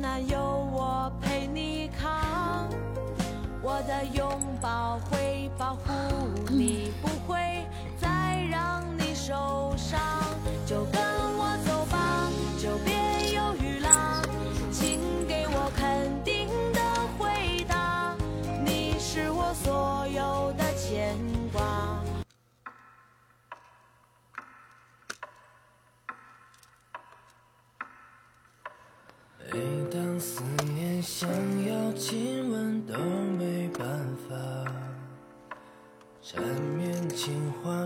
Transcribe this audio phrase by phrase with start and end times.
[0.00, 0.38] 难有
[0.72, 2.68] 我陪你扛，
[3.60, 5.92] 我的拥抱会保护
[6.48, 7.66] 你，不会
[8.00, 9.98] 再让你受伤。
[10.64, 11.17] 就跟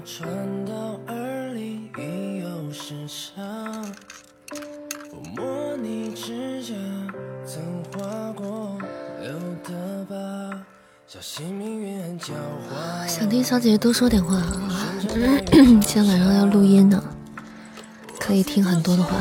[0.01, 0.73] 传到
[1.09, 3.42] 耳里已有时差。
[5.10, 6.74] 抚摸你指甲，
[7.45, 8.78] 曾划过
[9.20, 10.64] 留的疤，
[11.06, 13.06] 小心命运很狡猾。
[13.06, 14.88] 想听小姐姐多说点话啊！
[15.52, 17.02] 今天晚上要录音呢，
[18.19, 19.16] 可以听很多的话。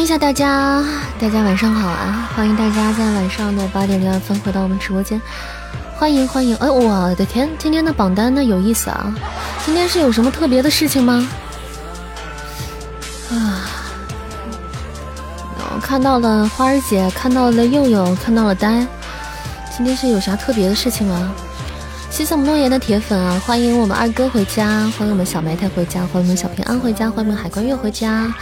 [0.00, 0.82] 迎一下大家，
[1.20, 2.30] 大家晚上好啊！
[2.34, 5.20] 欢迎大家在晚上的八点零二分回到我们直播间，
[5.94, 6.56] 欢迎欢迎！
[6.56, 9.14] 哎，我的天，今天的榜单呢有意思啊！
[9.66, 11.28] 今天是有什么特别的事情吗？
[13.30, 13.68] 啊，
[15.74, 18.86] 我看到了花儿姐，看到了佑佑，看到了呆，
[19.76, 21.30] 今天是有啥特别的事情吗？
[22.10, 23.38] 谢谢我们诺言的铁粉啊！
[23.46, 28.32] 欢迎我们二哥回家，欢迎我们小埋汰回家，欢迎我们小平安回家，欢迎我们海关月回家。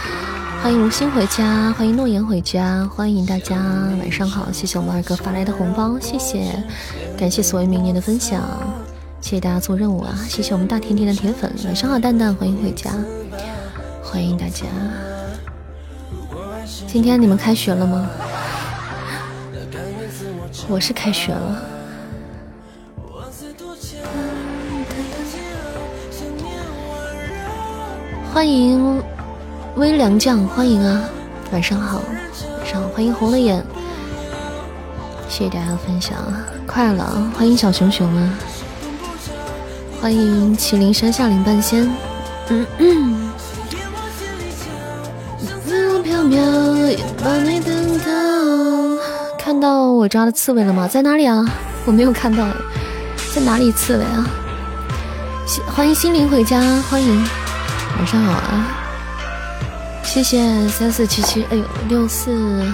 [0.61, 3.55] 欢迎无心回家，欢迎诺言回家，欢迎大家
[3.99, 6.63] 晚上好，谢谢我们二哥发来的红包，谢谢，
[7.17, 8.43] 感谢所谓明年的分享，
[9.21, 12.91] 谢谢大家做任务啊，谢谢我们大甜甜的铁粉，晚上好蛋蛋，欢迎回家，
[14.03, 14.65] 欢迎大家。
[16.87, 18.09] 今天你们开学了吗？
[20.67, 21.63] 我是开学了。
[28.31, 29.01] 欢迎
[29.79, 31.01] 微凉酱，欢迎啊，
[31.53, 32.01] 晚上好，
[32.57, 33.63] 晚上，欢迎红了眼，
[35.29, 36.17] 谢谢大家的分享，
[36.67, 38.29] 快了，欢迎小熊熊啊，
[40.01, 41.89] 欢迎麒麟山下林半仙，
[42.49, 43.31] 嗯嗯，
[46.03, 46.41] 飘飘
[47.23, 49.01] 把你等到，
[49.37, 50.89] 看到我抓的刺猬了吗？
[50.89, 51.49] 在哪里啊？
[51.85, 52.45] 我没有看到，
[53.33, 54.27] 在哪里刺猬啊？
[55.73, 57.23] 欢迎心灵回家，欢迎，
[57.97, 58.75] 晚上好啊。
[60.09, 62.65] 谢谢三四七七，哎呦六四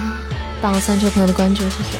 [0.62, 1.98] 八五三这位朋友的关注，谢谢。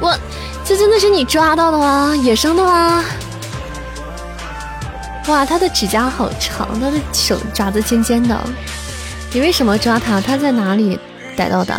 [0.00, 0.16] 我
[0.64, 2.14] 这真的是你抓到的吗？
[2.14, 3.04] 野生的吗？
[5.26, 8.40] 哇，他的指甲好长，他的手爪子尖尖的。
[9.32, 10.20] 你为什么抓他？
[10.20, 10.96] 他在哪里
[11.36, 11.74] 逮到的？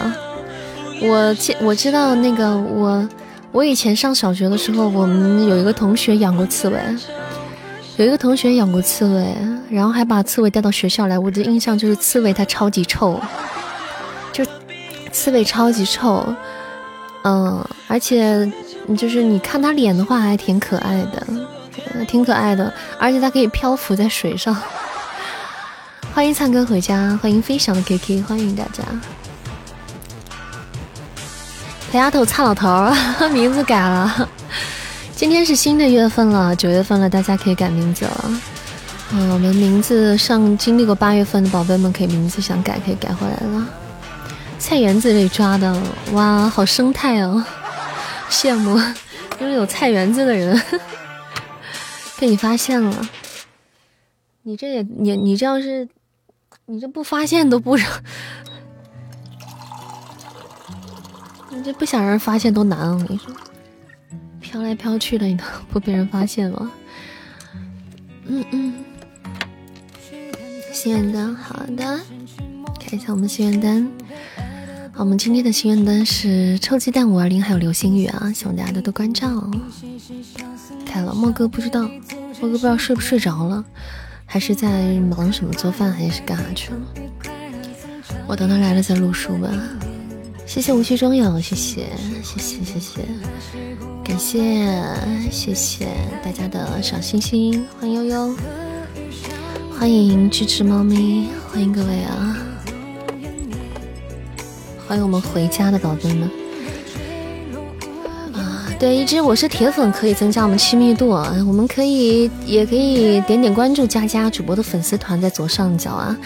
[1.01, 3.07] 我记我知道那个我
[3.53, 6.77] 我以前上小学的时候，我们有一个同学养过刺猬。
[7.99, 9.35] 有一个同学养过刺猬，
[9.69, 11.19] 然后还把刺猬带到学校来。
[11.19, 13.19] 我的印象就是刺猬它超级臭，
[14.31, 14.41] 就
[15.11, 16.25] 刺猬超级臭，
[17.25, 18.49] 嗯，而且
[18.97, 21.27] 就是你看它脸的话还挺可爱的，
[22.07, 24.55] 挺可爱的，而且它可以漂浮在水上。
[26.15, 28.81] 欢迎灿哥回家，欢迎飞翔的 KK，欢迎大家。
[31.91, 32.89] 裴丫头、蔡老头
[33.33, 34.29] 名字改了。
[35.19, 38.31] 今天是新的月份了，九月份了，大家可以改名字了。
[39.11, 43.67] 嗯，我们名字上经历过八月份的宝贝们，可以名字想改可以改回来了。
[44.59, 45.77] 菜园子里抓的，
[46.13, 47.43] 哇，好生态哦，
[48.29, 48.79] 羡慕
[49.41, 50.57] 拥有菜园子的人。
[52.17, 53.09] 被你发现了，
[54.43, 55.85] 你这也你你这要是
[56.65, 57.75] 你这不发现都不，
[61.51, 62.91] 你这不想让人发现都难啊！
[62.93, 63.35] 我跟你说。
[64.39, 66.71] 飘来飘去的，你都不 被人发现吗？
[68.25, 68.73] 嗯嗯，
[70.71, 71.99] 心愿单，好的，
[72.79, 73.89] 看一下我们心愿单。
[74.91, 79.49] 好，我们今天的心愿单是臭鸡蛋五二零，还有流星雨啊，希望大家多多关照。
[80.85, 81.89] 开了，莫哥不知道，
[82.39, 83.63] 莫哥不知道睡不睡着了，
[84.25, 86.79] 还是在忙什么做饭，还是干啥去了？
[88.27, 89.49] 我等他来了再录书吧。
[90.49, 91.85] 谢谢无需中有，谢谢
[92.23, 93.01] 谢谢谢谢，
[94.03, 94.41] 感谢
[95.29, 95.87] 谢谢
[96.23, 98.35] 大家的小心心，欢迎悠悠，
[99.77, 102.35] 欢迎支持猫咪，欢迎各位啊！
[104.87, 106.27] 欢迎我们回家的宝贝们。
[108.33, 111.31] 啊，对，一只我是铁粉，可以增加我们亲密度啊。
[111.47, 116.17] 我们可以也可以点点关注，加加主播的粉丝团，在左上角啊。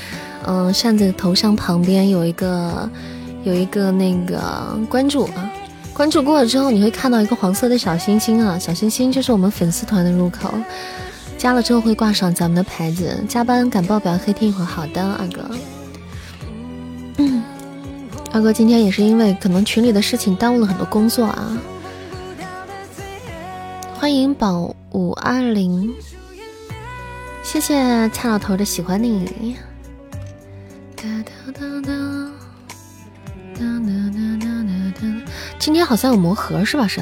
[0.45, 2.89] 嗯，扇子头像旁边有一个
[3.43, 5.51] 有一个那个关注啊，
[5.93, 10.53] 关注过了之后，你会看到一个黄色的小星星啊，小星星就是我们粉丝团的入口。
[11.37, 13.21] 加了之后会挂上咱们的牌子。
[13.27, 14.65] 加班赶报表，黑听一会儿。
[14.65, 15.49] 好的，二哥。
[17.17, 17.43] 嗯，
[18.31, 21.57] 二哥今天也是因为可能群里的事情耽误了很多工作啊。
[23.95, 25.93] 欢迎宝五二零，
[27.43, 29.57] 谢谢蔡老头的喜欢你。
[30.95, 32.12] 哒哒哒哒
[35.59, 36.87] 今天好像有魔盒是吧？
[36.87, 37.01] 是。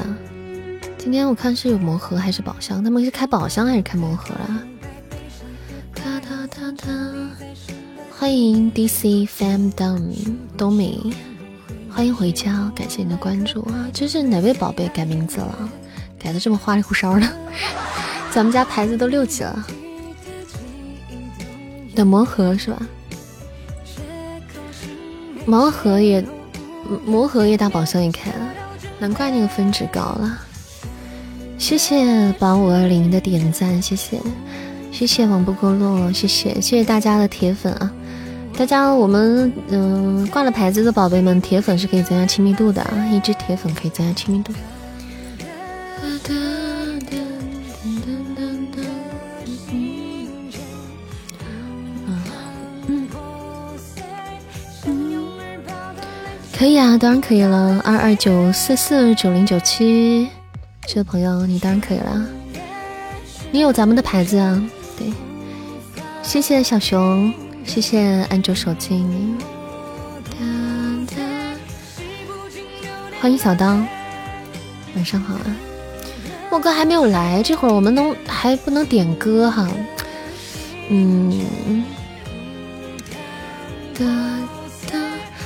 [0.98, 2.82] 今天我看是有魔盒还是宝箱？
[2.82, 4.62] 他们是开宝箱还是开魔盒啊？
[8.16, 10.00] 欢迎 DC Fam Down
[10.56, 11.12] 冬米，
[11.90, 13.88] 欢迎回家，感谢你的关注啊！
[13.92, 15.68] 这是哪位宝贝改名字了？
[16.20, 17.28] 改的这么花里胡哨的，
[18.30, 19.66] 咱们家牌子都六级了。
[21.96, 22.80] 的魔盒是吧？
[25.44, 26.24] 魔盒也
[27.04, 28.48] 魔盒也打宝箱也开了，
[28.98, 30.38] 难怪那个分值高了。
[31.58, 34.20] 谢谢八五二零的点赞，谢谢，
[34.90, 37.90] 谢谢网不够落，谢谢，谢谢大家的铁粉啊！
[38.58, 44.52] 大家，我们嗯挂了牌子的宝贝们，铁粉是可以增加亲密度的啊，一只铁粉可以增加亲密度。
[56.62, 60.28] 可以啊，当然可以了，二二九四四九零九七。
[60.86, 62.24] 这位朋友，你当然可以了。
[63.50, 64.62] 你有咱们的牌子啊？
[64.96, 65.12] 对，
[66.22, 69.04] 谢谢小熊，谢谢安卓手机，
[73.20, 73.76] 欢迎小刀，
[74.94, 75.56] 晚上好啊！
[76.48, 79.68] 莫哥还没有来，这会儿我们能还不能点歌哈？
[80.90, 81.42] 嗯，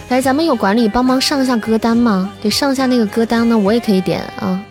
[0.08, 2.32] 来，咱们有管理帮忙上一下歌单吗？
[2.40, 4.64] 对，上下那个歌单呢，我也可以点啊。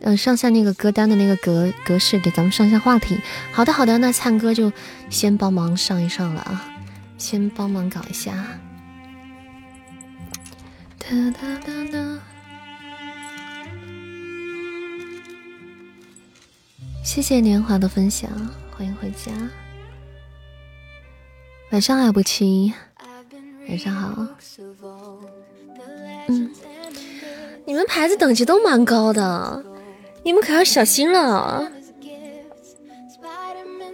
[0.00, 3.18] 嗯，上下那个歌单的那个格格式，给咱们上下话题。
[3.52, 4.70] 好的，好的，那灿哥就
[5.08, 6.62] 先帮忙上一上了啊，
[7.16, 8.32] 先帮忙搞一下。
[10.98, 12.18] 哒哒哒哒。
[17.02, 18.30] 谢谢年华的分享，
[18.76, 19.32] 欢迎回家。
[21.70, 22.74] 晚上好，不期，
[23.68, 24.26] 晚上好。
[26.28, 26.50] 嗯，
[27.64, 29.64] 你们牌子等级都蛮高的。
[30.22, 31.70] 你们可要小心了，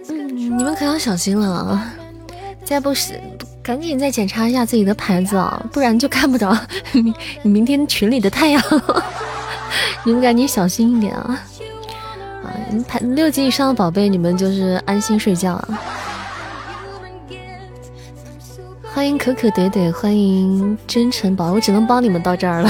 [0.09, 1.81] 嗯，你们可要小心了，
[2.65, 3.19] 再不是
[3.63, 6.57] 赶紧再检查一下自己的牌子啊，不然就看不着
[6.91, 8.61] 你你明天群里的太阳。
[10.03, 11.41] 你们赶紧小心一点啊！
[12.43, 12.47] 啊，
[12.87, 15.79] 牌六级以上的宝贝，你们就是安心睡觉啊！
[18.97, 22.69] 欢迎可可怼怼，欢迎真诚宝，我只能帮你们到这儿了。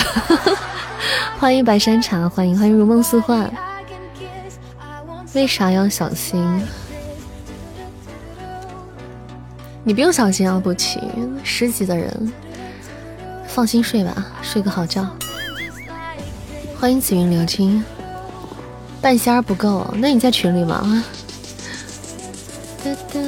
[1.39, 3.50] 欢迎白山茶，欢迎欢迎如梦似幻。
[5.33, 6.45] 为啥要小心？
[9.85, 10.99] 你不用小心啊，不起
[11.45, 12.33] 十级的人，
[13.47, 15.07] 放心睡吧，睡个好觉。
[16.78, 17.81] 欢迎紫云流金，
[18.99, 21.06] 半仙儿不够，那你在群里吗？
[22.83, 23.19] 哒哒，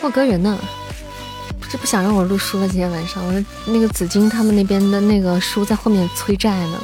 [0.00, 0.58] 莫哥人呢？
[1.60, 6.82] 不是不想让我录书了，今天晚上我说那个紫金他们那边的那个书在后面催债呢，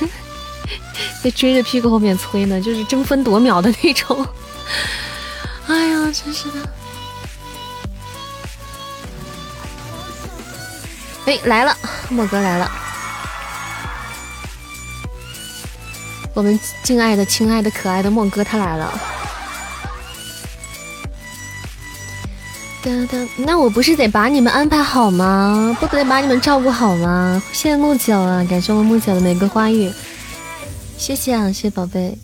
[1.22, 4.26] 在追着屁股后面催呢，就是争分夺秒的那种。
[5.68, 6.68] 哎呀，真是的！
[11.26, 11.76] 哎，来了，
[12.08, 12.68] 莫哥来了，
[16.34, 19.00] 我们敬爱的、亲爱的、可爱的莫哥他来了。
[23.36, 25.76] 那我不是得把你们安排好吗？
[25.78, 27.40] 不得把你们照顾好吗？
[27.52, 29.92] 谢谢木九啊，感谢我们木九的玫瑰花语，
[30.96, 32.18] 谢谢啊，谢谢宝贝，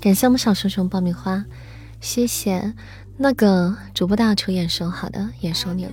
[0.00, 1.44] 感谢我们小熊熊爆米花，
[2.00, 2.72] 谢谢
[3.18, 5.92] 那个主播大求眼熟，好的，眼熟你了，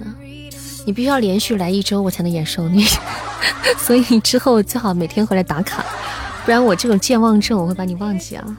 [0.86, 2.86] 你必须要连续来一周我才能眼熟你，
[3.78, 5.84] 所以你之后最好每天回来打卡，
[6.46, 8.58] 不然我这种健忘症我会把你忘记啊。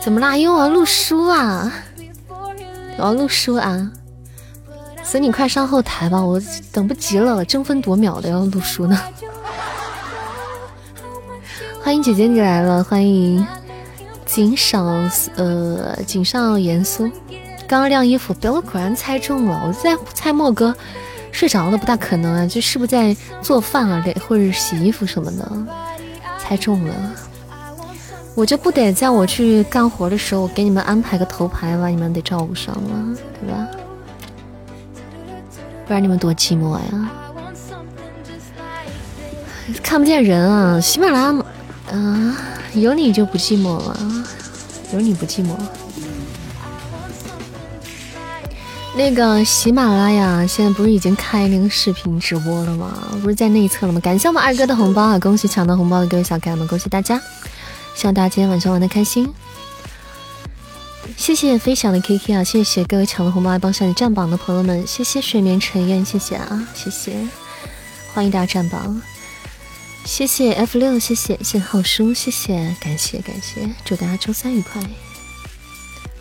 [0.00, 0.36] 怎么啦？
[0.36, 1.72] 因为我要录书啊。
[2.98, 3.92] 我要录书啊，
[5.02, 6.40] 所以你快上后台吧，我
[6.72, 8.98] 等不及了，争分夺秒的要录书呢。
[11.82, 13.46] 欢迎姐姐你来了，欢迎
[14.24, 17.08] 锦上呃锦上严肃，
[17.68, 19.62] 刚刚晾衣服，表哥果然猜中了。
[19.66, 20.74] 我在猜莫哥
[21.30, 25.52] 睡着了，不大可能啊，就是不是在做饭啊，或者洗衣服什么的。
[26.38, 26.94] 猜中了，
[28.36, 33.66] 我就不得在我去干活的时候给你们安排个头牌吧，你们得照顾上了，对吧？
[35.86, 37.10] 不然你们多寂寞呀！
[39.82, 41.44] 看不见人啊，喜马拉雅，
[41.92, 42.36] 嗯，
[42.74, 43.98] 有你就不寂寞了，
[44.92, 45.56] 有你不寂寞。
[48.94, 52.92] 那个喜马拉雅现在不是已经开那个视频直播了吗？
[53.22, 54.00] 不是在内测了吗？
[54.00, 55.18] 感谢我们二哥的红包啊！
[55.18, 57.18] 恭喜抢到红包的各位小可爱们，恭喜大家！
[57.96, 59.32] 希望大家今天晚上玩的开心。
[61.16, 62.44] 谢谢飞翔的 K K 啊！
[62.44, 67.16] 谢谢各位抢了红包还帮上你占榜的朋友们，谢谢睡眠尘烟，谢谢啊，谢谢，
[68.12, 69.00] 欢迎大家占榜，
[70.04, 74.82] 谢谢 F 六，谢谢谢谢浩叔，谢谢感谢感谢，祝大家周三愉快。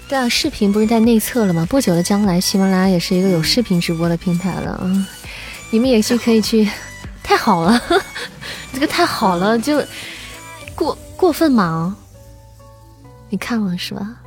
[0.08, 1.66] 对啊，视频不是在内测了吗？
[1.70, 5.08] 不久的将来，喜马拉雅也是一个有视频直播的平台了啊！
[5.72, 6.70] 你们也是可以去，
[7.22, 7.82] 太好了，
[8.72, 9.84] 这个太好了，就
[10.74, 11.96] 过过分吗？
[13.30, 14.22] 你看了是吧？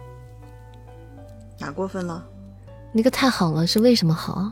[1.58, 2.24] 哪过分了？
[2.92, 4.50] 那个太好了，是为什么好？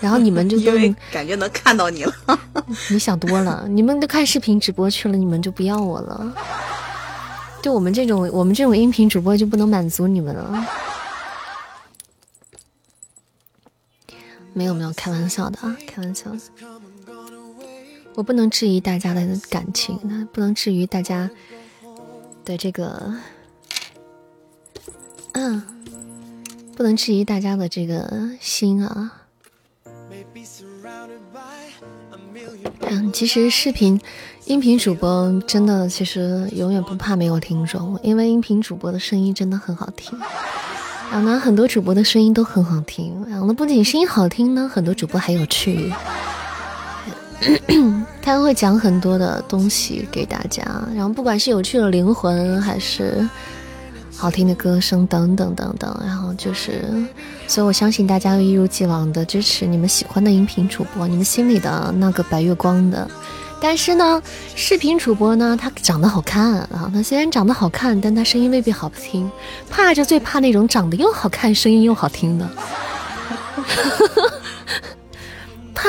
[0.00, 2.14] 然后你们就 因为感觉能看到你了。
[2.90, 6.34] 你想多了，你们都看视频直播去了，你们就不要我了。
[7.60, 10.66] 就我们这种，我们这种音频主播就不能满足你们了。
[14.54, 16.30] 没有没有，开玩笑的啊，开玩笑。
[18.18, 21.30] 我不能质疑大家的感情，那不能质疑大家
[22.44, 23.14] 的这个，
[25.34, 25.62] 嗯，
[26.76, 29.12] 不能质疑大家的这个心啊。
[32.80, 34.00] 嗯，其实视频。
[34.46, 40.18] 音频主播真的其实永远不怕没有听众，因为音频主播的声音真的很好听。
[41.12, 43.24] 然后呢，很多主播的声音都很好听。
[43.28, 45.92] 然后呢，不仅声音好听呢，很多主播还有趣。
[48.20, 50.62] 他会讲很多的东西给大家，
[50.94, 53.26] 然后不管是有趣的灵魂，还是
[54.16, 56.00] 好听的歌声等等等等。
[56.04, 56.84] 然后就是，
[57.46, 63.08] 所以我相信大家会一如既往的支持你们喜欢的音频主播，你们心里的那个白月光的。
[63.60, 64.22] 但是呢，
[64.54, 66.90] 视频主播呢，他长得好看啊。
[66.92, 69.28] 他虽然长得好看，但他声音未必好听。
[69.70, 72.48] 怕就最怕那种长得又好看、声音又好听的。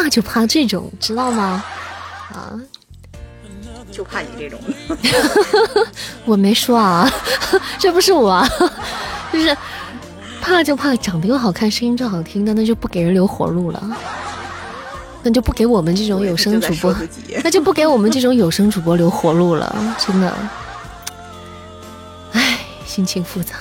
[0.02, 1.64] 怕就怕这种，知道吗？
[2.34, 2.54] 啊，
[3.92, 4.60] 就怕你这种。
[6.26, 7.12] 我没说啊，
[7.78, 8.42] 这不是我，
[9.34, 9.56] 就是
[10.42, 13.98] 怕就怕长得又好看、声音又好听的，那就不给人留活路了。
[15.22, 16.96] 那就不给我们这种有声主播，
[17.44, 20.34] 那就不给我们这种有声主播留活路了，真的。
[22.32, 23.56] 唉，心情复杂。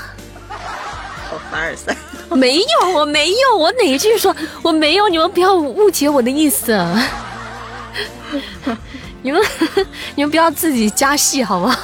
[1.58, 1.96] 好凡尔赛。
[2.30, 5.08] 没有，我没有，我哪一句说我没有？
[5.08, 6.72] 你们不要误解我的意思。
[9.22, 9.42] 你们
[10.14, 11.76] 你们不要自己加戏好吗？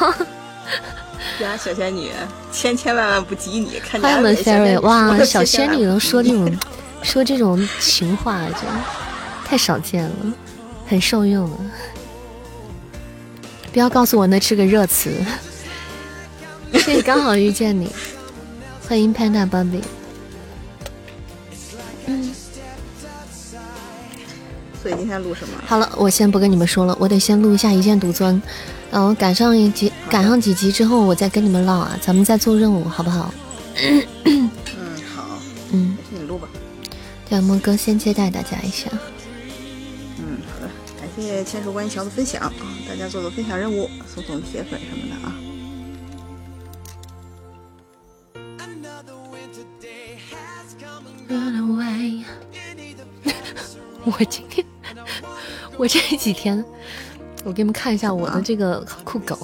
[1.41, 2.11] 呀小仙女，
[2.53, 3.81] 千千万万不及你。
[3.81, 6.59] 看欢迎我们 Fairy，哇，小仙女能说这种
[7.03, 8.59] 说这种情话就。
[9.47, 10.15] 太少见了，
[10.89, 11.57] 很受用了。
[13.73, 15.13] 不要告诉我那是个热词。
[16.73, 17.93] 谢谢刚好遇见你，
[18.89, 19.83] 欢迎 Panda Baby。
[22.07, 22.31] 嗯。
[24.83, 25.55] 所以今天录什么？
[25.67, 28.41] 好了，我先不跟你们说了，我得先录一下一剑独尊。
[28.91, 33.33] 然后赶上一集，赶上几集之后，我再跟你们唠啊，咱们再做任务，好不好？
[34.25, 34.51] 嗯，
[35.17, 35.39] 好。
[35.73, 36.47] 嗯，你录吧。
[37.29, 38.89] 对，莫哥先接待大家一下。
[40.19, 42.53] 嗯，好的，感谢千手观音桥的分享啊！
[42.89, 45.35] 大家做做分享任务，送送铁粉什么的啊！
[54.05, 54.65] 我今天，
[55.77, 56.65] 我这几天，
[57.45, 59.39] 我给你们看一下我的这个酷狗，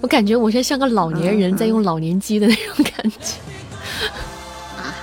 [0.00, 3.18] 我感觉我现在像个老年人在用老年机的那种感觉。
[4.76, 4.94] 啊？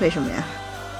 [0.00, 0.42] 为什么呀？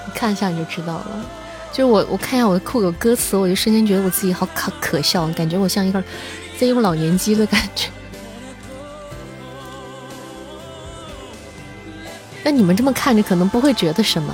[0.07, 1.25] 你看一下你就知道了。
[1.73, 6.03] 就是我，我看一下我的酷狗歌词，我就瞬间觉得我自己好可可笑，感觉我像一个
[6.59, 7.89] 在用老年机的感觉。
[12.45, 14.33] 那你们这么看着可能不会觉得什么，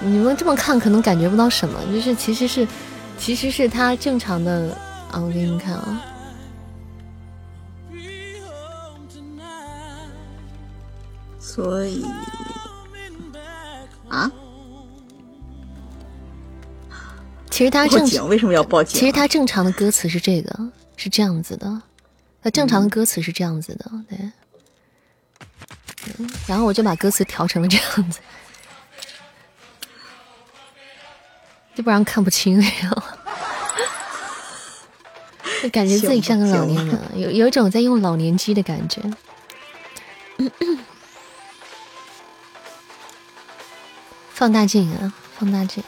[0.00, 2.68] 你们这么看可能感觉不到什么，就是其实是，
[3.18, 4.76] 其实是他正常的
[5.10, 6.02] 啊，我给你们看啊，
[11.40, 12.04] 所以
[14.10, 14.30] 啊。
[17.50, 19.00] 其实他正为什么要报警？
[19.00, 21.80] 其实他正常的歌词是这个，是这样子的。
[22.42, 24.18] 他正常的歌词是这样子的，对。
[26.46, 28.20] 然后我就把歌词调成了这样子，
[31.74, 32.60] 要不然看不清，
[35.62, 39.00] 就感觉自己像个老年人，有有一种在用老年机的感觉。
[44.32, 45.82] 放大镜啊，放大镜。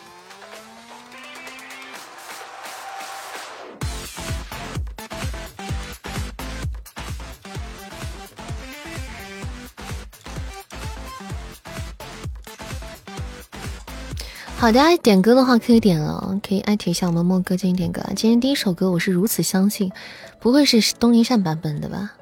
[14.58, 18.02] 好的，点歌的话可以点了，可以艾特一下我们莫哥进行点歌。
[18.16, 19.92] 今天第一首歌我是如此相信，
[20.40, 22.14] 不会是东林善版本的吧？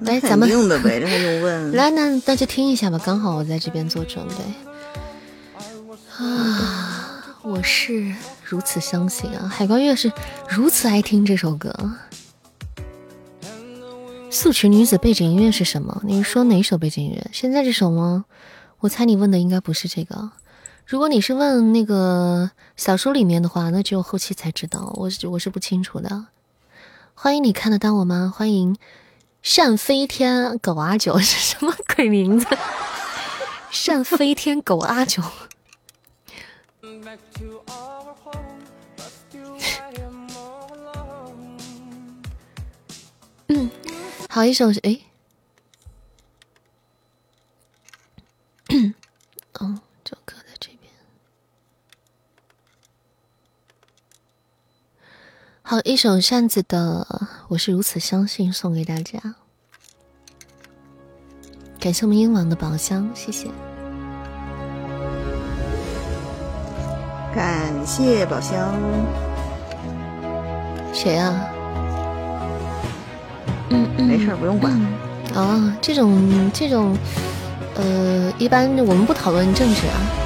[0.00, 1.70] 来，咱们用的呗，这还用问？
[1.76, 4.34] 来，那那就听一下吧，刚好我在这边做准备。
[6.18, 9.46] 啊，我是如此相信啊！
[9.46, 10.10] 海关月是
[10.48, 11.72] 如此爱听这首歌。
[14.30, 16.02] 素裙女子背景音乐是什么？
[16.04, 17.24] 你说哪首背景音乐？
[17.32, 18.24] 现在这首吗？
[18.80, 20.32] 我猜你问的应该不是这个。
[20.86, 26.26] 如果你是问那个小说里面的话，那只有后期才知道，我是我是不清楚的。
[27.14, 28.30] 欢迎你看得到我吗？
[28.34, 28.76] 欢迎
[29.56, 32.46] 单飞天狗阿九 是什么鬼名字？
[33.86, 35.22] 单飞天狗阿九。
[44.28, 45.00] 好一首是哎，
[49.60, 49.80] 哦。
[55.66, 57.06] 好，一首扇子的
[57.48, 59.18] 《我是如此相信》送给大家，
[61.80, 63.48] 感谢我们英王的宝箱，谢谢，
[67.34, 68.74] 感谢宝箱，
[70.92, 71.32] 谁啊？
[73.70, 74.70] 嗯嗯，没事，不用管。
[75.34, 76.94] 哦，这种这种，
[77.76, 80.23] 呃，一般我们不讨论政治啊。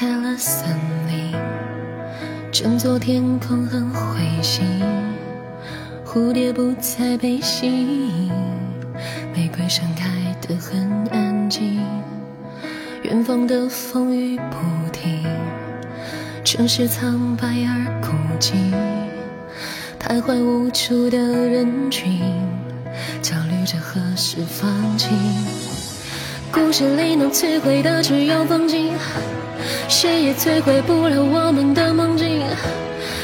[0.00, 0.66] 开了森
[1.06, 1.36] 林，
[2.50, 4.64] 整座天空很灰心，
[6.06, 8.32] 蝴蝶不再被吸引，
[9.36, 10.08] 玫瑰盛开
[10.40, 11.84] 得很安静，
[13.02, 15.22] 远方的风雨不停，
[16.44, 18.08] 城市苍白而孤
[18.38, 18.54] 寂，
[20.02, 22.22] 徘徊无助的人群，
[23.20, 25.10] 焦虑着何时放晴。
[26.50, 28.94] 故事里能摧毁的只有风景，
[29.90, 32.40] 谁也摧毁不了我们的梦境。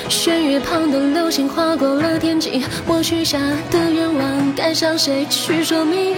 [0.09, 3.39] 弦月旁的流星划过了天际，我许下
[3.71, 6.17] 的愿望该向谁去说明？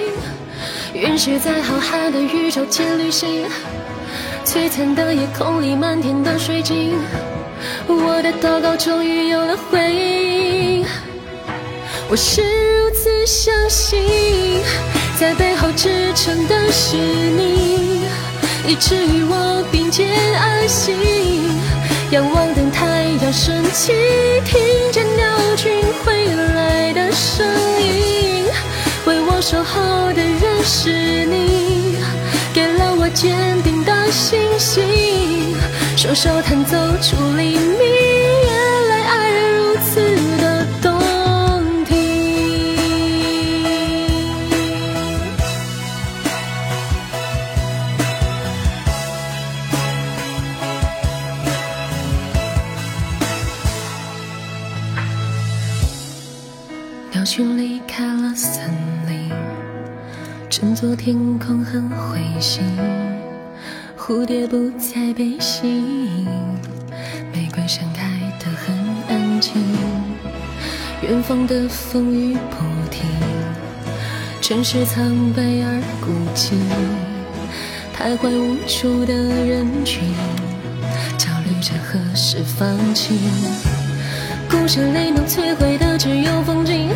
[0.94, 3.44] 陨石在浩瀚的宇宙间旅行，
[4.42, 6.96] 璀璨的夜空里漫天的水晶，
[7.86, 10.86] 我的祷告终于有了回应。
[12.08, 14.02] 我是如此相信。
[15.20, 18.06] 在背后支撑的是你，
[18.68, 20.06] 一直与我并肩
[20.38, 20.94] 而行，
[22.10, 23.94] 仰望等太阳升起，
[24.44, 24.60] 听
[24.92, 25.72] 见鸟群
[26.04, 27.46] 回来的声
[27.80, 28.44] 音。
[29.06, 31.96] 为我守候的人是你，
[32.52, 35.56] 给了我坚定的信心，
[35.96, 38.07] 双手弹奏出黎明。
[61.48, 62.62] 空很灰心，
[63.96, 66.26] 蝴蝶不再被吸引，
[67.32, 68.04] 玫瑰盛开
[68.38, 68.76] 得很
[69.08, 69.54] 安静，
[71.00, 72.58] 远方的风雨不
[72.90, 73.06] 停，
[74.42, 76.52] 城市苍白而孤寂，
[77.96, 80.02] 徘徊无助的人群，
[81.16, 83.16] 焦虑着何时放晴。
[84.50, 86.90] 故事里能摧毁的只有风景，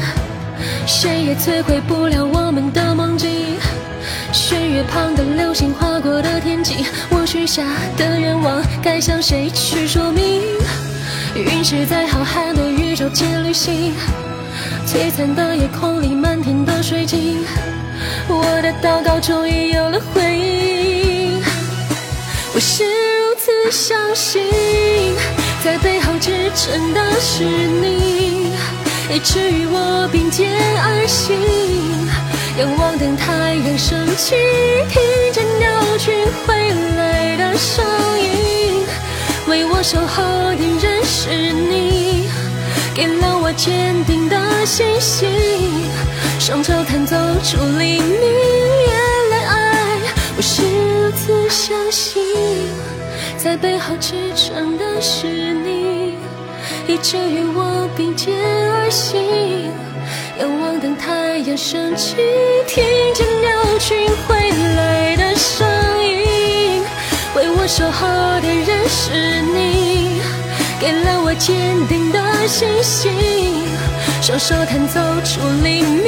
[0.86, 3.51] 谁也摧毁不了我们的梦境。
[4.32, 7.62] 弦月旁的流星划过的天际，我许下
[7.98, 10.40] 的愿望该向谁去说明？
[11.34, 13.92] 陨石在浩瀚的宇宙间旅行，
[14.86, 17.44] 璀璨的夜空里漫天的水晶，
[18.26, 21.42] 我的祷告终于有了回应。
[22.54, 24.42] 我是如此相信。
[25.62, 28.52] 在背后支撑的是你，
[29.14, 30.50] 以至于我并肩
[30.82, 31.36] 而行，
[32.58, 34.34] 仰望等太阳升起，
[34.90, 35.00] 听
[35.32, 36.14] 见鸟群
[36.46, 36.54] 回
[36.96, 37.82] 来的声
[38.20, 38.84] 音。
[39.48, 40.22] 为我守候
[40.54, 42.28] 的人是你，
[42.94, 45.30] 给了我坚定的信心。
[46.38, 50.00] 双手弹奏出黎明，原来爱
[50.36, 52.22] 我是如此相信，
[53.38, 56.16] 在背后支撑的是你，
[56.86, 58.34] 以至于我并肩
[58.74, 59.72] 而行。
[60.38, 62.16] 仰望等太阳升起，
[62.66, 62.82] 听
[63.14, 65.66] 见鸟群回来的声
[66.02, 66.82] 音。
[67.36, 68.06] 为我守候
[68.40, 70.22] 的人是你，
[70.80, 72.18] 给了我坚定的
[72.48, 73.12] 信心。
[74.22, 76.02] 双手弹奏出黎明，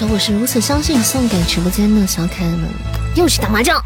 [0.00, 2.70] 首《我是如此相信》，送给直播间的小可爱们。
[3.16, 3.78] 又去打麻将，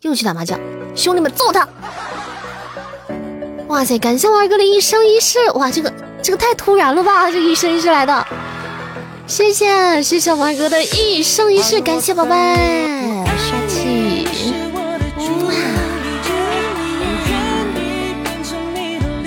[0.00, 0.58] 又去打麻将，
[0.96, 1.68] 兄弟们揍他！
[3.68, 8.26] 哇塞，感谢我二哥的一生一世，哇，这个这个太突然了吧，这一生一世来的，
[9.28, 12.34] 谢谢谢谢我二哥的一生一世，感谢宝贝，
[13.36, 14.26] 帅气，
[14.74, 15.54] 哇，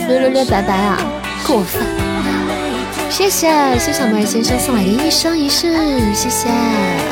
[0.06, 1.02] 略略略拜拜啊，
[1.48, 1.82] 过分，
[3.14, 3.48] 谢谢
[3.78, 5.72] 谢谢小妹先生送来的一生一世，
[6.16, 7.06] 谢谢，爱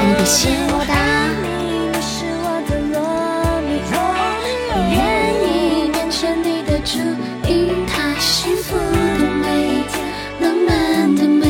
[0.00, 0.96] 你比心我大。
[4.90, 4.96] 愿
[5.44, 6.98] 意变成你的主
[7.46, 9.84] 因，它幸福的美，
[10.40, 11.44] 浪漫的美，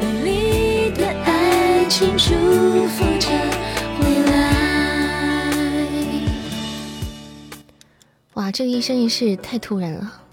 [0.00, 3.28] 美丽的爱情祝福着
[4.02, 4.30] 未来。
[8.34, 10.25] 哇，这个一生一世太突然了。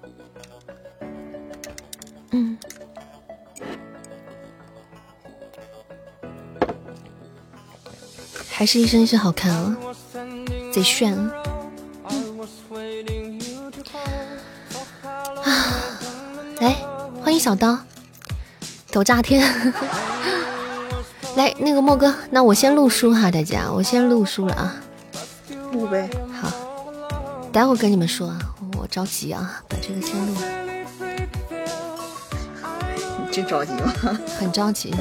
[8.64, 9.76] 还是一身一世好看啊，
[10.72, 11.30] 贼炫啊！
[15.44, 15.52] 啊，
[16.62, 16.74] 来，
[17.22, 17.78] 欢迎小刀，
[18.90, 19.44] 抖炸天！
[21.36, 24.74] 来，那个莫哥，那我先录书哈，大家，我先录书了啊。
[25.74, 26.10] 录呗。
[26.32, 26.50] 好，
[27.52, 28.40] 待会儿跟你们说啊，
[28.78, 30.36] 我着急啊，把这个先录。
[33.26, 33.94] 你真着急吗？
[34.40, 34.96] 很着急。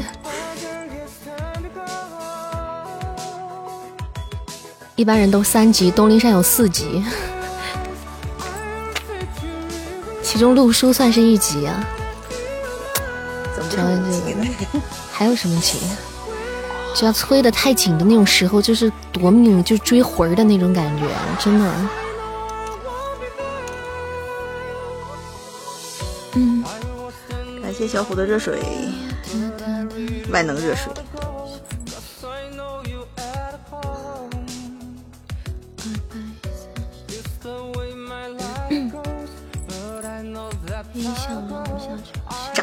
[5.02, 7.04] 一般人都三级，东林山有四级，
[10.22, 11.84] 其中陆书算是一级啊。
[13.52, 13.82] 怎么这这
[14.32, 14.78] 个，
[15.10, 15.80] 还有什么级？
[16.94, 21.04] 只要催得太紧的那种时候，就是夺命，就追魂儿的那种感觉，
[21.40, 21.74] 真的。
[26.34, 26.62] 嗯，
[27.60, 28.60] 感谢小虎的热水，
[30.30, 30.92] 万能热水。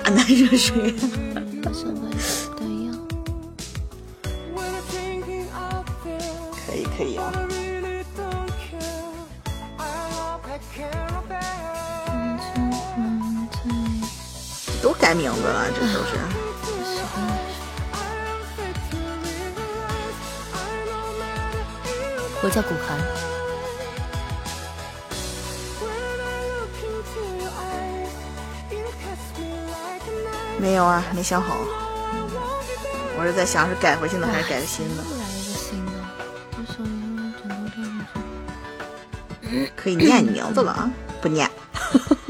[0.10, 0.96] 渣男热水。
[6.66, 7.32] 可以可以啊。
[14.82, 16.18] 都改名字了，这都是。
[22.42, 22.98] 我叫骨寒，
[30.60, 31.58] 没有啊，没想好。
[33.18, 35.04] 我是在想是改回去呢，还是改个新的？
[39.76, 40.92] 可以念你名字了啊？
[41.22, 41.50] 不念，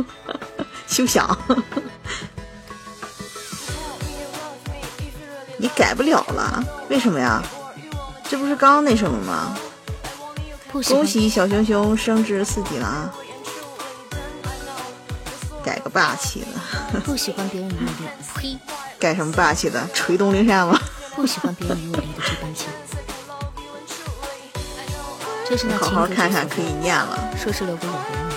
[0.88, 1.38] 休想！
[5.58, 7.44] 你改不了了，为什么呀？
[8.24, 9.58] 这不是刚那什么吗？
[10.72, 13.14] 恭喜小熊熊升至四级了啊！
[15.64, 17.88] 改个霸气的，不喜欢别人与我
[18.42, 18.60] 离，呸！
[19.00, 19.88] 改什么霸气的？
[19.94, 20.80] 锤东陵山吗？
[21.16, 22.68] 不喜欢别人与我离的这般情。
[25.48, 27.18] 这是那好好看看，之可以念了。
[27.38, 28.36] 说是留给有缘人的。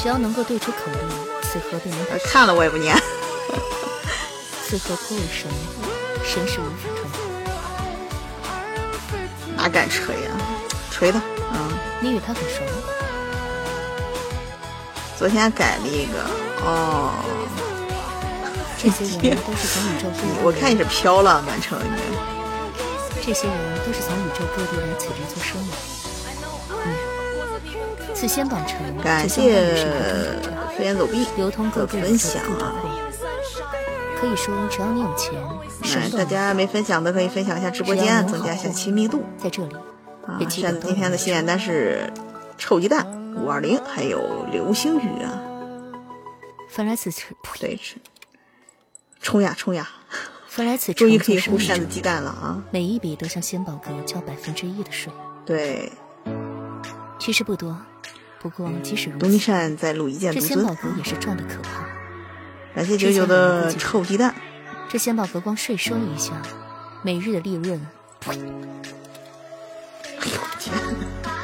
[0.00, 0.98] 只要能够对出口令，
[1.42, 2.96] 此河便能打看了我也不念。
[4.64, 5.50] 此河颇为深，
[6.24, 7.18] 神是无法穿透。
[9.56, 10.30] 哪敢锤呀、
[10.90, 11.20] 锤他！
[11.52, 12.60] 嗯，你与他很熟，
[15.18, 16.12] 昨天改了一个
[16.64, 17.10] 哦，
[18.78, 20.28] 这些人都是从宇宙 各地。
[20.44, 22.16] 我看你是飘了，满城你。
[23.20, 25.70] 这些人都是从宇宙各地来此地做生意。
[26.86, 26.94] 嗯，
[28.14, 29.74] 此仙短城，感谢
[30.78, 32.72] 飞檐走壁流通各的分享啊。
[34.20, 35.32] 可以说，只要你有钱，
[35.82, 39.74] 什么哎，都能大家没分享的可以分享一下直播间，增加一下亲密度在这里
[40.28, 42.12] 啊今天的心愿单是
[42.56, 43.04] 臭鸡蛋
[43.36, 45.40] 五二零，还有流星雨啊，
[46.68, 47.96] 凡来此处，对，是
[49.20, 49.88] 冲呀冲呀，
[50.48, 52.62] 凡来此处终于可以呼扇子鸡蛋了啊！
[52.70, 55.12] 每一笔都向仙宝阁交百分之一的税，
[55.44, 55.92] 对，
[57.18, 57.76] 其实不多，
[58.40, 61.86] 不过即使如东尼此，山在录一剑独尊这仙宝，阁也是赚的可怕。
[62.74, 64.34] 感谢九九的臭鸡蛋，
[64.88, 66.40] 这仙宝阁光税收一下，
[67.02, 67.86] 每日的利润，
[68.20, 68.32] 这好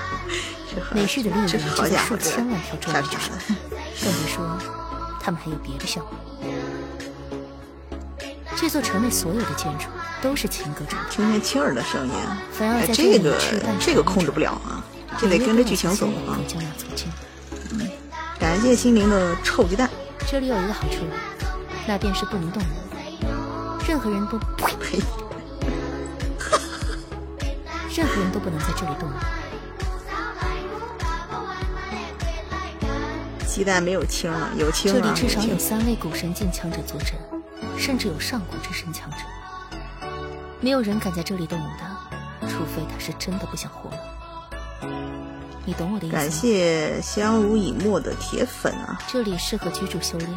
[0.93, 3.31] 每日的利益这就在好家伙，这数千万条中傻之上，
[4.03, 4.59] 更别说
[5.21, 6.11] 他们还有别的项目。
[8.57, 9.87] 这座城内所有的建筑
[10.23, 12.15] 都是秦阁主的，听见青儿的声音，
[12.61, 13.37] 哎，这个
[13.81, 14.83] 这个控制不了啊，
[15.19, 16.39] 这得跟着剧情走啊！
[18.39, 19.91] 感谢心灵的臭鸡蛋，
[20.27, 21.05] 这里有一个好处，
[21.87, 22.71] 那便是不能动人，
[23.89, 25.01] 任何人都呸，
[27.95, 29.19] 任何人都不能在这里动人。
[33.55, 35.57] 鸡蛋没有青了，有青这里啊，至少有。
[35.57, 37.15] 三位古神境强者坐镇，
[37.79, 39.19] 甚至有上古之神强者。
[40.61, 44.91] 没有人敢在这里动武的，除非他是真的不想活了。
[45.65, 46.21] 你懂我的意思吗？
[46.21, 50.29] 感谢相濡以沫的铁粉啊，这里适合居住修炼，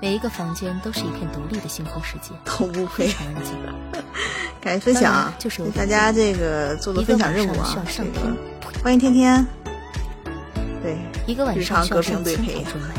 [0.00, 3.08] 每一个房间都是一片独立的星空世界，都不配。
[3.08, 3.54] 非常安静。
[4.58, 8.34] 感谢分享啊，就是大家这个做做分享任务啊上，需这个
[8.82, 9.46] 欢迎天天，
[10.82, 12.94] 对，一个晚日常隔上需要上千条中脉，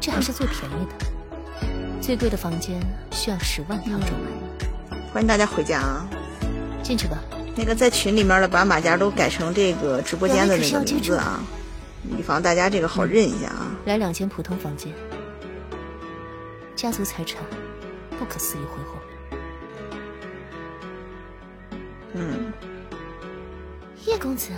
[0.00, 0.94] 这还是最便宜的。
[2.00, 4.96] 最贵的房间需要十万条中脉。
[5.12, 6.08] 欢迎大家回家啊。
[6.82, 7.18] 进去吧，
[7.56, 11.40] 那个在群里面的，把马甲都改成这个直播间的那个名字啊，
[12.18, 13.72] 以防大家这个好认一下啊。
[13.86, 14.92] 来两间普通房间。
[16.76, 17.42] 家族财产
[18.18, 19.38] 不可思议挥霍。
[22.12, 22.52] 嗯，
[24.04, 24.50] 叶公子，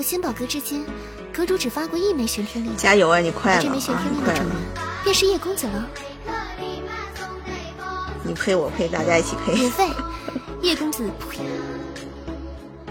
[0.00, 0.82] 我仙宝阁至今，
[1.30, 5.86] 阁主只发过一枚玄天令，加油啊，你快这枚玄天令的主人你快了，便是叶公子了，
[8.24, 9.52] 你配我配，大家一起配。
[9.52, 9.90] 免费。
[10.62, 11.40] 叶公子，呸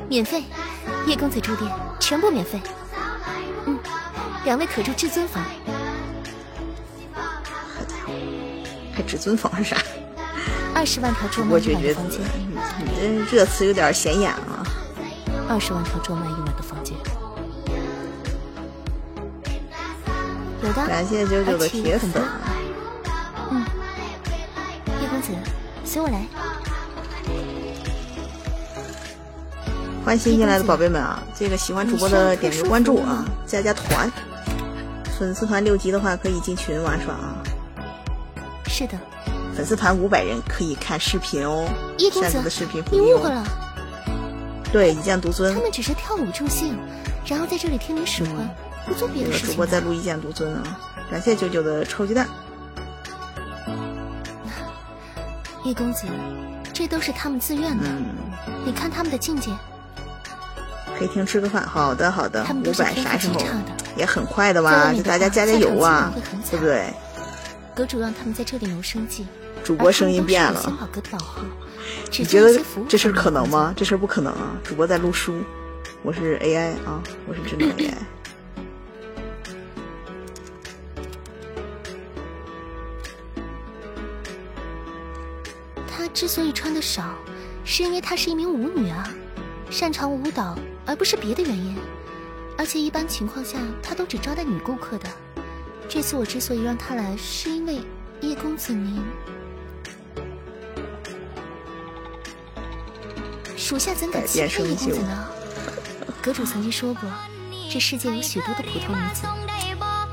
[0.07, 0.43] 免费。
[1.07, 1.67] 叶公子住店
[1.99, 2.61] 全部免费。
[3.65, 3.79] 嗯，
[4.45, 5.43] 两位可住至尊房。
[8.93, 9.77] 还至尊房是啥？
[10.75, 12.21] 二十万条咒我脉觉觉子用的房间，，
[12.85, 14.63] 你这热词有点显眼啊。
[15.49, 16.48] 二十万条咒脉用满
[20.61, 22.11] 有的，感谢九九的铁粉，
[23.49, 23.65] 嗯，
[25.01, 25.31] 叶公子，
[25.85, 26.25] 随我来。
[30.03, 31.23] 欢迎新进来的宝贝们啊！
[31.37, 34.11] 这个喜欢主播的点个关注啊，加加团。
[35.17, 37.35] 粉丝团六级的话可以进群玩耍啊。
[38.67, 38.97] 是的，
[39.55, 41.69] 粉丝团五百人可以看视频哦，
[41.99, 43.13] 叶公子扇子的视频福你。
[43.13, 43.45] 误会了，
[44.73, 46.75] 对，一剑独尊他，们只是跳舞助兴，
[47.25, 48.33] 然后在这里听你使唤，
[48.87, 49.55] 不做别的事情的。
[49.55, 50.79] 播在录一剑独尊啊。
[51.09, 52.27] 感谢九九的臭鸡蛋，
[55.63, 56.05] 叶公子，
[56.71, 57.83] 这都是他们自愿的。
[57.85, 58.05] 嗯，
[58.65, 59.51] 你看他们的境界，
[60.97, 61.65] 可以听吃个饭。
[61.67, 63.41] 好的，好的他，五百啥时候。
[63.97, 64.69] 也很快的吧？
[64.71, 66.13] 在外面的就大家加加油啊
[66.49, 66.93] 对不对？
[67.75, 69.25] 阁主让他们在这里谋生计，
[69.63, 70.77] 主播声音变了
[72.17, 73.73] 你觉得这事可能吗？？
[73.75, 74.51] 这事儿不可能啊！
[74.63, 75.41] 主播在录书，
[76.03, 77.93] 我是 AI 啊，我是智能 AI。
[86.13, 87.13] 之所以穿的少，
[87.63, 89.07] 是因为她是一名舞女啊，
[89.69, 91.75] 擅长舞蹈，而不是别的原因。
[92.57, 95.07] 而且一般情况下，她都只招待女顾客的。
[95.87, 97.81] 这次我之所以让她来，是因为
[98.21, 99.01] 叶公子您，
[103.55, 105.27] 属下怎敢欺骗叶公子呢？
[106.21, 107.09] 阁主曾经说过，
[107.71, 109.23] 这世界有许多的普通女子，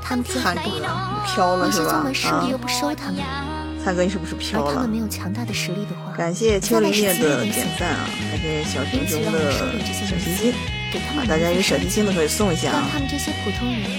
[0.01, 1.97] 她们天赋，不好，你飘了那些宗是吧？
[1.97, 3.17] 啊门势力又，不收她们，
[3.87, 4.89] 灿哥你是不是飘了而她们？
[4.89, 8.09] 没有强大的实力的话，感谢秋林叶的点赞啊！
[8.29, 9.49] 感谢小熊熊的
[9.81, 10.59] 小心心啊！
[10.91, 12.81] 给他们大家有小心心的可以送一下啊！
[12.81, 13.89] 让他们这些普通人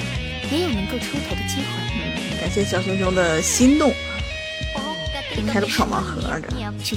[0.53, 2.38] 也有能够出头的机会。
[2.38, 3.90] 感谢小熊熊的心动，
[5.46, 6.42] 开了不少盲盒的。
[6.51, 6.94] 这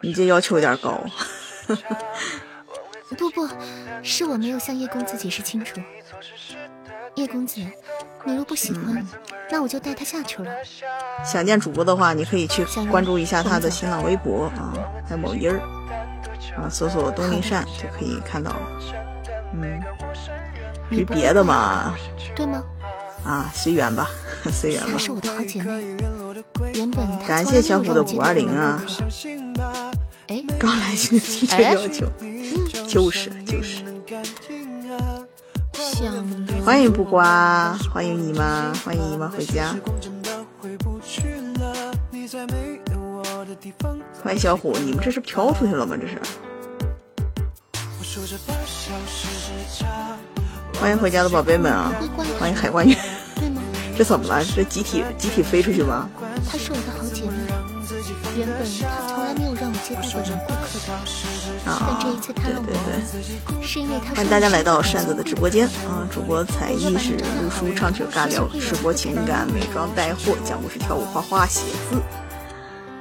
[0.00, 1.04] 你这要求有点高。
[3.16, 3.48] 不不，
[4.02, 5.80] 是我没有向叶公子解释清楚。
[7.16, 7.60] 叶公子，
[8.24, 9.04] 你若不喜欢，
[9.50, 10.50] 那我就带他下去了。
[11.24, 14.72] 想见主播的话，你可以去关注一下他的新浪微博啊，
[15.04, 15.58] 还有某音儿
[16.56, 18.60] 啊，搜索东林善就可以看到了。
[19.54, 19.80] 嗯，
[20.90, 21.94] 是别的嘛？
[22.36, 22.62] 对吗？
[23.24, 24.08] 啊，随缘吧，
[24.52, 24.88] 随缘吧。
[24.92, 25.96] 她是我的好姐妹，
[26.74, 28.80] 原本她感谢小虎的五二零啊！
[30.30, 32.06] 哎， 刚来就提这要求，
[32.86, 33.82] 就是就是。
[35.74, 36.14] 想
[36.64, 39.74] 欢迎不瓜，欢迎姨妈，欢迎姨妈回家。
[44.22, 45.96] 欢迎小虎，你们这是飘出去了吗？
[46.00, 46.16] 这是。
[50.80, 51.92] 欢迎回家的宝贝们啊！
[52.38, 52.96] 欢迎海关员。
[53.98, 54.44] 这怎么了？
[54.44, 56.08] 这集体集体飞出去吗？
[56.48, 57.30] 她是我的好姐妹，
[58.36, 59.49] 原本她从来没有
[59.90, 60.90] 接待过人顾客的，
[61.66, 63.58] 但啊这一次，她对让对对。
[63.58, 66.06] 我，是因为她欢迎大家来到扇子的直播间啊！
[66.12, 71.96] 主播才艺是录书、唱曲、尬聊、直播情感、美妆带货、讲故事、跳舞、画画、写字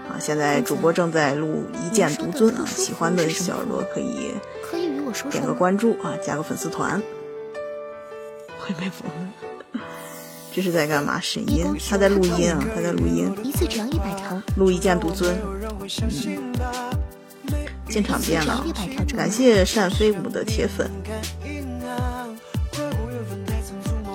[0.10, 0.17] 啊！
[0.19, 4.34] 现在主播正在录《一剑独尊》啊，喜欢的小耳朵可以
[4.69, 5.54] 可以与我说点个？
[5.54, 6.99] 关注啊，加个粉丝团。
[8.60, 9.38] 会被封的。
[10.51, 11.19] 这是在干嘛？
[11.21, 15.38] 沈音，他在录音啊，他在录音，一次只要一百条，录一剑独尊。
[15.43, 16.53] 嗯，
[17.88, 18.65] 进场变了，
[19.15, 20.89] 感谢单飞舞的铁粉，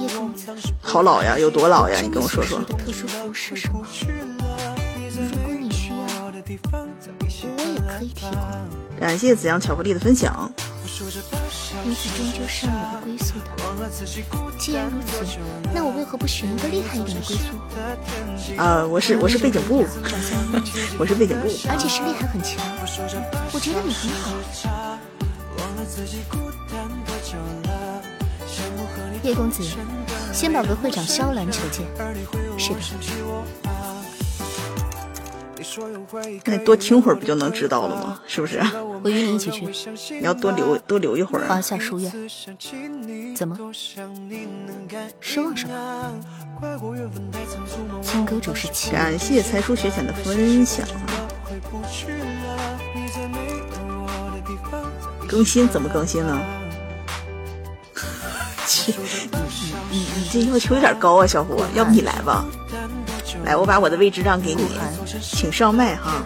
[0.00, 2.00] 叶公子，好老呀，有多老呀？
[2.00, 2.60] 你跟我说说。
[2.66, 3.84] 这个特殊服务是什么？
[5.08, 6.52] 如果你需要，我也可
[8.04, 8.34] 以提供。
[9.00, 10.52] 感谢紫阳巧克力的分享。
[11.84, 13.46] 女子终究是我的归宿的。
[14.56, 15.24] 既然如此，
[15.74, 17.58] 那我为何不选一个厉害一点的归宿？
[18.56, 21.48] 呃、我是我是背景部，长相英俊，我是背景部。
[21.68, 22.64] 而且实力还很强。
[23.52, 24.30] 我觉得你很好。
[29.24, 29.64] 叶公子，
[30.32, 31.84] 仙宝阁会长萧兰求见。
[32.56, 32.80] 是的，
[36.44, 38.20] 那你多听会儿不就能知道了吗？
[38.26, 38.60] 是不是？
[39.02, 39.66] 我与你一起去。
[40.10, 41.60] 你要多留多留一会儿华啊。
[41.60, 42.12] 夏书院。
[43.36, 43.56] 怎么？
[45.20, 46.12] 失望什么？
[48.02, 50.92] 金阁主是奇人，感谢才疏学浅的分享啊。
[55.28, 56.38] 更新怎么更新呢？
[58.66, 58.92] 切，
[59.90, 62.44] 你你你你这要求有点高啊，小胡，要不你来吧？
[63.44, 64.78] 来，我把我的位置让给你，
[65.20, 66.22] 请上麦哈。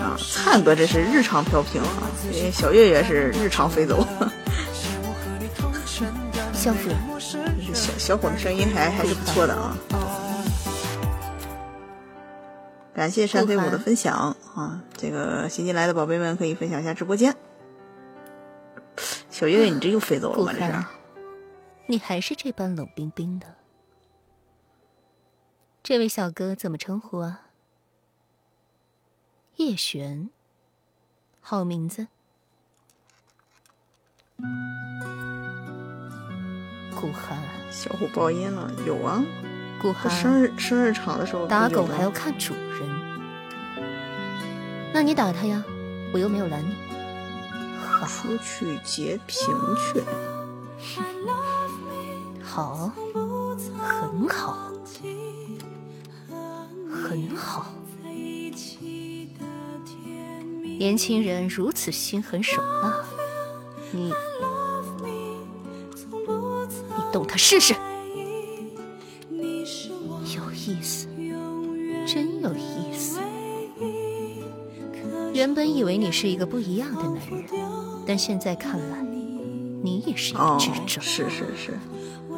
[0.00, 4.06] 啊，灿哥这是日常飘屏啊，因为小月月是日常飞走。
[6.54, 6.96] 萧夫人，
[7.66, 9.76] 这小小伙的声音还还是不错的啊。
[12.94, 14.82] 感谢山飞舞的分享啊！
[14.96, 17.34] 这个新进来的宝贝们可以分享一下直播间。
[19.30, 20.52] 小月月，你这又飞走了顾吗？
[20.52, 20.84] 这是寒，
[21.90, 23.56] 你还是这般冷冰冰的。
[25.82, 27.48] 这位小哥怎么称呼啊？
[29.56, 30.30] 叶璇，
[31.40, 32.06] 好名字。
[36.94, 39.20] 顾寒，小虎爆音了，有啊，
[39.82, 42.88] 顾寒生，日生日场的时候打狗还要看主人。
[44.94, 45.64] 那你打他呀，
[46.14, 46.72] 我又没有拦你。
[48.06, 49.44] 出去截屏
[49.76, 50.04] 去。
[52.60, 52.92] 好，
[53.78, 54.70] 很好，
[56.92, 57.64] 很好。
[60.78, 63.02] 年轻人如此心狠手辣，
[63.92, 64.12] 你
[66.50, 67.72] 你动他试试，
[69.30, 71.08] 有意思，
[72.06, 73.20] 真有意思。
[75.32, 77.46] 原本以为你是一个不一样的男人，
[78.06, 79.02] 但现在看来，
[79.82, 81.00] 你也是一个哦智，者。
[81.00, 81.78] 是是是，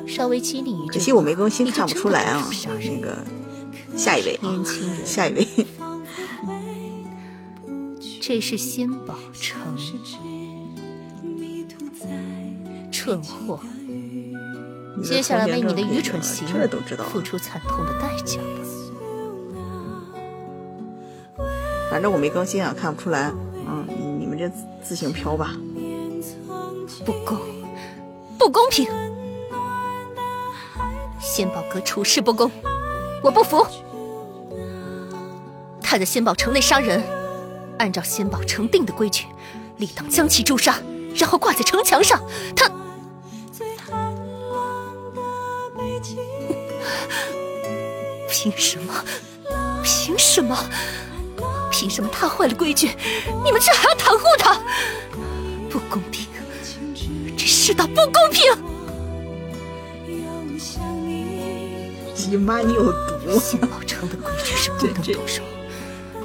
[0.07, 3.17] 稍微激你一句，可惜我没更新，看不出来啊那个，
[3.97, 5.47] 下一位啊，年轻人，下一位。
[8.21, 9.59] 这是仙宝城，
[12.91, 13.59] 蠢货，
[15.03, 16.69] 接下来为你的愚蠢行为
[17.11, 18.44] 付出惨痛的代价吧。
[21.90, 23.33] 反正我没更新啊，看不出来。
[23.67, 25.57] 嗯，你你们这自自行飘吧。
[27.05, 27.38] 不公，
[31.35, 32.50] 仙宝阁处事不公，
[33.22, 33.66] 我不服。
[35.80, 37.02] 他在仙宝城内杀人，
[37.78, 39.24] 按照仙宝城定的规矩，
[39.78, 40.78] 理当将其诛杀，
[41.14, 42.22] 然后挂在城墙上。
[42.54, 42.70] 他
[48.28, 48.92] 凭什么？
[49.83, 50.54] 凭什么？
[51.70, 52.90] 凭什么他坏了规矩，
[53.42, 54.60] 你们却还要袒护他？
[55.70, 56.26] 不公平！
[57.38, 58.52] 这世道不公平！
[62.33, 63.38] 你妈，你有毒！
[63.38, 65.42] 仙宝城的规矩是不能动手，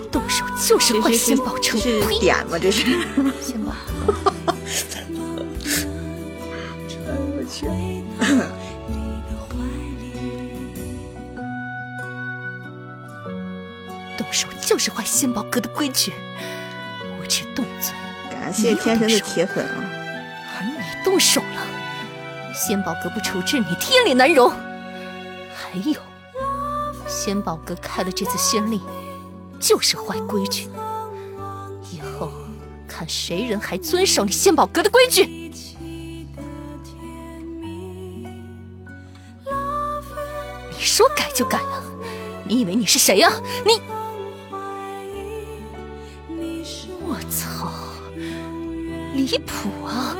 [0.09, 1.77] 动手就是坏仙宝城。
[1.81, 2.57] 这是点吗？
[2.57, 2.85] 这是
[3.43, 3.73] 仙宝。
[4.47, 4.55] 哎
[7.11, 7.67] 我去！
[14.17, 16.13] 动手就是坏仙宝阁的规矩，
[17.19, 17.91] 我只动嘴。
[18.31, 19.75] 感谢天神的铁粉啊！
[20.57, 21.67] 而你动手了，
[22.53, 24.53] 仙宝阁不处置你，天理难容。
[25.70, 25.99] 还有，
[27.07, 28.82] 仙宝阁开了这次先例，
[29.59, 30.70] 就是坏规矩。
[31.91, 32.32] 以后
[32.88, 35.51] 看谁人还遵守你仙宝阁的规矩。
[40.70, 41.84] 你说改就改啊？
[42.45, 43.30] 你以为你是谁呀、
[43.65, 43.82] 你，
[47.01, 47.70] 我操，
[49.13, 50.15] 离谱啊！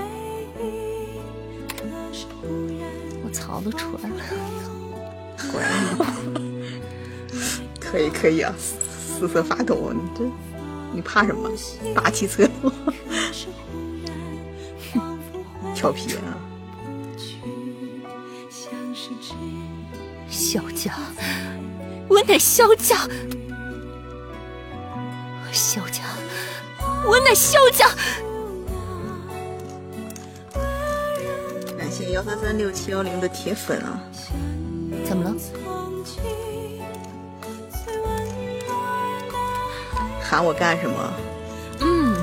[3.24, 4.24] 我槽都出来了，
[5.52, 5.72] 果然。
[7.80, 10.24] 可以可以啊，瑟瑟发抖，你这
[10.94, 11.50] 你怕什么？
[11.96, 12.72] 霸气侧漏，
[15.74, 16.36] 调皮啊！
[20.30, 20.94] 萧家，
[22.10, 23.08] 我乃萧家，
[25.52, 26.04] 萧家，
[27.06, 27.90] 我乃萧家。
[31.78, 34.04] 感谢幺三三六七幺零的铁粉啊！
[35.06, 35.34] 怎么了？
[40.22, 41.14] 喊我干什么？
[41.80, 42.14] 嗯，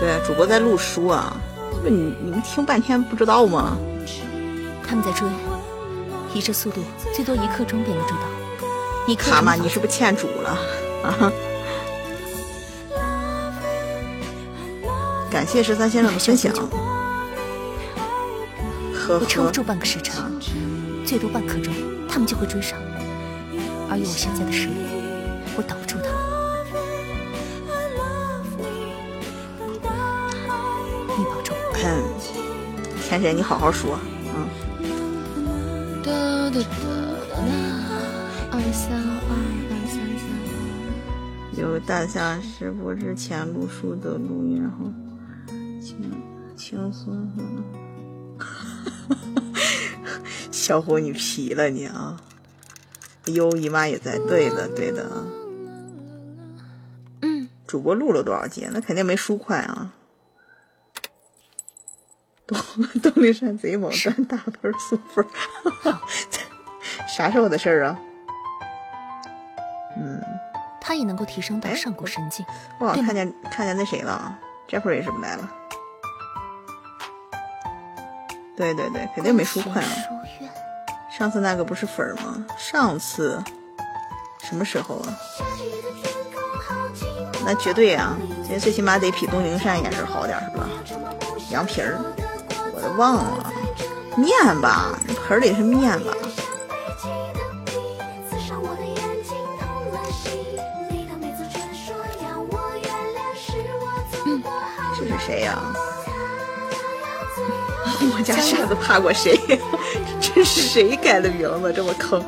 [0.00, 1.36] 对，主播在录书啊，
[1.82, 3.76] 这你你们听半天不知道吗？
[4.88, 5.28] 他们在追，
[6.32, 6.80] 以这速度，
[7.12, 8.22] 最多一刻钟便能追到。
[9.06, 10.58] 你可以蛤蟆，你是不是欠主了
[11.02, 11.30] 啊？
[15.30, 16.52] 感谢十三先生的分享。
[19.06, 20.20] 呵呵我撑不，住半个时辰，
[21.04, 21.72] 最多半刻钟，
[22.08, 22.76] 他们就会追上。
[23.88, 24.74] 而以我现在的实力，
[25.56, 26.16] 我挡不住他们。
[31.16, 31.56] 你保重。
[31.84, 32.02] 嗯，
[33.00, 33.96] 天神，你好好说。
[34.34, 36.10] 嗯，哒
[36.50, 36.66] 哒哒哒
[37.30, 37.38] 哒，
[38.50, 39.22] 二三二
[39.70, 44.92] 二三三有大夏直播之前路书的录音，然后
[45.80, 45.96] 轻
[46.56, 47.44] 轻松松。
[50.50, 52.20] 小虎，你皮了你啊！
[53.26, 55.24] 哟，姨妈也在，对的对的啊。
[57.22, 58.68] 嗯，主播录了多少集？
[58.72, 59.92] 那肯定没书快啊。
[62.46, 62.56] 东
[63.02, 65.24] 东陵山贼猛，赚大盆送分
[65.84, 65.98] 儿，
[67.08, 67.98] 啥时候的事儿啊？
[69.96, 70.22] 嗯，
[70.80, 72.46] 他也能够提升到哎上古神境。
[72.78, 74.38] 我好像看见看见那谁了
[74.68, 75.50] ，Jeffrey 是不是来了？
[78.56, 79.88] 对对对，肯定没书快啊。
[81.16, 82.44] 上次那个不是粉儿吗？
[82.58, 83.42] 上次
[84.42, 85.16] 什么时候啊？
[87.44, 88.16] 那绝对啊，
[88.48, 90.68] 这最起码得比东陵山颜色好点是吧？
[91.50, 91.98] 羊皮儿，
[92.74, 93.52] 我都忘了，
[94.16, 94.98] 面吧，
[95.28, 96.12] 盆里是面吧？
[108.26, 109.38] 家扇子怕过谁？
[110.20, 112.24] 这是谁改的名字这么坑？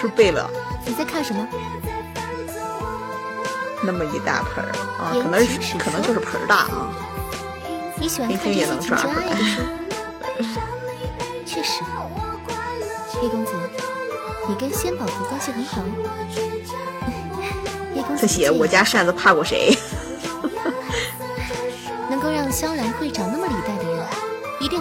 [0.00, 0.48] 是贝勒
[0.84, 1.46] 你在看什么？
[3.82, 5.46] 那么一大盆儿啊，言可能
[5.78, 6.90] 可能就是盆儿大啊。
[7.98, 9.14] 你喜欢明天也能抓出来？
[11.46, 11.82] 确实，
[13.22, 13.52] 叶公子，
[14.48, 15.82] 你跟仙宝阁关系很好。
[17.94, 19.74] 叶公子他写我家扇子怕过谁？
[22.10, 23.46] 能够让萧然会长那么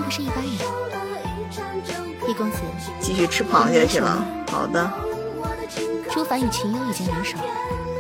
[0.06, 0.54] 不是一般人。
[2.28, 2.58] 叶公子，
[3.02, 4.24] 继续吃螃蟹去了。
[4.52, 4.92] 好的，
[6.12, 7.38] 朱凡与秦幽已经联手，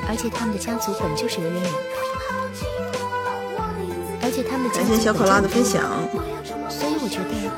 [0.07, 1.71] 而且他们的家族本就是有渊源，
[4.21, 5.81] 而且他们的家族感谢小可拉的分享，
[6.69, 7.51] 所以我觉得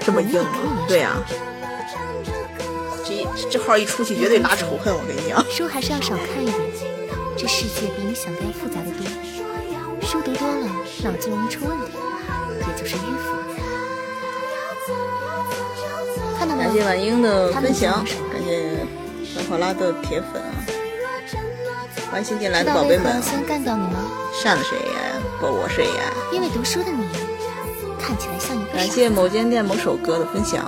[0.00, 0.86] 这么硬吗？
[0.86, 1.16] 对呀、
[3.02, 5.42] 这这号一出去绝对拉仇恨，我跟你讲。
[5.50, 6.60] 书还是要少看一点。
[7.36, 9.04] 这世界比你想的要复杂的多，
[16.76, 18.86] 谢婉英的分享，感谢
[19.24, 20.60] 小考拉的铁粉啊！
[22.10, 24.10] 欢迎新进来的宝贝们为何要，先干掉你吗？
[24.34, 25.00] 扇了谁呀？
[25.40, 26.12] 不我谁呀？
[26.30, 27.08] 因为读书的你
[27.98, 30.64] 看起来像一个感谢某间店某首歌的分享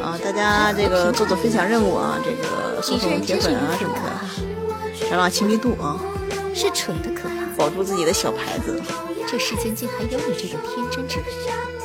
[0.00, 0.16] 啊！
[0.22, 5.98] 大家这个做做分享任务啊，这个送送铁粉啊什么的，涨涨亲密度啊，
[6.54, 7.34] 是蠢的可怕。
[7.56, 8.80] 保住自己的小牌子。
[9.26, 11.79] 这世间竟还有你这种天真之人！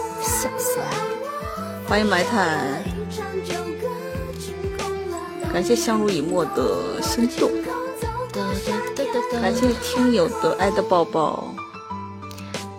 [1.88, 2.84] 欢迎埋汰，
[5.54, 7.52] 感谢相濡以沫的心动，
[9.32, 11.54] 感谢听友的爱的抱抱，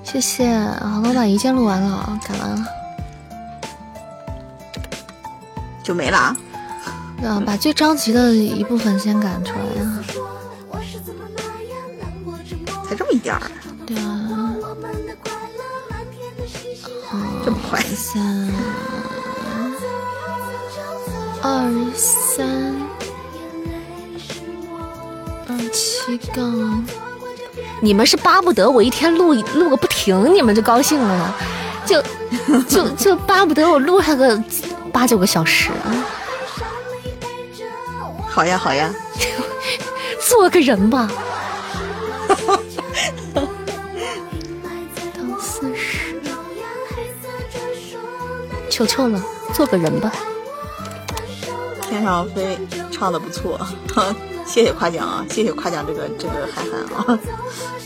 [0.03, 0.59] 谢谢。
[0.59, 2.67] 好了，我把一键录完了，改完了，
[5.83, 6.37] 就没了啊。
[7.25, 10.05] 啊，把最着急的一部分先赶出来啊。
[12.89, 13.43] 才这么一点儿，
[13.87, 14.55] 对啊，
[17.45, 17.81] 这么快？
[17.81, 18.53] 三
[21.43, 22.75] 二三
[25.49, 26.85] 二七杠，
[27.81, 31.35] 你们是巴不得我一天录录个不停，你们就高兴了？
[31.85, 32.03] 就
[32.69, 34.43] 就就巴不得我录上个
[34.93, 35.71] 八九个小时。
[38.29, 38.93] 好呀好呀，
[40.21, 41.09] 做个人吧。
[45.41, 46.21] 四十
[48.69, 49.23] 求求了，
[49.55, 50.13] 做个人吧。
[52.07, 52.57] 天上飞
[52.93, 53.59] 唱的不错，
[54.47, 55.25] 谢谢夸奖啊！
[55.29, 56.79] 谢谢夸奖这个这个涵涵
[57.17, 57.19] 啊！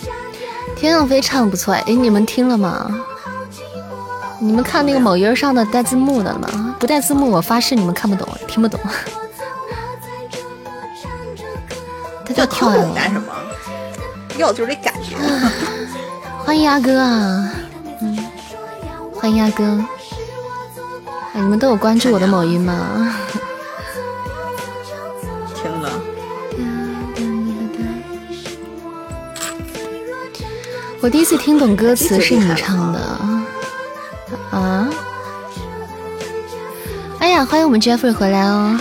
[0.76, 2.94] 天上飞唱的不错哎，你们听了吗？
[4.38, 6.76] 你们看那个某音上的带字幕的吗？
[6.78, 8.78] 不带字幕，我发誓你们看不懂，听不懂。
[12.26, 12.94] 他叫跳舞！
[12.94, 13.32] 干什么？
[14.36, 15.16] 要就是这感觉。
[16.44, 17.50] 欢迎阿哥啊！
[18.02, 18.18] 嗯，
[19.14, 19.82] 欢迎阿哥。
[21.32, 23.16] 你们都有关注我的某音吗？
[31.02, 33.00] 我第一次听懂歌词是你唱的
[34.50, 34.86] 啊！
[37.18, 38.78] 哎呀，欢迎我们 Jeffrey 回来哦，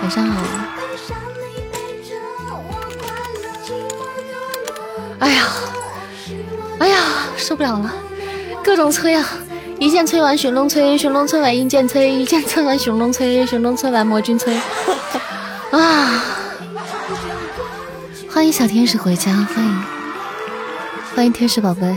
[0.00, 0.42] 晚上好。
[5.18, 5.46] 哎呀，
[6.78, 6.96] 哎呀，
[7.36, 7.92] 受不了了，
[8.64, 9.28] 各种催啊！
[9.78, 14.58] 一键催完寻龙催，寻龙催完一键催，一键催完寻龙催，寻龙催完魔君催。
[15.70, 16.24] 啊！
[18.30, 19.82] 欢迎小天使回家，欢迎
[21.16, 21.96] 欢迎天使宝贝。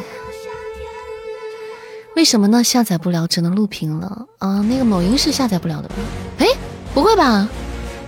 [2.16, 2.64] 为什么呢？
[2.64, 4.62] 下载不了，只能录屏了啊！
[4.70, 5.96] 那个某音是下载不了的吧？
[6.38, 6.48] 哎，
[6.94, 7.46] 不会吧？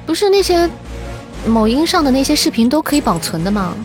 [0.06, 0.70] 不是那些
[1.46, 3.76] 某音上的那些视频都可以保存的吗？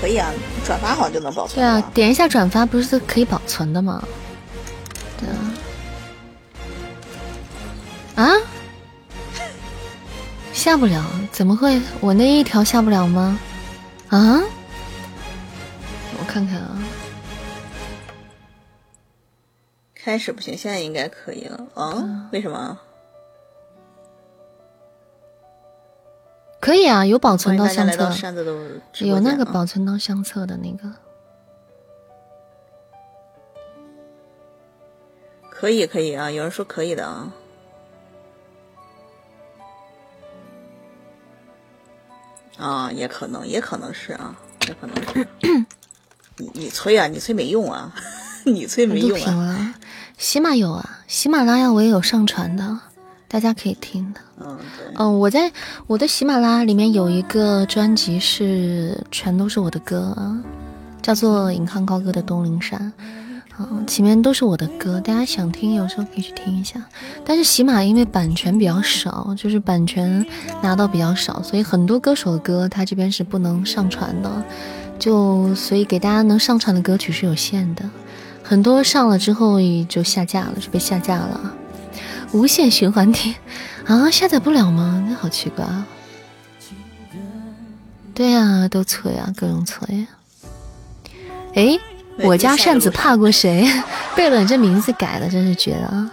[0.00, 0.30] 可以啊。
[0.64, 1.56] 转发好像就能保存。
[1.56, 4.04] 对啊，点一下转发不是可以保存的吗？
[5.18, 5.28] 对
[8.22, 8.24] 啊。
[8.24, 8.30] 啊？
[10.52, 11.04] 下不了？
[11.32, 11.82] 怎么会？
[11.98, 13.36] 我那一条下不了吗？
[14.14, 14.40] 啊？
[16.18, 16.78] 我看看啊。
[19.94, 21.66] 开始不行，现在应该可以了。
[21.74, 22.28] 啊？
[22.32, 22.78] 为什么？
[26.60, 28.10] 可以啊，有保存到相册，
[29.00, 30.90] 有那个保存到相册的那个，
[35.50, 37.32] 可以可以啊，有人说可以的啊，
[42.58, 44.34] 啊，也可能也可能是啊，
[44.68, 45.26] 也可能是，
[46.36, 47.94] 你你催啊，你催没用啊，
[48.44, 49.74] 你催没用啊，
[50.18, 52.78] 喜马有啊，喜马拉雅我也有上传的。
[53.26, 54.58] 大家可以听的，嗯，
[54.94, 55.50] 嗯，我在
[55.88, 60.16] 我的喜马拉雅里面有一个专辑是全都是我的歌，
[61.02, 62.92] 叫做《引吭高歌的东陵山》，
[63.56, 66.82] 好，前面都是我的歌，大家想听有时候可以去听一下。
[67.24, 70.26] 但是喜马因为版权比较少，就是版权
[70.60, 74.44] 拿到比较少，所以很多歌手的歌他这边是不能上传的，
[74.98, 77.88] 就所以给大家能上传的歌曲是有限的，
[78.42, 81.54] 很多上了之后就下架了，就被下架了。
[82.32, 83.32] 无限循环听
[83.86, 85.06] 啊，下载不了吗？
[85.08, 85.86] 那好奇怪啊！
[88.12, 90.08] 对呀，都催啊，各种催。
[91.54, 91.78] 哎，
[92.22, 93.66] 我家扇子怕过谁？
[94.14, 96.10] 贝伦这名字改的真是绝了啊！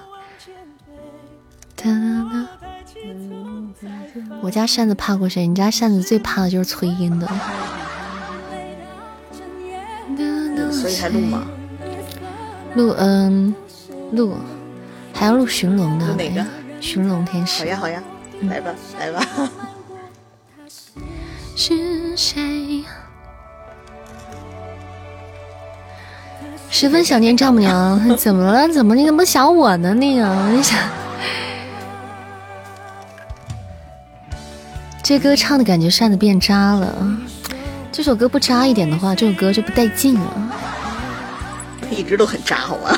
[4.42, 5.46] 我家扇子怕过谁？
[5.46, 7.28] 你家扇子最怕的就是催音的。
[10.72, 11.46] 所以还录吗？
[12.76, 13.54] 录，嗯，
[14.14, 14.36] 录。
[15.14, 16.44] 还要录寻龙呢，哪个？
[16.80, 17.60] 寻龙天使。
[17.60, 18.02] 好呀好呀，
[18.50, 19.24] 来吧来吧。
[21.56, 22.84] 是谁？
[26.74, 28.68] 十分想念丈母娘， 怎么了？
[28.70, 29.94] 怎么你怎么想我呢？
[29.94, 30.80] 那个，你想，
[35.04, 36.96] 这歌唱的感觉扇子变渣了。
[37.92, 40.52] 这首歌不渣一点的话，这首歌就不带劲了。
[41.92, 42.98] 一直都很渣，好吗？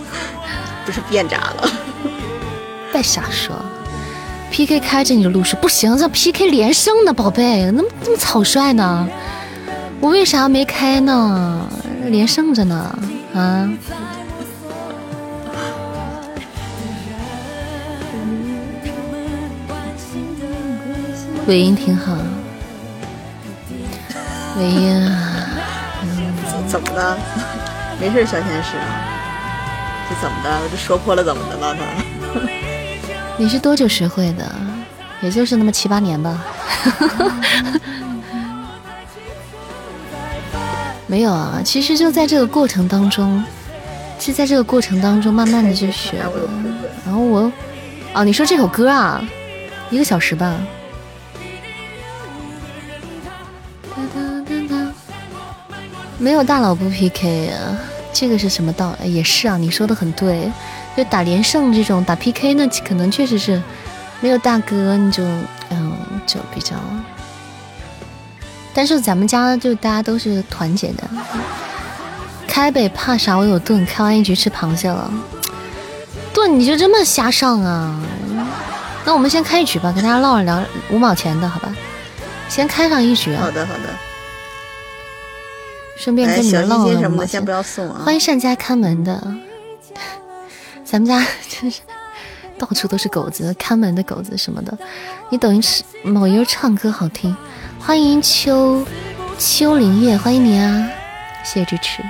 [0.84, 1.72] 不是变渣了，
[2.92, 3.56] 别瞎说。
[4.50, 9.08] PK 开着你的路数不行，这 PK 连胜呢宝贝，那么这么草率呢？
[9.98, 11.66] 我为啥没开呢？
[12.10, 12.98] 连胜着呢，
[13.34, 13.68] 啊！
[21.46, 22.16] 尾音挺好，
[24.58, 25.48] 尾音啊，
[26.68, 27.18] 怎么的？
[28.00, 28.76] 没事，小天使，
[30.08, 30.60] 这怎么的？
[30.70, 31.82] 这说破了怎么的了呢？
[33.38, 34.50] 你是多久学会的？
[35.20, 36.44] 也就是那么七八年吧。
[41.12, 43.44] 没有啊，其实就在这个过程当中，
[44.18, 46.32] 是在这个过程当中慢慢的就学了。
[47.04, 47.52] 然后我，
[48.14, 49.22] 哦，你说这首歌啊，
[49.90, 50.58] 一个小时吧。
[56.16, 57.76] 没有大佬不 PK 啊，
[58.10, 59.12] 这个是什么道理？
[59.12, 60.50] 也是啊，你说的很对。
[60.96, 63.62] 就打连胜这种打 PK，那可能确实是
[64.22, 65.22] 没有大哥，你就
[65.68, 65.92] 嗯，
[66.26, 66.74] 就比较。
[68.74, 71.04] 但是咱们家就大家都是团结的。
[72.46, 73.36] 开呗，怕啥？
[73.36, 75.10] 我有盾，开完一局吃螃蟹了。
[76.34, 78.00] 盾你就这么瞎上啊？
[79.04, 81.74] 那我们先开一局吧，跟大家唠着聊五毛钱的好吧？
[82.48, 83.32] 先开上一局。
[83.34, 83.80] 啊好的好的。
[85.96, 88.02] 顺便跟你们唠什么的，先不要送啊。
[88.04, 89.22] 欢迎善家看门的。
[90.84, 91.80] 咱们家真是
[92.62, 94.78] 到处都是狗子，看门的狗子什么的。
[95.30, 97.36] 你抖音是某音唱歌好听。
[97.80, 98.86] 欢迎秋
[99.36, 100.88] 秋林叶，欢迎你啊！
[101.42, 102.00] 谢谢支持，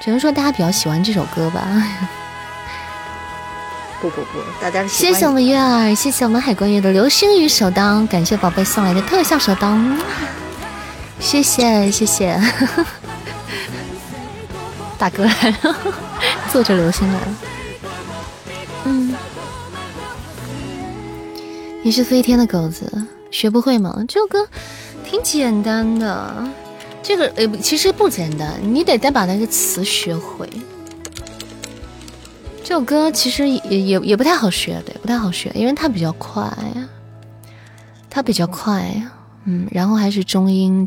[0.00, 1.66] 只能说大家比较喜欢这首歌吧。
[4.00, 9.76] 不不不，大家谢谢我们月儿，谢谢我们海关月的流星雨手刀，感谢宝贝送来的特效手刀，
[11.18, 12.40] 谢谢谢谢，
[14.96, 15.32] 大哥来
[15.62, 15.76] 了，
[16.52, 17.26] 坐着流星来了。
[18.84, 19.12] 嗯，
[21.88, 22.86] 你是飞天的狗子，
[23.30, 24.04] 学不会吗？
[24.06, 24.46] 这首歌。
[25.06, 26.46] 挺简单的，
[27.02, 30.46] 这个呃其实不简单，你得得把那个词学会。
[32.62, 36.46] 这首歌其实也也也不太好学，对，不太好学，因为它比较快，
[38.10, 38.94] 它比较快，
[39.44, 40.86] 嗯，然后还是中音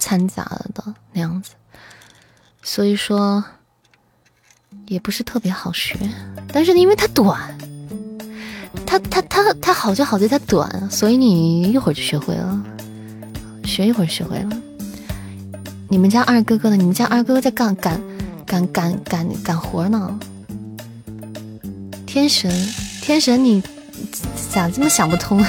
[0.00, 0.82] 掺杂了的
[1.12, 1.52] 那样子，
[2.60, 3.44] 所以说
[4.88, 5.96] 也不是特别好学。
[6.52, 7.56] 但是因为它短，
[8.84, 12.62] 它它它它好就好在它短，所以你一会儿就学会了。
[13.64, 14.50] 学一会儿学会了。
[15.88, 16.76] 你们家二哥哥呢？
[16.76, 18.00] 你们家二哥哥在干干
[18.44, 20.18] 干干干干活呢。
[22.06, 22.50] 天神，
[23.00, 23.62] 天神，你
[24.50, 25.44] 咋这么想不通？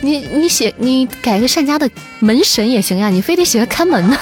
[0.00, 4.16] 你你写你改个善家的门神也行呀，你非得写个看门呢？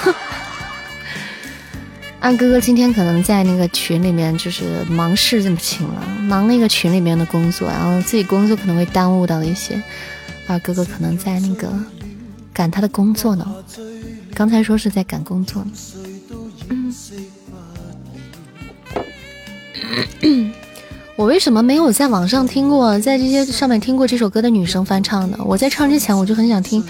[2.22, 9.82] 二哥哥今天可能在那个群里面就是忙事这么请了，忙那个群里面的工作，然后自己工作可能会耽误到一些。
[10.46, 11.68] 二哥哥可能在那个
[12.52, 13.44] 赶他的工作呢，
[14.32, 15.70] 刚才说是在赶工作呢。
[21.16, 25.36] 我为什么没有在网上听过，在这些上面听过这首歌的女生翻唱呢？
[25.44, 26.84] 我在唱之前我就很想听，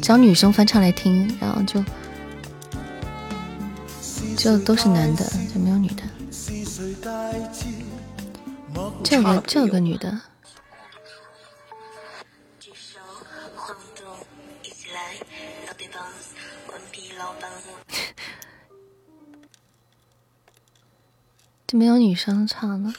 [0.00, 1.84] 找女生翻唱来听，然后就
[4.36, 6.02] 就都是男的，就没有女的。
[9.02, 10.20] 这个这个女的。
[21.66, 22.94] 就没有女生唱了？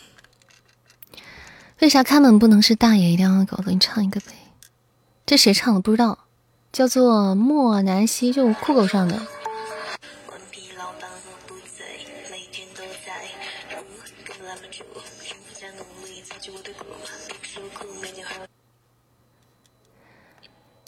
[1.80, 3.72] 为啥开门不能是大爷一定要狗子？
[3.72, 4.34] 你唱一个呗。
[5.26, 5.80] 这谁唱的？
[5.80, 6.26] 不知道，
[6.74, 9.26] 叫做莫南希，就酷狗上的。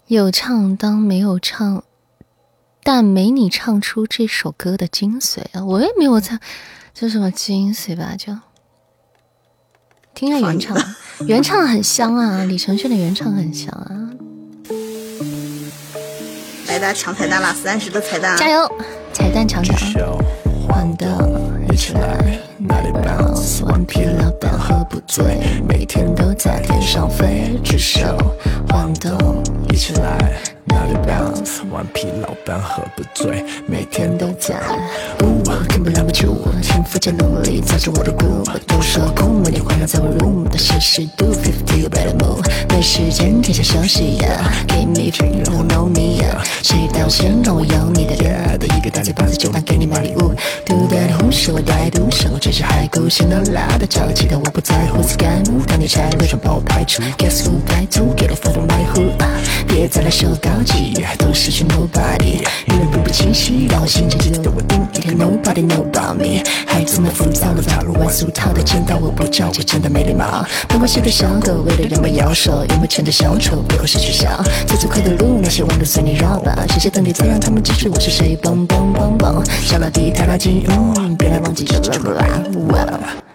[0.10, 1.84] 有唱当没有唱，
[2.82, 5.64] 但没你唱出这首歌的精髓啊！
[5.64, 6.40] 我也没有唱。
[6.96, 8.16] 这什么精髓吧？
[8.18, 8.36] 就
[10.16, 10.76] 听下原唱，
[11.28, 12.44] 原唱很香啊！
[12.44, 14.10] 李承铉的原唱很香啊！
[16.68, 18.68] 来，大家抢彩蛋啦，三十的彩蛋，加油！
[19.14, 19.78] 彩蛋抢抢！
[20.68, 22.49] 好的，一起来！
[22.62, 23.64] 哪里 bounce？
[23.66, 28.02] 顽皮老板喝不醉，每天都在天上飞，举手
[28.68, 30.59] 晃动，一起来！
[30.70, 31.68] 哪里 bounce？
[31.70, 34.56] 顽皮老板喝不醉，每天都在。
[35.22, 38.46] 呜，根本拦不住，天赋加努力造就我的 groove。
[38.68, 42.44] 都说空，每天环绕在我 room，但是是 do fifty better move。
[42.70, 44.18] 没时间停下休息
[44.68, 46.24] ，Give me free no no me。
[46.64, 48.58] 谁道歉让我有你的脸？
[48.60, 50.34] 的一个大嘴巴子就当给你买礼物。
[50.66, 53.44] Do that who 是我歹毒，生活真是海枯石烂
[53.80, 55.02] 的找个其他我不在乎。
[55.04, 57.02] Scan，当你拆了伪装把我排除。
[57.18, 59.14] Guess who 白兔，Get off of my hood。
[59.68, 60.10] 别再来
[60.66, 61.26] 说高。
[61.26, 66.42] 都失去 nobody，因为步步清晰，让我心情记得我定一天 nobody know about me。
[66.66, 70.46] 孩子们浮躁的套路，万俗套的见到我不着急，真的没礼貌。
[70.68, 74.42] 不管是对小狗谓的人们摇手，有没有撑着小丑，别过失取笑。
[74.66, 76.56] 走最快的路，那些弯路随你绕吧。
[76.70, 78.38] 谁谁等你，再让他们记住我是谁。
[78.42, 82.26] 嘣嘣嘣嘣，小老弟太垃圾，嗯，别来忘记这个啦。
[82.70, 83.29] 哇。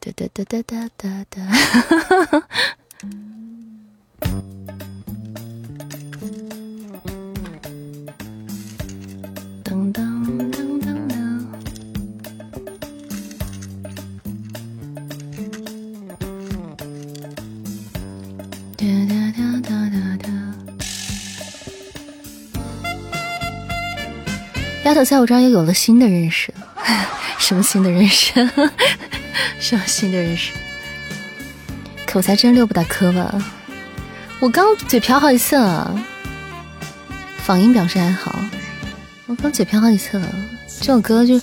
[0.00, 1.40] 哒哒哒哒哒哒哒，
[9.64, 9.98] 噔噔
[10.52, 11.12] 噔噔噔。
[18.76, 20.26] 哒哒哒哒哒哒。
[24.84, 26.54] 丫头在我这儿又有了新的认识，
[27.38, 28.32] 什么新的认识？
[29.60, 30.52] 什么新的认识？
[32.06, 33.34] 口才真溜不打磕吧？
[34.40, 35.94] 我刚嘴瓢好几次了，
[37.46, 38.38] 嗓音表示还好。
[39.26, 40.26] 我刚嘴瓢好几次了，
[40.80, 41.38] 这首歌就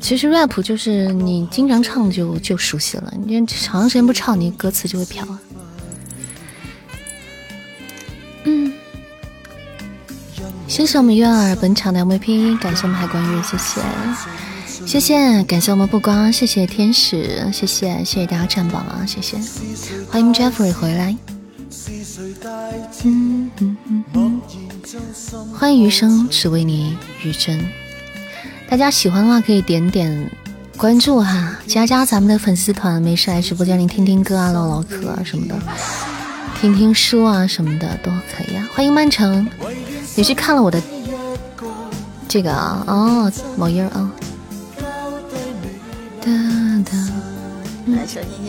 [0.00, 5.26] 其实 rap 就是你经常唱就就熟悉了，你长时间不唱，你歌词就会飘。
[8.44, 8.72] 嗯，
[10.66, 13.80] 谢谢我们月儿本场的 MVP，感谢我们海关月，谢谢。
[14.86, 19.36] 谢谢，感谢我们不光，谢谢天使，谢谢谢谢大家占榜啊，谢谢，
[20.08, 21.14] 欢迎 Jeffrey 回来，
[25.58, 27.68] 欢迎余生只为你余真，
[28.68, 30.30] 大家喜欢的话可以点点
[30.76, 35.58] 关注哈，加加咱们的粉丝团，没事来直播间里听听歌啊，唠唠嗑啊什么的，
[36.60, 39.46] 听听书啊什么的都可以啊，欢迎曼城，
[40.14, 40.80] 你去看了我的
[42.28, 44.10] 这个啊，哦，某音啊。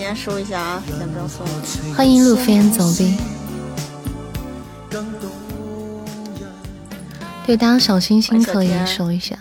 [0.08, 1.46] 先收一下啊，先不要送。
[1.94, 3.18] 欢迎路飞走兵。
[7.46, 9.36] 对，大家小心心可以收一下。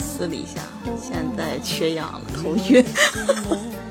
[0.00, 0.60] 撕了一下，
[1.00, 2.84] 现在缺氧了，头晕。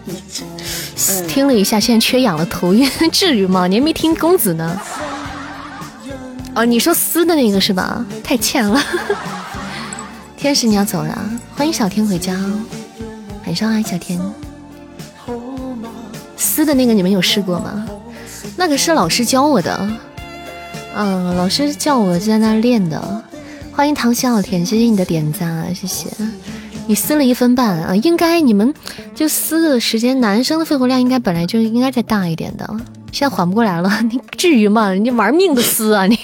[1.29, 3.65] 听了一下，现在缺氧了，头晕，至于吗？
[3.65, 4.77] 你还没听公子呢。
[6.53, 8.05] 哦，你说撕的那个是吧？
[8.25, 8.77] 太欠了。
[10.35, 11.17] 天使，你要走了，
[11.55, 12.35] 欢迎小天回家。
[13.49, 14.21] 晚上好，小天。
[16.37, 17.83] 撕的那个你们有试过吗？
[18.55, 19.89] 那个是老师教我的，
[20.95, 23.23] 嗯，老师叫我在那练的。
[23.71, 26.09] 欢迎唐小天，谢谢你的点赞，谢谢。
[26.85, 28.71] 你撕了一分半啊，应该你们
[29.15, 32.69] 就撕的时间，男生的肺活量应该本来就应该再大一点的，
[33.11, 34.93] 现在缓不过来了， 你至于吗？
[34.93, 36.15] 你玩命的撕啊你！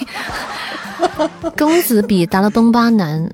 [1.57, 3.27] 公子比达拉崩巴难。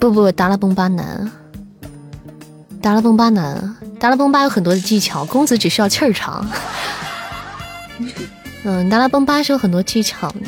[0.00, 1.30] 不不，达拉崩巴难，
[2.82, 6.48] 达拉崩巴难，达拉崩巴有很多的技巧，公子只需要气儿长。
[8.64, 10.40] 嗯，达拉崩巴是有很多技巧的，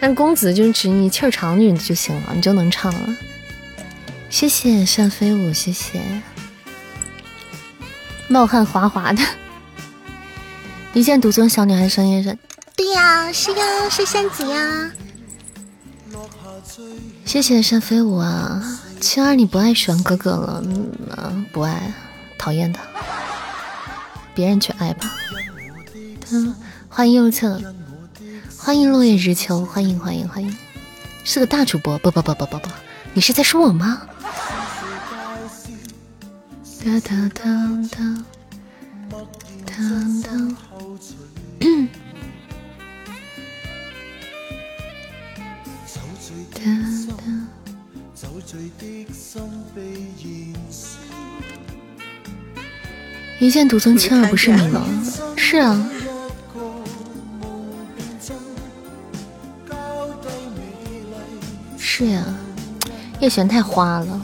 [0.00, 3.16] 但公子就只你气儿长就就行了，你就能唱了。
[4.28, 6.00] 谢谢单飞舞，谢谢
[8.28, 9.22] 冒汗滑滑的，
[10.92, 12.38] 一见独尊小女孩声音是，
[12.76, 14.90] 对呀，是呀，是仙子呀。
[17.24, 18.80] 谢谢扇飞舞啊。
[19.00, 20.62] 青儿，你不爱玄哥哥了？
[20.64, 21.92] 嗯，不爱，
[22.36, 22.82] 讨厌他，
[24.34, 25.10] 别人去爱吧。
[26.88, 27.60] 欢迎右侧，
[28.58, 30.54] 欢迎落叶知秋，欢迎欢迎欢迎，
[31.24, 32.68] 是个大主播，不不不不不不，
[33.14, 34.02] 你是在说我吗？
[36.84, 37.44] 哒哒哒
[37.90, 38.24] 哒
[39.66, 39.74] 哒
[40.22, 40.30] 哒，
[46.64, 47.06] 嗯。
[47.06, 47.22] 哒哒。
[53.38, 54.82] 一见独尊，青儿不是你吗？
[55.36, 55.90] 是啊。
[61.78, 62.24] 是呀，
[63.20, 64.20] 叶璇太花了。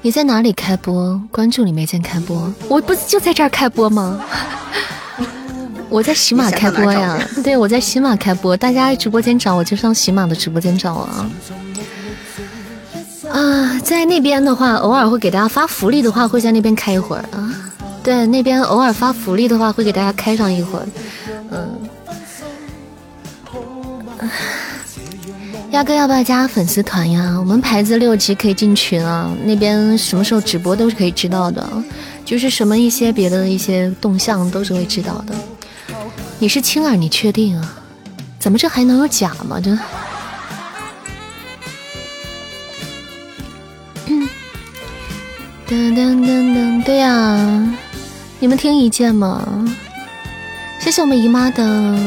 [0.00, 1.20] 你在哪里开播？
[1.30, 4.20] 关注你没见开播，我不就在这儿开播吗？
[5.96, 11.30] 我在喜马开播呀，对我在喜马开播，大家直播间找我就上喜马的直播间找我啊。
[13.32, 17.50] 啊，在那边的话，偶尔会给大家发福利的话，会在那边开一会儿啊。
[18.02, 20.86] 对，那边偶尔发福利的话，会给大家开上一会儿。
[21.50, 21.78] 嗯。
[25.70, 27.34] 鸭哥要不要加粉丝团呀？
[27.38, 31.66] 我们牌子六级可以进群啊，那边什么时候直播都是可以知道的，
[32.22, 35.34] 就是什么一些别的一些动向都是会知道的。
[36.38, 37.74] 你是青儿，你确定啊？
[38.38, 39.58] 怎么这还能有假吗？
[39.58, 39.70] 这，
[45.66, 47.76] 噔噔噔噔，对呀，
[48.38, 49.66] 你们听一见吗？
[50.78, 51.98] 谢谢我们姨妈的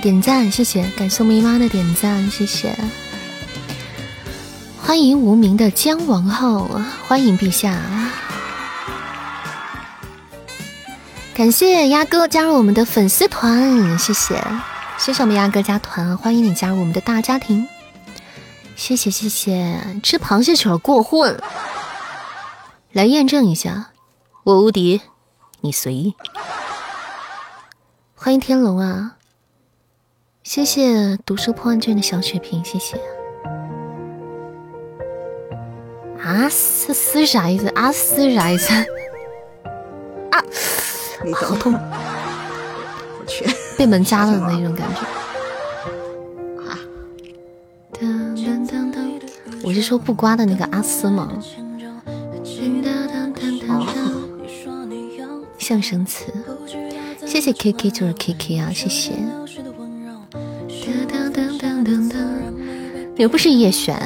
[0.00, 2.74] 点赞，谢谢，感谢我们姨妈的点赞，谢谢。
[4.80, 7.78] 欢迎无名的姜王后，欢迎陛下。
[11.42, 14.40] 感谢鸭哥加入我们的粉丝团，谢谢，
[14.96, 17.66] 谢谢我们鸭哥加团，欢迎你加入我们的大家庭。
[18.76, 21.36] 谢谢谢谢，吃螃蟹去了过混，
[22.92, 23.88] 来验证一下，
[24.44, 25.00] 我无敌，
[25.62, 26.14] 你随意。
[28.14, 29.16] 欢迎天龙啊，
[30.44, 32.96] 谢谢读书破万卷的小血瓶，谢谢。
[36.22, 37.66] 啊嘶嘶啥意思？
[37.70, 38.72] 啊是啥意思？
[40.30, 40.38] 啊，
[41.34, 41.72] 好痛！
[43.20, 43.44] 我去，
[43.78, 45.00] 被门夹了的 那种感觉。
[46.62, 46.78] 啊！
[49.62, 51.30] 我是说不刮的那个阿斯吗？
[55.58, 56.26] 相声词，
[57.24, 59.12] 谢谢 K K 就是 K K 啊，谢谢。
[63.16, 63.96] 又不是叶璇。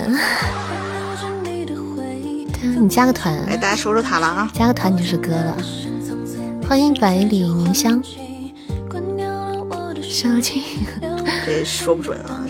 [2.78, 4.50] 你加个团，哎，大家说说他了啊！
[4.52, 5.56] 加个团你就是哥了。
[6.68, 8.02] 欢迎百里凝香。
[11.44, 12.44] 这说不准啊。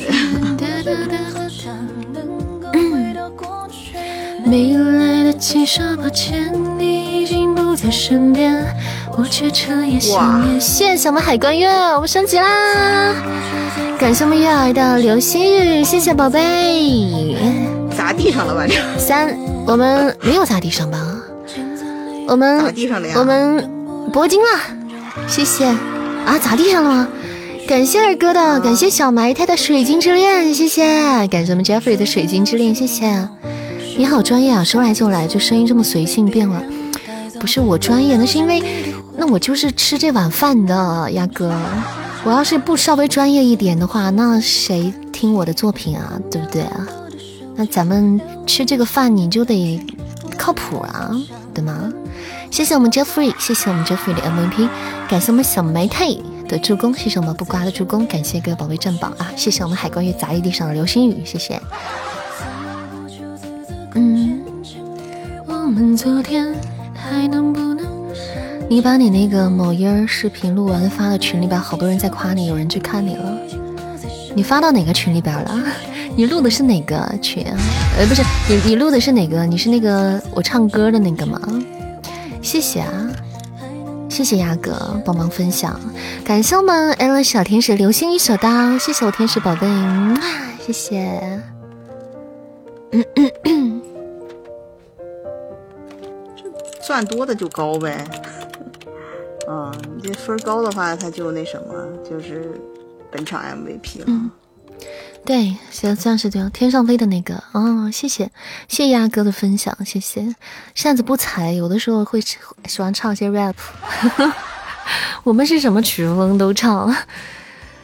[4.44, 8.64] 没来得及说抱歉，你已经不在身边，
[9.18, 10.58] 我却彻夜想念。
[10.60, 13.14] 谢谢我们海关月，我们升级啦！
[13.98, 17.36] 感谢我们月儿的流星雨，谢谢宝贝。
[17.94, 18.64] 砸地上了吧？
[18.66, 19.36] 这三，
[19.66, 20.98] 我们没有砸地上吧？
[22.28, 23.14] 我们砸地上了呀？
[23.18, 23.68] 我们
[24.16, 26.38] 铂金了，谢谢啊！
[26.42, 27.08] 砸地上了吗？
[27.68, 33.28] 感谢二哥的，感谢小埋汰的水晶之恋，谢谢，感谢我们 Jeffrey 的水晶之恋，谢谢。
[33.98, 36.62] 你好专业啊，说来就来，就声音这么随性变了。
[37.38, 38.62] 不是我专业，那是因为
[39.18, 41.54] 那我就是吃这碗饭的，鸭哥。
[42.24, 46.18] 我要是不稍微专业一点的话，那谁听我的作品啊？
[46.30, 46.88] 对不对啊？
[47.54, 49.78] 那咱们吃这个饭，你就得
[50.38, 51.10] 靠谱啊，
[51.52, 51.92] 对吗？
[52.50, 54.68] 谢谢我们 Jeffrey，谢谢我们 Jeffrey 的 MVP，
[55.08, 56.08] 感谢我们小埋汰
[56.48, 59.30] 的助攻，谢谢我们不瓜的助攻，感谢各位宝贝镇宝啊！
[59.36, 61.60] 谢谢我们海关月砸地上的流星雨，谢谢。
[63.94, 64.40] 嗯，
[65.46, 66.54] 我们昨天
[66.94, 67.86] 还能不能？
[68.68, 73.38] 你把你那个某音儿视频录完发到群里边，好多人在夸你，有人去看你了。
[74.34, 75.62] 你发到哪个群里边了？
[76.14, 77.44] 你录的是哪个群？
[77.98, 79.44] 呃，不是，你你录的是哪个？
[79.46, 81.40] 你是那个我唱歌的那个吗？
[82.46, 83.10] 谢谢啊，
[84.08, 85.78] 谢谢鸭哥帮忙分享，
[86.24, 89.66] 感谢我们 L 小天使流星雨手刀，谢谢我天使宝贝，
[90.64, 91.42] 谢谢。
[92.92, 93.82] 嗯嗯。
[96.80, 98.04] 算多的就高呗，
[99.48, 101.74] 嗯， 你这分高的话，他就那什么，
[102.08, 102.52] 就是
[103.10, 104.06] 本场 MVP 了。
[105.26, 106.48] 对，行，算是这样。
[106.52, 108.30] 天上飞的那个，哦，谢谢，
[108.68, 110.36] 谢谢鸭哥的分享，谢谢。
[110.72, 112.38] 扇子不才，有的时候会喜
[112.78, 113.56] 欢唱一些 rap。
[115.24, 116.94] 我们是什么曲风都唱。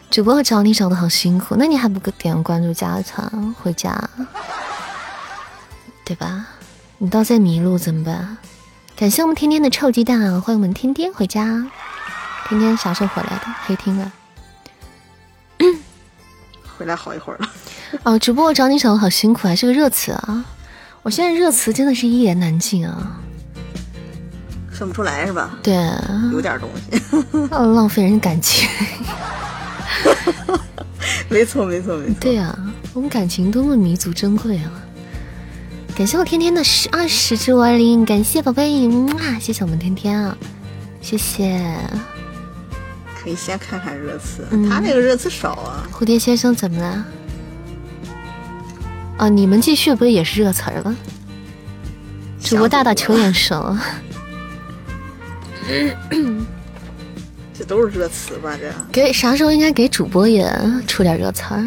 [0.09, 3.99] 主播找你找的好辛苦，那你还不点关注加团回家，
[6.05, 6.47] 对吧？
[6.99, 8.36] 你到再迷路怎么办？
[8.95, 11.66] 感谢我们天天的臭鸡蛋，欢迎我们天天回家。
[12.47, 13.47] 天天啥时候回来的？
[13.64, 14.12] 黑听了。
[16.83, 17.49] 回来好一会儿了。
[18.03, 20.45] 哦，主播我找你找的好辛苦，还是个热词啊！
[21.03, 23.20] 我现在热词真的是一言难尽啊。
[24.72, 25.51] 说不出来是吧？
[25.62, 25.74] 对，
[26.33, 26.99] 有点东西。
[27.55, 28.68] 浪费人感情。
[31.30, 32.16] 没错没错没错。
[32.18, 32.59] 对啊，
[32.93, 34.72] 我们感情多么弥足珍贵啊！
[35.95, 38.89] 感谢我天天的十二十只五二零，感谢宝贝，
[39.20, 40.37] 啊，谢谢我们天天啊，
[41.01, 41.64] 谢谢。
[43.23, 45.87] 可以先看看热词，他那个热词少啊。
[45.93, 47.07] 蝴蝶先生怎么了？
[49.18, 50.97] 哦，你们继续不是也是热词儿了？
[52.43, 53.77] 主播大大求眼熟。
[57.55, 58.57] 这都是热词吧？
[58.61, 60.53] 这给啥时候应该给主播也
[60.89, 61.64] 出点热词儿？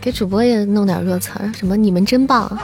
[0.00, 2.58] 给主播也弄点热词儿，什么你们真棒，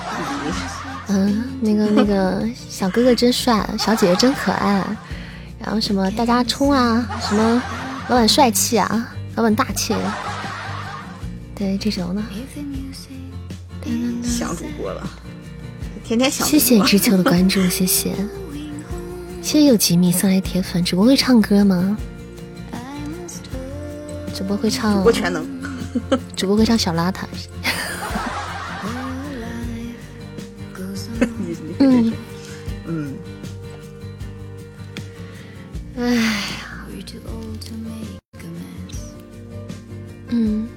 [1.07, 4.85] 嗯，那个那个小哥哥真帅，小姐姐真可爱，
[5.59, 7.63] 然后什么大家冲啊，什么
[8.09, 9.95] 老板帅气啊，老板大气，
[11.55, 12.23] 对这种的。
[14.23, 15.09] 想主播了，
[16.05, 16.47] 天天想。
[16.47, 18.15] 谢谢知秋的关注， 谢谢。
[19.41, 21.97] 谢谢有吉米送来铁粉，主播会唱歌吗？
[24.35, 24.97] 主播会唱。
[24.97, 25.47] 主播全能。
[26.37, 27.25] 主播会唱小邋遢。
[31.81, 32.13] 嗯
[40.29, 40.69] 嗯，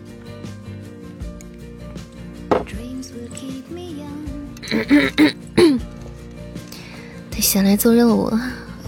[7.29, 8.31] 得先来做任务。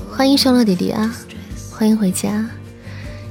[0.10, 1.16] 欢迎双乐弟弟啊，
[1.70, 2.50] 欢迎回家。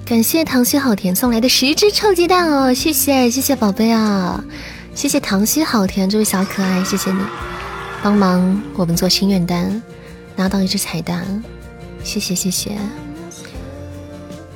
[0.04, 4.44] 感谢糖心好甜送来的十只臭鸡蛋哦，谢谢谢谢宝贝啊，
[4.94, 7.18] 谢谢糖心好甜这位小可爱，谢谢你
[8.00, 9.82] 帮忙我们做心愿单，
[10.36, 11.42] 拿到一只彩蛋。
[12.04, 12.76] 谢谢谢谢。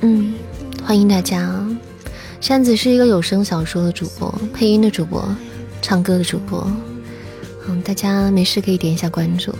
[0.01, 0.33] 嗯，
[0.83, 1.65] 欢迎大家。
[2.39, 5.27] 扇子是一个有声小说的主播，配音的主播，
[5.81, 6.71] 唱歌的主播。
[7.67, 9.51] 嗯，大家没事可以点一下关注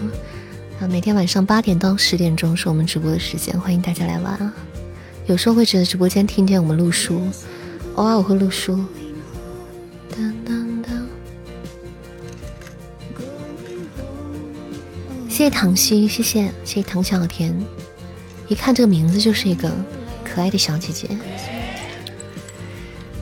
[0.79, 0.87] 啊。
[0.87, 4.53] 每天晚上八点到十点钟是我们直播的时间，欢迎大家来玩。
[5.25, 7.21] 有时候会觉得直播间听见我们录书，
[7.95, 8.79] 偶尔我会录书。
[10.09, 10.66] 当当
[15.37, 17.55] 谢谢唐熙，谢谢谢谢唐小甜，
[18.47, 19.71] 一看这个名字就是一个
[20.25, 21.07] 可爱的小姐姐。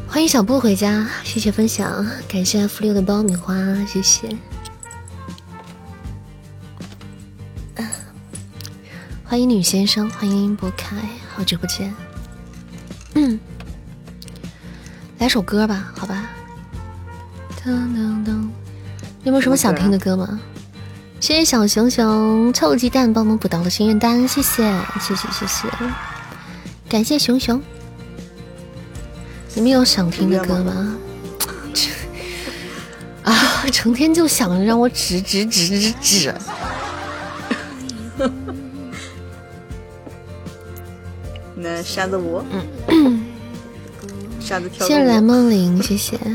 [0.07, 3.53] 欢迎小布回家，谢谢分享，感谢 F 六的爆米花，
[3.85, 4.29] 谢谢。
[9.25, 10.95] 欢迎女先生，欢迎博开。
[11.35, 11.93] 好久不见，
[13.15, 13.37] 嗯，
[15.17, 16.29] 来首歌吧，好吧。
[17.61, 18.47] 噔噔噔，
[19.25, 20.39] 有没有什么想听的歌吗？
[21.25, 24.61] 谢谢小熊熊臭鸡蛋帮忙补到了心愿单，谢谢
[25.01, 25.67] 谢谢谢谢，
[26.87, 27.59] 感谢熊熊。
[29.55, 30.95] 你们有想听的歌吗？
[33.25, 33.33] 啊，
[33.73, 36.35] 成天就想着让我指指指指指。
[41.55, 42.43] 那扇子舞，
[42.89, 43.25] 嗯，
[44.39, 44.85] 扇子跳。
[44.85, 46.19] 谢谢蓝梦玲，谢谢。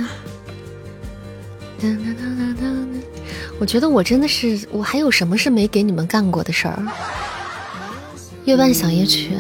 [3.61, 6.82] 我觉得我真的是，我还有什么是没给你们干过的事儿？
[8.46, 9.36] 月半小夜曲，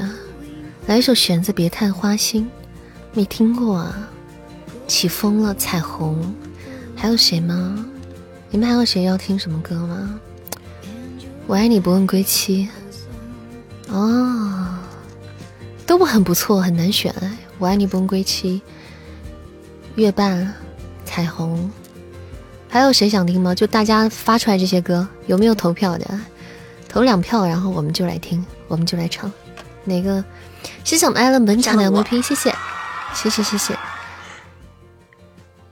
[0.86, 2.46] 来一首弦子，别太花心，
[3.14, 4.10] 没听过啊？
[4.86, 6.34] 起风了，彩虹，
[6.94, 7.82] 还有谁吗？
[8.50, 10.20] 你们还有谁要听什么歌吗？
[11.46, 12.68] 我爱你不问归期，
[13.88, 14.76] 哦。
[15.86, 17.12] 都不很不错，很难选。
[17.58, 18.60] 我爱你不问归期，
[19.94, 20.54] 月半，
[21.06, 21.68] 彩虹，
[22.70, 23.52] 还有谁想听吗？
[23.52, 26.20] 就大家发出来这些歌，有没有投票的？
[26.88, 29.30] 投两票，然后我们就来听，我们就来唱。
[29.84, 30.24] 哪个？
[30.84, 32.54] 谢谢我们艾伦本场的 MVP，谢谢，
[33.12, 33.76] 谢谢谢谢。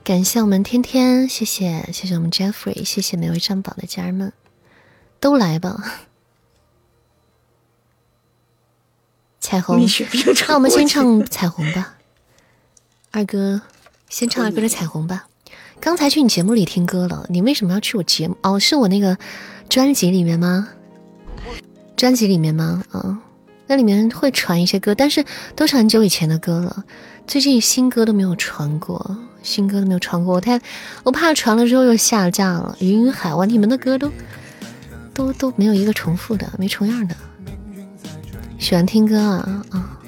[0.03, 4.33] 感谢我们天天，谢谢谢谢我们 Jeffrey，谢谢每位上榜的家人们，
[5.21, 6.01] 都来吧。
[9.39, 9.87] 彩虹，
[10.47, 11.95] 那我们先唱彩虹吧。
[13.11, 13.61] 二哥，
[14.09, 15.28] 先唱二哥的彩虹吧。
[15.81, 18.35] 刚才去你节目里听歌了，你为什么要去我节目？
[18.41, 19.17] 哦，是我那个
[19.69, 20.67] 专辑里面吗？
[21.95, 22.83] 专辑里面吗？
[22.91, 23.17] 啊，
[23.67, 25.23] 那里面会传一些歌，但是
[25.55, 26.83] 都是很久以前的歌了。
[27.25, 30.59] 最近新歌都没有传过，新歌都没有传过，我太
[31.03, 32.75] 我怕传了之后又下架了。
[32.79, 34.11] 云海，哇，你们的歌都
[35.13, 37.15] 都都没有一个重复的，没重样的。
[38.57, 39.99] 喜欢听歌啊啊！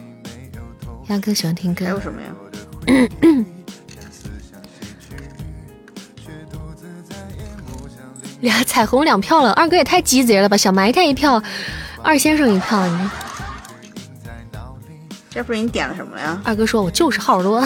[1.07, 1.85] 鸭哥喜欢听歌。
[1.85, 2.27] 还有什么呀？
[8.41, 10.57] 俩彩虹两票了，二哥也太鸡贼了吧！
[10.57, 11.41] 小埋汰一票，
[12.01, 13.09] 二先生一票，你。
[15.29, 16.41] 这不是你点了什么呀？
[16.43, 17.61] 二哥说：“我就是号多。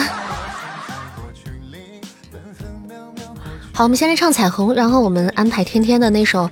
[3.72, 6.48] 好，我们先来唱彩虹，然后我们安排天天的那首。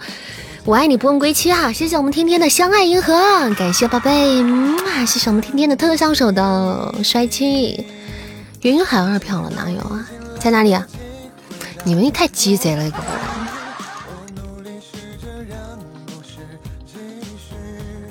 [0.65, 1.71] 我爱你不问归期啊！
[1.71, 3.15] 谢谢我们天天的相爱银河，
[3.55, 5.05] 感谢宝贝，啊！
[5.07, 7.87] 谢谢我们天天的特效手的帅气。
[8.63, 10.07] 云海二票了，哪有啊？
[10.41, 10.87] 在哪里啊？
[11.85, 12.91] 你们也太鸡贼了，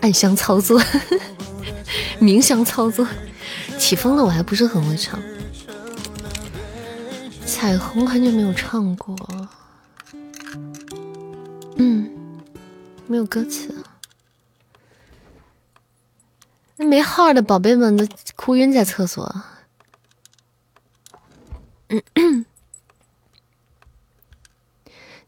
[0.03, 0.81] 暗箱操作，
[2.19, 3.07] 明箱操作。
[3.79, 5.17] 起风了，我还不是很会唱。
[7.45, 9.15] 彩虹很久没有唱过，
[11.77, 12.09] 嗯。
[13.07, 13.83] 没有歌词，
[16.77, 19.43] 那没号的宝贝们都哭晕在厕所。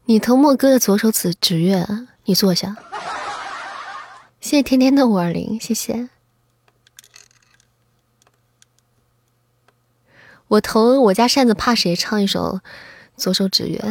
[0.06, 1.86] 你偷莫哥的左手指指月，
[2.24, 2.76] 你坐下。
[4.46, 6.08] 谢谢天天的五二零，谢谢。
[10.46, 11.96] 我投我家扇子怕谁？
[11.96, 12.60] 唱一首
[13.16, 13.82] 左手指月。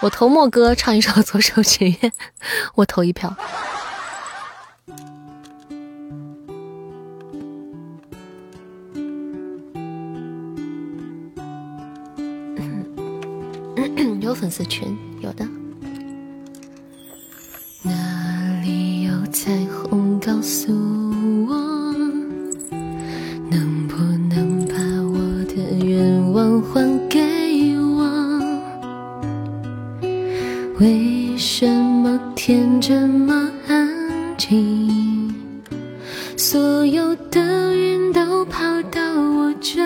[0.00, 1.90] 我投莫哥唱一首《左手指月》，
[2.76, 3.36] 我投一票。
[14.22, 15.46] 有粉丝群，有的。
[26.32, 27.20] 望，还给
[27.78, 28.40] 我？
[30.80, 33.88] 为什么天这么安
[34.36, 35.32] 静？
[36.36, 38.60] 所有的云都跑
[38.90, 39.80] 到我这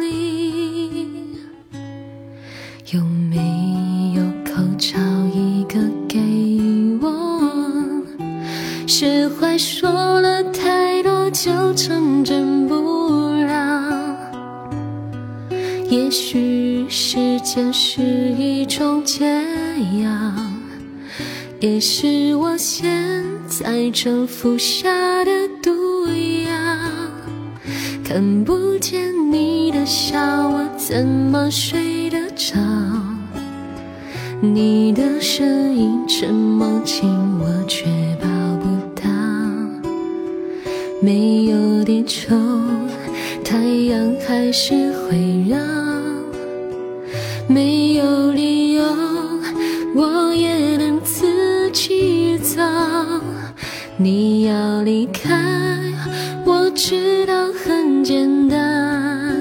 [0.00, 1.38] 里，
[2.92, 3.38] 有没
[4.14, 4.98] 有口罩
[5.32, 5.78] 一个
[6.08, 6.20] 给
[7.00, 7.08] 我？
[8.86, 12.74] 释怀说了太多就成真不，
[15.88, 19.24] 也许时间是一种解
[20.02, 20.10] 药，
[21.60, 25.30] 也是我现在正服下的
[25.62, 25.72] 毒
[26.08, 26.50] 药。
[28.02, 30.18] 看不见你的笑，
[30.48, 32.58] 我怎么睡得着？
[34.40, 37.08] 你的声音这么近，
[37.38, 37.86] 我却
[38.20, 38.26] 抱
[38.60, 38.66] 不
[39.00, 39.08] 到。
[41.00, 42.36] 没有地球，
[43.48, 45.56] 太阳还是会绕。
[47.46, 48.82] 没有理由，
[49.94, 52.60] 我也能自己走。
[53.96, 55.40] 你要离开，
[56.44, 59.40] 我知道很简单。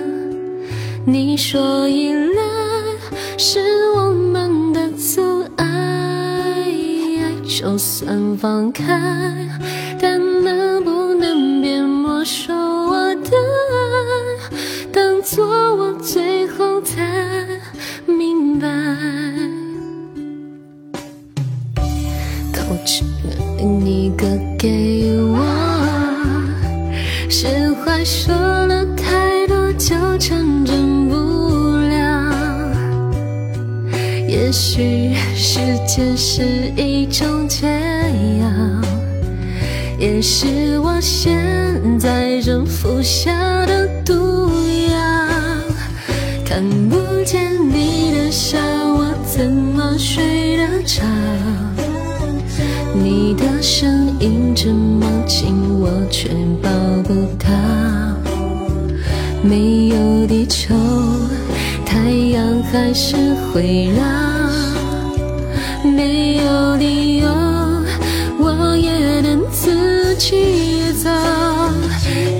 [1.03, 2.43] 你说依赖
[3.39, 3.59] 是
[3.95, 6.67] 我们的阻碍，
[7.43, 9.33] 就算放开，
[9.99, 12.53] 但能不能别没收？
[15.35, 17.03] 当作我最后才
[18.07, 18.69] 明白，
[22.53, 23.03] 口纸
[23.61, 24.25] 你个
[24.57, 25.37] 给我，
[27.29, 31.15] 实话说了太多就成真不
[31.89, 32.31] 了。
[34.29, 36.43] 也许时间是
[36.77, 37.67] 一种解
[38.39, 38.47] 药，
[39.99, 41.37] 也是我现
[41.99, 44.49] 在正服下的毒
[44.89, 45.24] 药。
[46.45, 51.01] 看不见你的笑，我怎么睡得着？
[52.93, 56.29] 你的声音这么近，我却
[56.61, 56.69] 抱
[57.03, 57.49] 不到。
[59.41, 60.73] 没有地球，
[61.85, 63.15] 太阳还是
[63.51, 64.03] 会绕。
[65.83, 67.27] 没有理由，
[68.39, 71.09] 我也能自己走。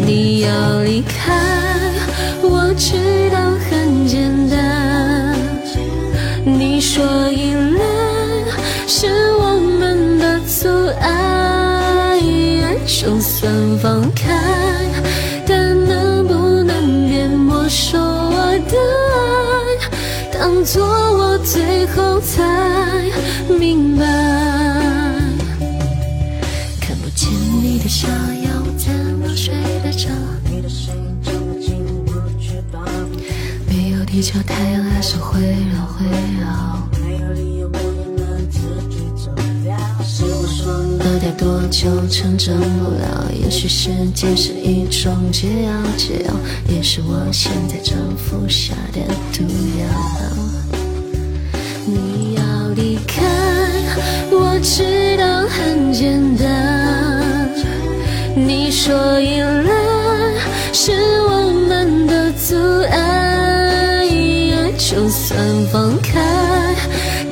[0.05, 0.84] 你要
[13.05, 14.14] 就算放
[41.69, 43.29] 就成真不了？
[43.33, 46.33] 也许时间是一种解药，解药
[46.69, 49.01] 也是我现在正服下的
[49.33, 49.43] 毒
[49.79, 49.85] 药。
[51.85, 52.41] 你要
[52.75, 53.23] 离开，
[54.31, 57.51] 我知道很简单。
[58.35, 59.71] 你说依赖
[60.73, 60.91] 是
[61.21, 62.55] 我们的阻
[62.89, 64.07] 碍，
[64.77, 65.37] 就算
[65.71, 66.75] 放开，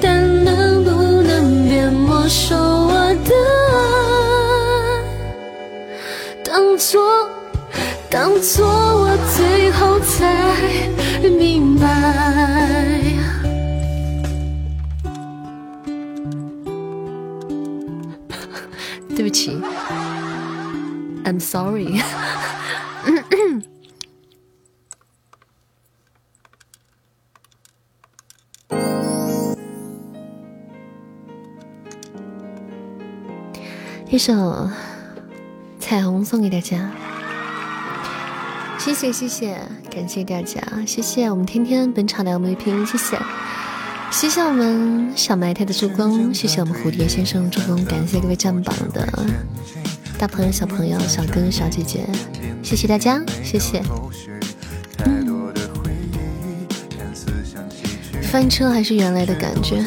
[0.02, 2.56] 但能不能别没收
[21.54, 22.02] Sorry。
[34.10, 34.34] 一首
[35.80, 36.90] 《彩虹》送给大家，
[38.80, 39.60] 谢谢谢谢，
[39.92, 43.20] 感谢大家，谢谢我们天天本场的 MVP，谢谢。
[44.10, 49.08] 谢谢我们小埋汰的助攻，谢谢我们蝴蝶先生助攻，感谢各位占榜的
[50.24, 52.08] 大朋友、小朋友、小哥哥、小姐姐，
[52.64, 53.84] 谢谢大家，谢谢。
[55.04, 55.54] 嗯，
[58.22, 59.84] 翻车还是原来的感觉。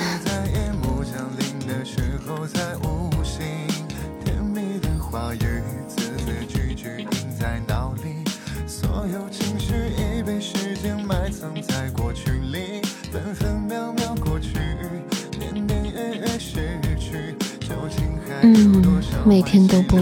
[19.27, 19.99] 每天都播，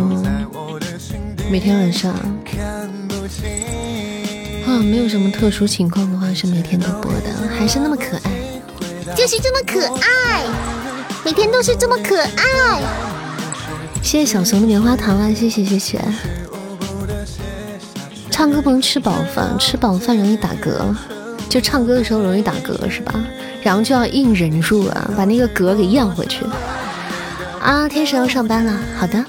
[1.50, 2.12] 每天晚上。
[2.12, 2.20] 啊，
[4.66, 8.30] 啊，没有什么特殊情况的话是每天都播的，还是那么可爱，
[9.16, 10.44] 就是这么可爱，
[11.24, 12.82] 每天都是这么可爱。
[14.02, 15.98] 谢谢小熊的棉花糖啊，谢谢谢谢。
[18.30, 20.94] 唱歌不能吃饱饭，吃饱饭容易打嗝，
[21.48, 23.24] 就唱歌的时候容易打嗝是吧？
[23.62, 26.44] 然后就要硬忍住啊，把那个嗝给咽回去。
[27.64, 29.24] 啊，天使要上班了，好的。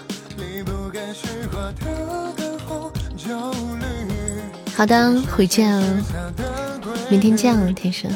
[4.76, 5.82] 好的，回见啊，
[7.10, 8.10] 明天见啊，天使。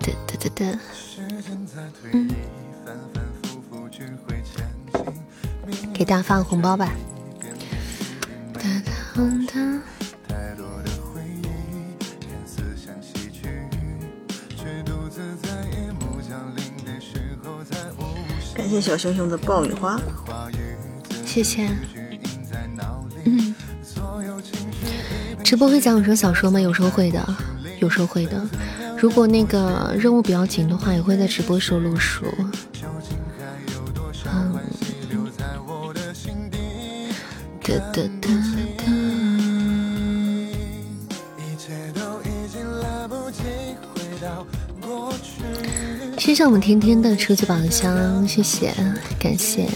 [0.00, 0.78] 哒哒哒哒，
[2.12, 2.30] 嗯，
[5.92, 6.90] 给大家发个红包吧。
[8.54, 8.62] 哒
[9.14, 9.22] 哒
[9.52, 9.82] 哒。
[18.72, 20.00] 谢小熊熊的爆米花。
[21.26, 21.68] 谢谢。
[23.24, 23.54] 嗯，
[25.44, 26.58] 直播会讲有声小说吗？
[26.58, 27.36] 有时候会的，
[27.80, 28.42] 有时候会的。
[28.96, 32.24] 如果那个任务比较紧的话，也会在直播时候录书。
[34.32, 34.58] 嗯。
[37.62, 38.28] 哒哒哒
[38.78, 38.84] 哒。
[46.24, 48.72] 谢谢我们天天的初级宝箱，谢谢，
[49.18, 49.66] 感谢。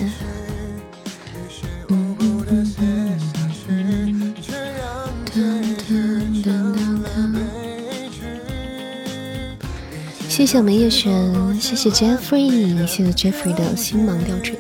[10.29, 14.57] 谢谢我们叶璇，谢谢 Jeffrey，谢谢 Jeffrey 的星芒吊坠。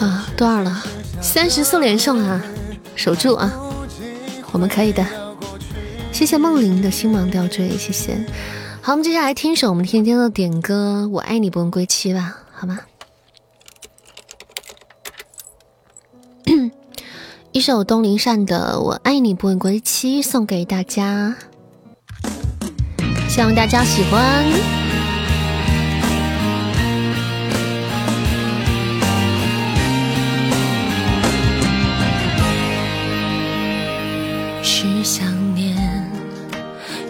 [0.00, 0.82] 啊，多少了？
[1.20, 2.42] 三十四连胜啊！
[2.96, 3.52] 守住啊！
[4.50, 5.21] 我们可以的。
[6.22, 8.16] 谢谢梦玲的星芒吊坠，谢谢。
[8.80, 12.78] 好，我们接下来听一首我们天天的点歌，《我爱你不问归期》吧，好吗？
[17.50, 21.34] 一首东林善的《我爱你不问归期》送给大家，
[23.28, 24.81] 希望大家喜欢。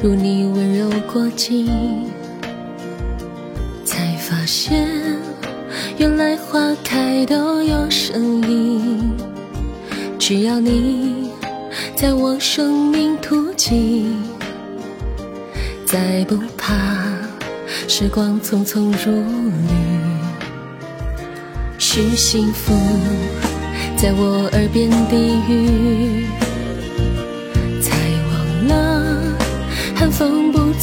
[0.03, 1.71] 如你温柔过境，
[3.85, 4.89] 才发现
[5.97, 9.13] 原来花开都有声音。
[10.19, 11.31] 只要你
[11.95, 14.21] 在我生命途径，
[15.87, 16.75] 再不怕
[17.87, 19.69] 时光匆匆如旅。
[21.79, 22.75] 是幸福
[23.97, 26.27] 在我耳边低语，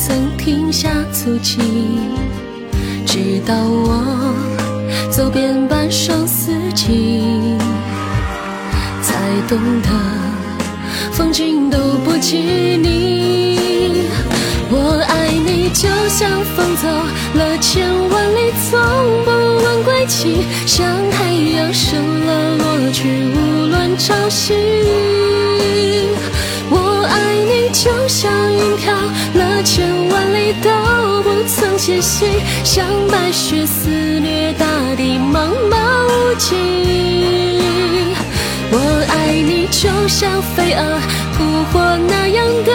[0.09, 1.59] 曾停下足迹，
[3.05, 4.33] 直到我
[5.11, 7.21] 走遍半生四季。
[9.03, 9.13] 才
[9.47, 9.89] 懂得，
[11.11, 14.09] 风景都不及你。
[14.71, 16.87] 我爱你，就像风走
[17.37, 18.79] 了千万里，从
[19.25, 19.29] 不
[19.63, 20.37] 问归期。
[20.65, 24.55] 像太阳升了落去，无论朝夕。
[26.99, 28.93] 我爱你，就像云飘
[29.35, 30.69] 了千万里，都
[31.23, 32.25] 不曾歇息。
[32.65, 33.89] 像白雪肆
[34.19, 34.65] 虐大
[34.97, 35.77] 地，茫茫
[36.09, 36.57] 无际。
[38.71, 38.77] 我
[39.07, 40.99] 爱你，就像飞蛾
[41.37, 42.71] 扑火那样的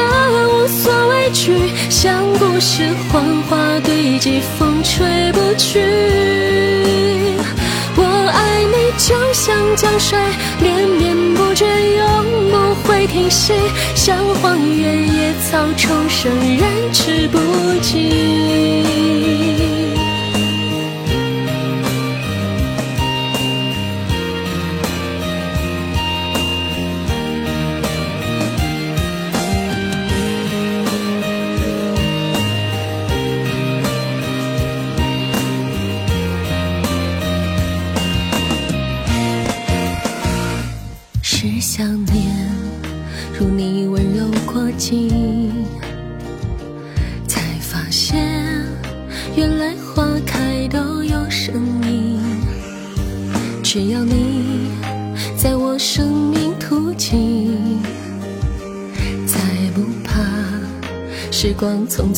[0.48, 1.52] 无所畏惧，
[1.90, 5.84] 像故事幻化堆积，风吹不去。
[8.74, 10.18] 你，就像江水
[10.60, 11.64] 连绵不绝，
[11.96, 12.06] 永
[12.50, 13.52] 不会停息，
[13.94, 17.38] 像荒原野草重生，燃之不
[17.80, 18.12] 尽。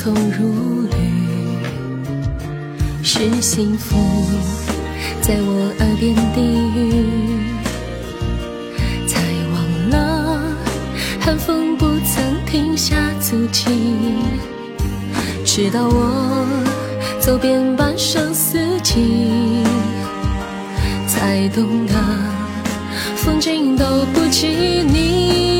[0.06, 0.96] 光匆匆如履。
[3.02, 3.96] 是幸福
[5.20, 6.40] 在我耳边低
[6.76, 7.04] 语。
[9.06, 9.20] 才
[9.52, 10.40] 忘了
[11.20, 13.64] 寒风不曾停下足迹，
[15.44, 16.46] 直到我
[17.18, 19.64] 走遍半生四季，
[21.08, 21.94] 才懂得，
[23.16, 24.46] 风景都不及
[24.86, 25.55] 你。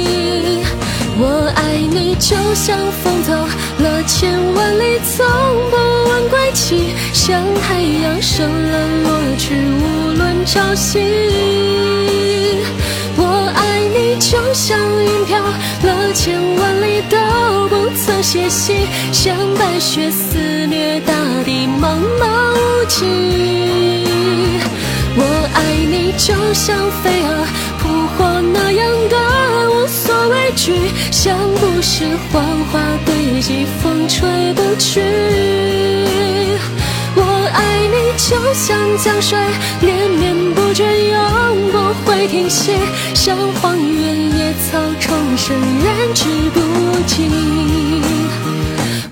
[1.19, 5.25] 我爱你，就像风走了千万里，从
[5.71, 5.77] 不
[6.11, 6.93] 问归期。
[7.15, 11.01] 像太阳升了落去，无论朝夕。
[13.17, 17.17] 我爱你，就像云飘了千万里，都
[17.69, 18.87] 不曾歇息。
[19.11, 21.15] 像白雪肆虐大
[21.47, 23.07] 地，茫茫无际。
[25.17, 25.59] 我爱
[25.91, 27.47] 你，就像飞蛾
[27.81, 28.87] 扑火那样
[30.67, 35.01] 所畏惧，像不是幻化堆积，风吹不去。
[37.15, 37.23] 我
[37.55, 39.39] 爱你，就像江水
[39.81, 42.73] 连绵不绝，永不会停息，
[43.15, 46.61] 像荒原野草重生，燃之不
[47.07, 47.31] 尽。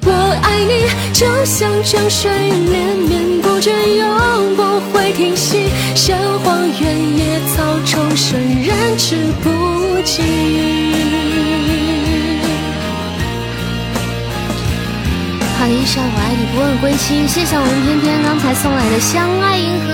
[0.07, 0.11] 我
[0.43, 10.25] 爱你，就像江水连绵不绝，永不会停息，像荒原野草重生，燃之不尽。
[15.57, 19.89] 好的，一首我爱你不问归期，谢谢我们天天刚才送来的相爱银河，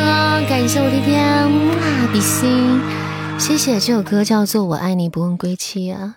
[0.48, 2.80] 感谢我天天啊比心，
[3.38, 6.16] 谢谢这首歌叫做我爱你不问归期啊，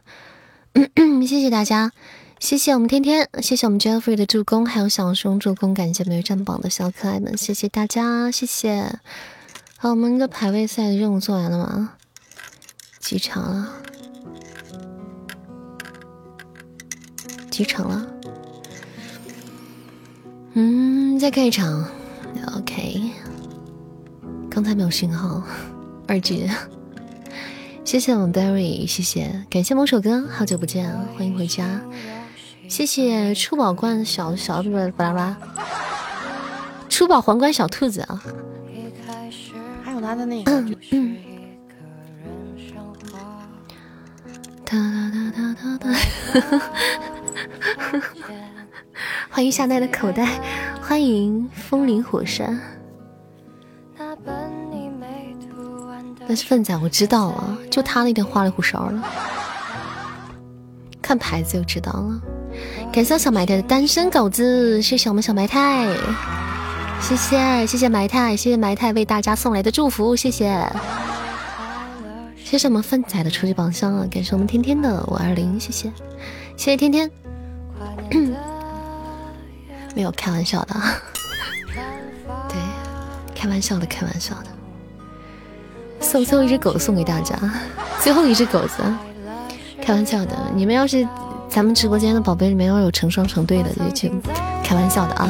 [1.28, 1.91] 谢谢大家。
[2.40, 8.99] 谢谢我们天天，谢谢我们 Jeffrey 的助攻，还有小熊助攻，感谢没有占榜的小可爱们，谢谢大家，谢谢。
[9.78, 11.91] 好，我们的排位赛的任务做完了吗？
[13.04, 13.70] 几场了？
[17.52, 18.08] 几场了？
[20.54, 21.86] 嗯，再看一场。
[22.56, 23.12] OK。
[24.50, 25.44] 刚才没有信号，
[26.08, 26.50] 二 G。
[27.84, 31.82] 谢谢我们 Berry，谢谢，感谢某首歌，好久不见，欢迎回家。
[32.70, 34.64] 谢谢出宝冠小小
[34.96, 35.38] 巴拉巴，
[36.88, 38.24] 出宝皇冠小兔子啊，
[39.84, 40.64] 还有他的那个，
[49.30, 50.28] 欢迎夏奈的口袋，
[50.82, 52.60] 欢迎风林火山。
[56.26, 59.04] 那是粪仔，我知道了，就他那天花里胡哨了，
[61.02, 62.22] 看牌子就知道了。
[62.91, 65.86] 感谢小埋汰的单身狗子，谢谢我们小埋汰，
[67.02, 70.66] 谢谢谢谢埋汰，谢谢埋汰为大家送来的祝福，谢谢，
[72.54, 74.06] 谢谢我们粪仔的初级宝箱啊！
[74.12, 75.92] 感谢我们天天的五二零，谢谢
[76.56, 77.10] 谢谢天天，
[79.96, 80.76] 没有开玩笑的，
[82.48, 82.56] 对，
[83.34, 84.46] 开玩笑的开玩笑的，
[86.00, 87.36] 送最后一只狗送给大家，
[88.02, 88.84] 最后一只狗子，
[89.82, 91.08] 开玩笑的，你们要是。
[91.50, 94.10] 咱们直播间的宝贝里面要有成双成对的，就
[94.64, 95.28] 开玩笑的啊！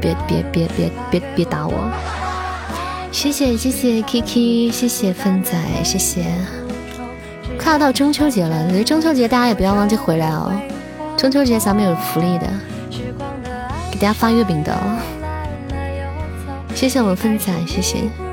[0.00, 2.27] 别别别别别别打我！
[3.10, 5.52] 谢谢谢谢 Kiki，谢谢芬仔，
[5.82, 6.24] 谢谢！
[7.58, 10.52] 快要到中秋节了，中秋节大家也不要忘记回来哦。
[11.16, 12.46] 中秋节咱们有福利的，
[13.90, 14.98] 给大家发月饼的哦。
[16.74, 18.27] 谢谢我们芬仔，谢谢。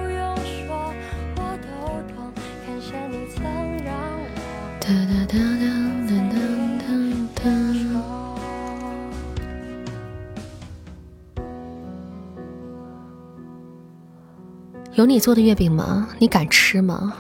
[14.96, 16.08] 有你做的月饼吗？
[16.20, 17.14] 你敢吃吗？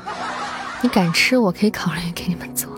[0.82, 2.70] 你敢吃，我可以考虑给你们做。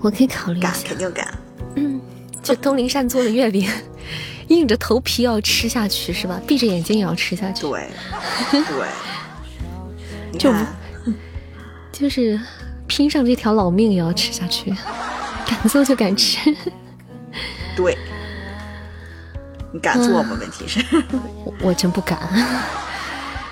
[0.00, 0.70] 我可以考虑一下。
[0.70, 1.38] 敢，肯定敢。
[1.74, 2.00] 嗯，
[2.42, 3.68] 就东林善做的月饼，
[4.48, 6.40] 硬着头皮要吃下去是吧？
[6.46, 7.62] 闭着眼睛也要吃下去。
[7.62, 7.88] 对，
[8.52, 8.86] 对。
[10.38, 10.54] 就
[11.90, 12.38] 就是
[12.86, 14.72] 拼上这条老命也要吃下去，
[15.44, 16.54] 敢做就敢吃。
[17.74, 17.98] 对，
[19.72, 20.36] 你敢做吗？
[20.38, 20.84] 问题是，
[21.60, 22.16] 我真不敢。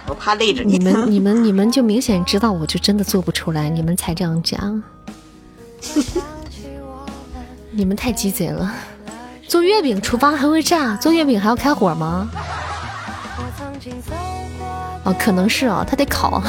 [0.09, 4.83] 我怕累着你们，你们，你们就明显知道，我就真的做不出来，你们才这样讲。
[7.71, 8.73] 你们太鸡贼了！
[9.47, 12.31] 做月饼厨房还会炸，做月饼还要开火吗？
[15.05, 16.43] 哦，可能是哦，他得烤，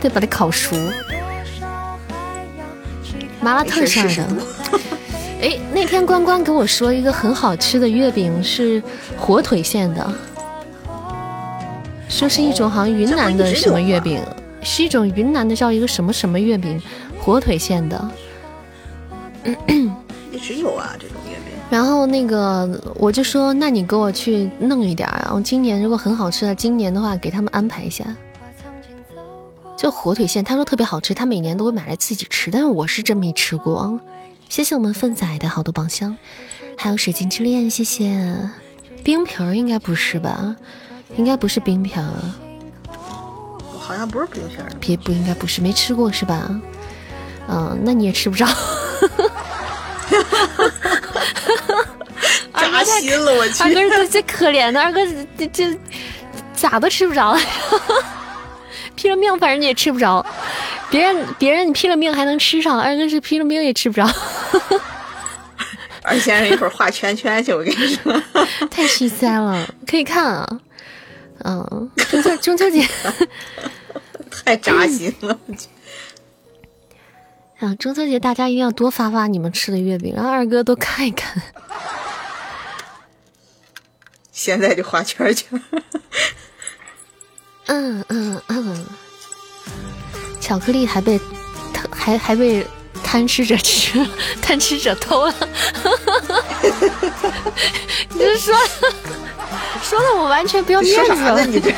[0.00, 0.76] 得把它烤熟。
[3.40, 4.24] 麻辣烫馅的。
[5.40, 8.82] 哎，那天关关给我说一个很好吃的月饼是
[9.16, 10.12] 火腿馅的。
[12.08, 14.20] 说是一种好像云南的什么月饼，
[14.62, 16.80] 是一种云南的叫一个什么什么月饼，
[17.20, 18.10] 火腿馅的。
[20.32, 21.54] 一直有啊这种月饼。
[21.70, 28.04] 然后那个我就说，那你给我去弄一点，然后今年如果很好吃的，今年的话给他们安排一下。
[29.76, 34.00] 就火腿馅，他说特别好吃，他每年都会买来自己吃，但是我是真没吃过。
[34.48, 36.16] 谢谢我们粪仔的好多宝箱，
[36.76, 38.36] 还有水晶之恋，谢谢
[39.04, 40.56] 冰皮儿，应该不是吧？
[41.16, 42.12] 应该不是冰皮儿，
[43.78, 46.48] 好像不是冰皮儿，别不应该不是没吃过是吧？
[47.48, 48.46] 嗯，那你也吃不着。
[52.54, 53.62] 扎心了，我去！
[53.64, 55.00] 二哥这这可怜的，二哥
[55.36, 55.76] 这这
[56.54, 57.36] 咋都吃不着，
[58.94, 60.24] 拼了命反正你也吃不着。
[60.90, 64.08] 别人别人你拼了命还能吃上，二哥是拼了命也吃不着。
[66.02, 68.22] 二先生一会儿画圈圈去，我跟你说，
[68.70, 70.60] 太心塞了，可以看啊。
[71.44, 72.86] 嗯，中秋中秋节
[74.44, 75.38] 太扎心了。
[77.60, 81.42] 啊，中秋节大家一定要多发发你们吃的月饼，让二哥多看一看。
[84.30, 85.60] 现在就画圈圈。
[87.66, 88.86] 嗯嗯嗯，
[90.40, 91.20] 巧克力还被
[91.90, 92.64] 还还被
[93.02, 94.06] 贪吃者吃，
[94.40, 95.34] 贪吃者偷了。
[98.14, 98.54] 你是说
[99.82, 101.44] 说的我完全不要面子了。
[101.46, 101.72] 你这。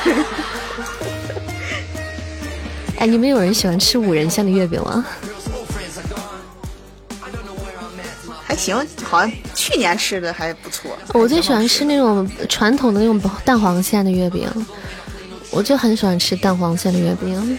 [2.99, 5.05] 哎，你们有人喜欢吃五仁馅的月饼吗？
[8.45, 10.91] 还行，好像去年吃的还不错。
[11.15, 14.51] 我最喜欢吃那种传统的那种蛋黄馅的月饼，
[15.51, 17.59] 我就很喜欢吃蛋黄馅的月饼。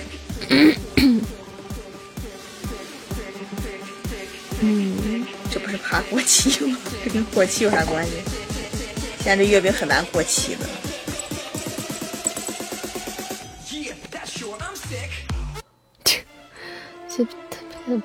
[4.59, 6.77] 嗯， 这不是怕过期吗？
[7.03, 8.11] 这跟过期有啥关系？
[9.23, 10.65] 现在这月饼很难过期的。
[17.07, 18.01] 这他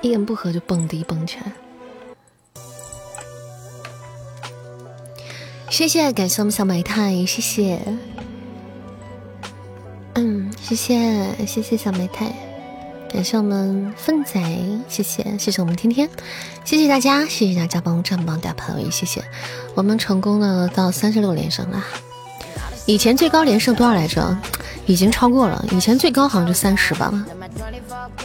[0.00, 1.52] 一言不合就蹦迪蹦起来。
[5.70, 7.80] 谢谢，感谢我们小埋汰，谢谢。
[10.14, 12.32] 嗯，谢谢，谢谢小埋汰，
[13.14, 14.40] 感谢我们粪仔，
[14.88, 16.10] 谢谢，谢谢我们天天，
[16.64, 19.22] 谢谢大家，谢谢大家帮我占榜打排位，谢谢。
[19.76, 21.80] 我们成功的到三十六连胜了，
[22.86, 24.36] 以前最高连胜多少来着？
[24.86, 27.24] 已经超过了，以前最高好像就三十吧，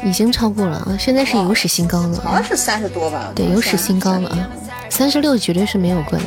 [0.03, 3.31] 已经超过了，现在是有史新高了，好像是三十多吧？
[3.35, 4.49] 对，有史新高了啊，
[4.89, 6.25] 三十六绝对是没有过的。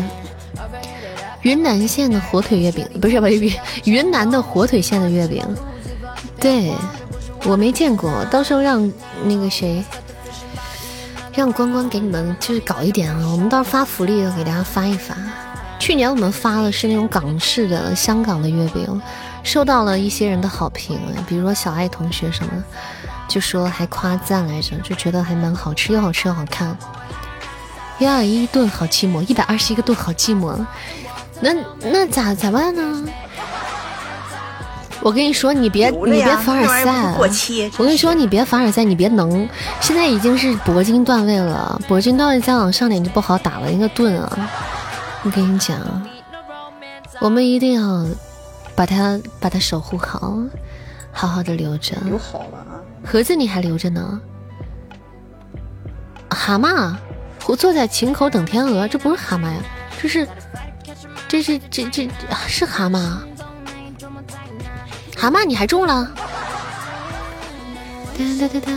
[1.40, 3.52] 云南县的火腿月饼不是不是
[3.86, 5.44] 云南的火腿馅的月饼，
[6.39, 6.72] 对
[7.44, 8.90] 我没见过，到时候让
[9.24, 9.85] 那个谁，
[11.35, 15.16] 让关关给你们就是搞一点啊，我们到时候发福利给大家发一发。
[15.78, 19.02] 去年我们发的是那种港式的香港的月饼，
[19.43, 20.97] 受到了一些人的好评，
[21.27, 22.52] 比如说小爱同学什么，
[23.27, 26.77] 就说还夸赞来着，就觉得还蛮好吃，又好吃又好看。
[27.98, 30.56] 一二一顿好寂寞，一百二十一个顿好寂寞。
[31.40, 33.05] 那那咋咋办呢？
[35.02, 37.14] 我跟你说，你别你别凡尔赛，
[37.76, 39.48] 我跟你说，你别凡尔赛，你别能。
[39.80, 44.50] 现在已经是铂金段位了，铂金段位再往上点就不好打了，一个盾啊！
[45.24, 45.76] 我跟你讲，
[47.20, 48.06] 我们一定要
[48.76, 50.38] 把它把它守护好，
[51.10, 51.96] 好好的留着。
[52.04, 52.78] 留好了啊！
[53.04, 54.20] 盒子你还留着呢。
[56.30, 56.94] 蛤蟆，
[57.46, 59.56] 我坐在琴口等天鹅，这不是蛤蟆呀，
[60.00, 60.28] 这是。
[61.28, 62.10] 这是这这
[62.46, 63.00] 是蛤蟆，
[65.16, 66.10] 蛤蟆你还中了！
[68.18, 68.72] 哒哒哒哒，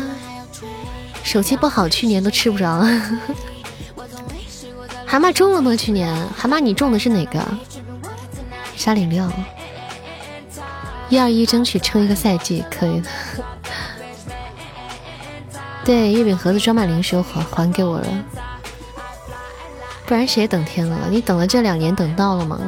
[1.24, 2.86] 手气不好，去年都吃不着。
[5.08, 5.76] 蛤蟆中了吗？
[5.76, 7.40] 去年蛤蟆你中的是哪个？
[8.76, 9.28] 沙岭六，
[11.10, 13.10] 一二一，争取撑一个赛季，可以的。
[15.84, 18.08] 对，月饼盒子装满零食还还给我了。
[20.06, 21.08] 不然谁等天了？
[21.10, 22.60] 你等了这两年，等到了吗？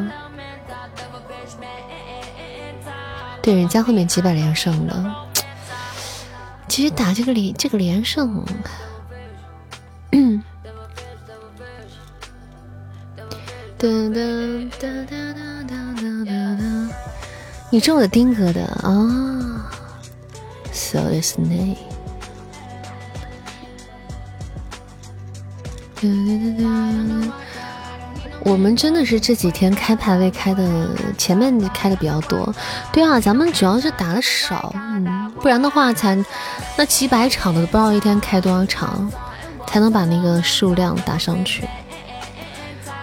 [3.48, 5.26] 被人家后面几百连胜了，
[6.68, 8.44] 其实打这个连这个连胜，
[10.11, 10.44] 噔
[13.80, 16.90] 噔噔噔噔噔噔噔，
[17.69, 19.72] 你中了丁哥的啊
[20.74, 21.78] ，So this day。
[28.48, 30.88] 我们真的是这几天开排位开的
[31.18, 32.53] 前面开的比较多，
[32.94, 36.18] 对啊，咱们主要是打的少，嗯，不然的话才
[36.78, 39.11] 那几百场的不知道一天开多少场
[39.68, 41.68] 才能把那个数量打上去，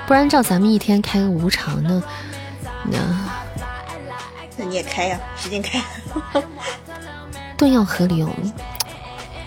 [0.07, 2.03] 不然照咱们一天开个五场那
[2.85, 2.99] 那
[4.57, 5.79] 那你也开呀，使劲开，
[7.59, 8.31] 顿要合理哦，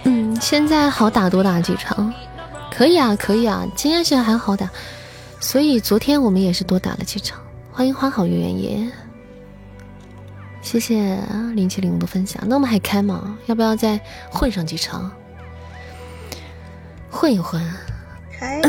[0.04, 2.14] 嗯，现在好打多打几场。
[2.70, 4.70] 可以啊，可以啊，今天现在还好打，
[5.40, 7.40] 所以昨天我们也是多打了几场。
[7.72, 8.92] 欢迎花好月圆夜，
[10.62, 11.18] 谢谢
[11.54, 12.42] 零七零五的分享。
[12.48, 13.38] 那我们还开吗？
[13.46, 14.00] 要不要再
[14.32, 15.12] 混上几场？
[17.10, 17.62] 混一混。
[18.38, 18.62] 开。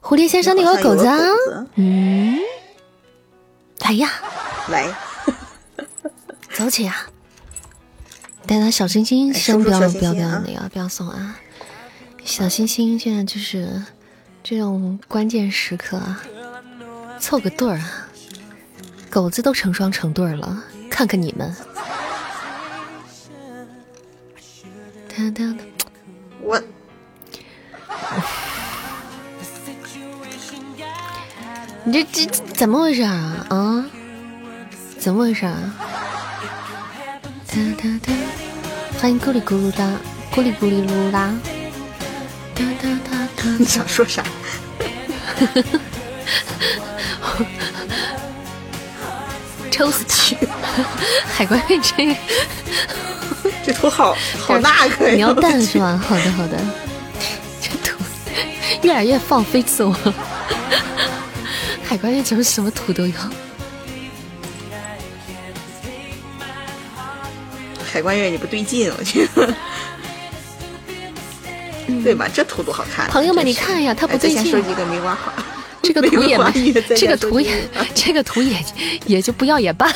[0.00, 1.06] 蝴蝶先生，那个狗子，
[1.76, 2.38] 嗯，
[3.78, 4.10] 来呀，
[4.68, 4.86] 来，
[6.52, 7.06] 走起呀！
[8.50, 11.38] 大家小心心，先不要不要不要那个不要送啊！
[12.24, 13.80] 小心心现在就是
[14.42, 16.20] 这种关键时刻啊，
[17.20, 18.08] 凑个对儿啊！
[19.08, 21.54] 狗子都成双成对了，看看你们。
[26.42, 26.60] 我，
[31.84, 33.46] 你这这怎么回事啊？
[33.48, 33.86] 啊？
[34.98, 35.76] 怎么回事啊？
[39.00, 39.84] 欢迎咕哩咕噜哒，
[40.32, 41.34] 咕哩咕哩噜啦。
[43.58, 44.22] 你想说啥？
[49.72, 50.36] 抽死他！
[51.34, 52.16] 海关这
[53.64, 55.14] 这图好好 那个呀！
[55.14, 56.00] 你要蛋是吧？
[56.06, 56.56] 好的好的。
[57.60, 57.96] 这图
[58.82, 59.92] 越来越放飞自我。
[61.84, 63.12] 海关月怎么什么图都有？
[67.90, 69.52] 海关月你不对劲，我觉得。
[72.04, 72.28] 对吧？
[72.32, 73.10] 这图多好看！
[73.10, 74.42] 朋友们，你看呀，他不对劲。
[74.44, 75.32] 先收集个梅花花。
[75.82, 78.64] 这个图 也没， 这个图也，这个图也
[79.06, 79.92] 也就不要也罢。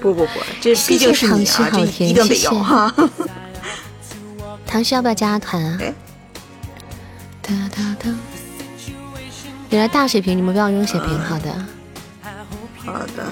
[0.00, 0.30] 不不不，
[0.60, 2.92] 这毕竟是你啊，这一定得要哈。
[4.66, 5.78] 唐诗要不要加团啊？
[7.40, 8.10] 哒哒哒！
[9.70, 11.52] 原来大血瓶，你们不要用血瓶，好的。
[12.78, 13.24] 好的。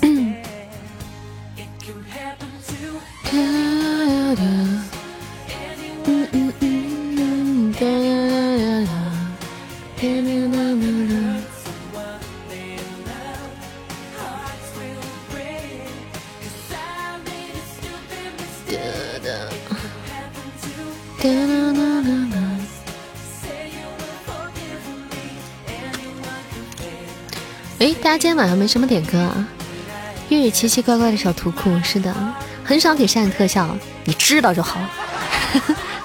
[0.00, 0.12] 哎，
[28.02, 29.46] 大家今天晚上没什么点歌啊？
[30.28, 32.12] 月月奇奇怪怪的小图库，是的，
[32.64, 34.80] 很少给善特效，你知道就好。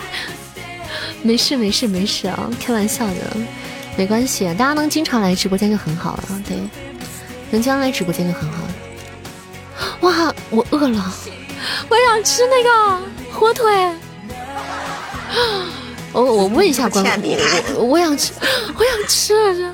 [1.24, 3.36] 没事没事没事啊，开玩笑的，
[3.98, 6.24] 没关系，大家能经常来直播间就很好了。
[6.48, 6.56] 对，
[7.50, 8.70] 能经常来直播间就很好了。
[10.02, 11.12] 哇，我饿了，
[11.90, 12.70] 我想吃那个
[13.32, 13.74] 火腿。
[16.14, 17.20] 我我问一下关关，
[17.76, 18.32] 我我想吃，
[18.78, 19.74] 我想吃。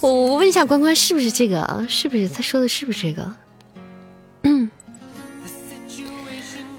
[0.00, 1.86] 我我问一下关关是不是这个啊？
[1.88, 3.32] 是不是他说的是不是这个？
[4.42, 4.70] 嗯，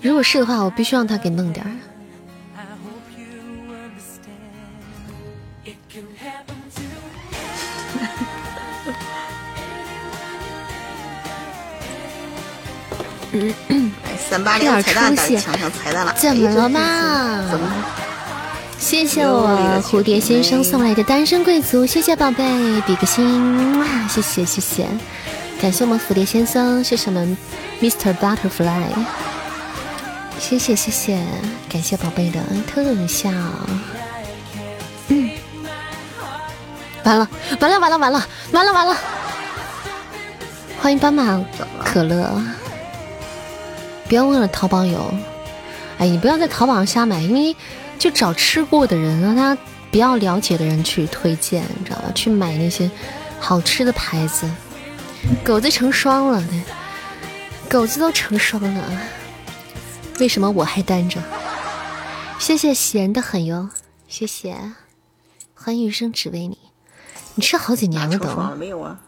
[0.01, 1.72] 如果是的话，我必须让他给弄点儿。
[13.34, 16.13] 嗯嗯，三八零彩蛋，抢抢彩蛋了！
[16.18, 17.47] 怎么了嘛？
[17.49, 18.10] 怎么？
[18.91, 19.47] 谢谢我
[19.81, 22.43] 蝴蝶先生送来的单身贵族，谢谢宝贝，
[22.85, 24.85] 比个心，哇，谢谢谢谢，
[25.61, 27.38] 感谢我们蝴蝶先生，谢谢我们
[27.80, 28.89] Mr Butterfly，
[30.38, 31.23] 谢谢谢谢，
[31.69, 33.31] 感谢宝贝的特效，
[35.07, 35.31] 嗯，
[37.05, 37.30] 完了
[37.61, 38.97] 完了完了完了完了完了，
[40.81, 41.41] 欢迎斑马
[41.85, 42.30] 可乐，
[44.09, 45.13] 不要问了，淘宝有，
[45.97, 47.55] 哎，你不要在淘宝上瞎买，因为。
[48.02, 49.56] 就找吃过的人，让他
[49.91, 52.11] 比较了解的人去推荐，你知道吧？
[52.15, 52.90] 去买那些
[53.40, 54.49] 好吃的牌子。
[55.44, 56.64] 狗子成双了，对
[57.69, 58.84] 狗子都成双了，
[60.19, 61.22] 为什么我还单着？
[62.40, 63.69] 谢谢闲的很哟，
[64.07, 64.57] 谢谢，
[65.53, 66.57] 欢迎余生只为你。
[67.36, 68.56] 你吃好几年了都？
[68.56, 68.99] 没有啊。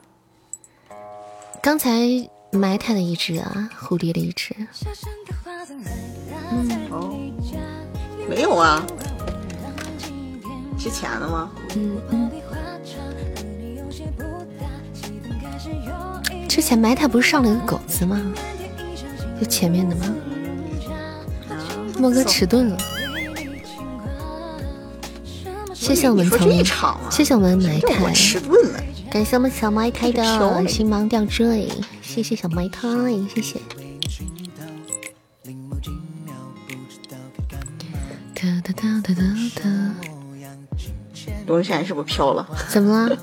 [1.64, 1.98] 刚才
[2.52, 4.56] 埋汰了一只啊，蝴蝶的一只。
[6.52, 7.20] 嗯哦。
[8.30, 8.86] 没有啊，
[10.78, 11.52] 之前的吗？
[11.76, 12.32] 嗯嗯。
[16.48, 18.22] 之前埋汰不是上了一个狗子吗？
[19.40, 20.06] 就前面的吗？
[22.00, 22.78] 莫哥迟钝了。
[25.74, 26.64] 谢谢我们从，
[27.10, 27.88] 谢谢我们埋汰，
[29.12, 31.70] 感谢我们小埋汰的星芒吊坠，
[32.02, 32.88] 谢谢小埋汰，
[33.34, 33.60] 谢谢。
[38.44, 39.22] 哒哒哒哒哒
[39.56, 39.62] 哒！
[41.48, 42.46] 东山是不是飘了？
[42.68, 43.18] 怎么了？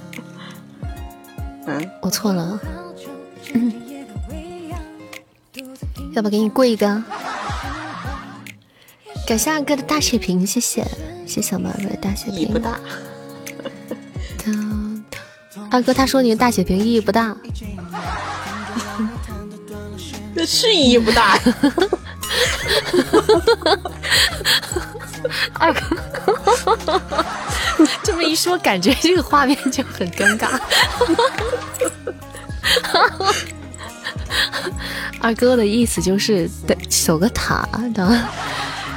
[1.69, 2.59] 嗯，我错了。
[3.53, 3.71] 嗯
[6.15, 7.05] 要不给你跪一个？
[9.27, 10.83] 感谢二哥的大血瓶，谢谢，
[11.27, 12.51] 谢谢小猫的大血瓶。
[12.51, 12.81] 不大。
[15.71, 17.37] 二哥他说你的大血瓶意义不大。
[20.35, 21.39] 那是意义不大。
[25.59, 25.81] 二哥，
[28.03, 30.59] 这么一说，感觉这个画面就很尴尬。
[35.21, 38.23] 二哥的意思就是得守个塔的，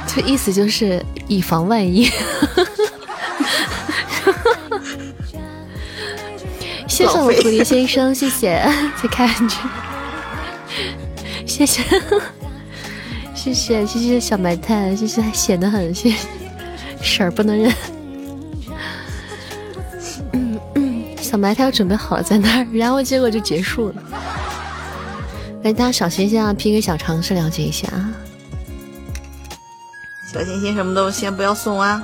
[0.06, 2.10] 这意思就是以防万一。
[6.88, 8.62] 谢谢我蝴蝶先生，谢谢
[9.02, 9.56] 再看着，
[11.44, 11.82] 谢谢
[13.44, 16.16] 谢谢谢谢小白菜，谢谢显得很，谢谢
[17.02, 17.70] 婶儿不能忍。
[20.32, 23.94] 嗯嗯，小白炭准备好了在那儿，然后结果就结束了。
[25.62, 28.08] 来，大家小心心啊，PK 小尝试了解一下啊。
[30.32, 32.02] 小心心什么都先不要送啊，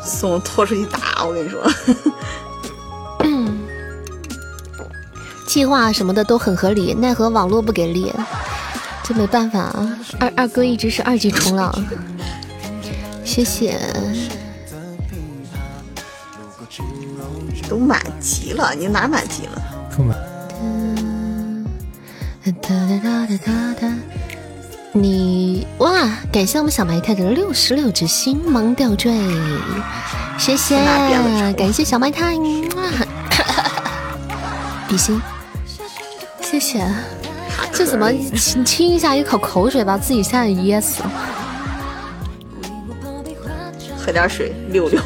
[0.00, 1.60] 送拖出去打，我跟你说。
[5.48, 8.12] 计划什么的都很合理，奈何网络不给力，
[9.10, 9.98] 这没办法啊。
[10.20, 11.74] 二二哥一直是二级冲浪，
[13.24, 13.76] 谢谢。
[17.68, 19.60] 都满级了，你哪满级了？
[19.92, 20.16] 充满。
[24.92, 26.08] 你哇！
[26.32, 29.12] 感谢我们小埋太的六十六只星芒吊坠，
[30.36, 30.76] 谢谢，
[31.56, 32.36] 感谢小白太，
[34.88, 35.20] 比心，
[36.40, 36.84] 谢谢。
[37.72, 41.02] 这怎么亲亲一下一口口水把自己吓得噎死？
[43.98, 45.00] 喝点水溜溜。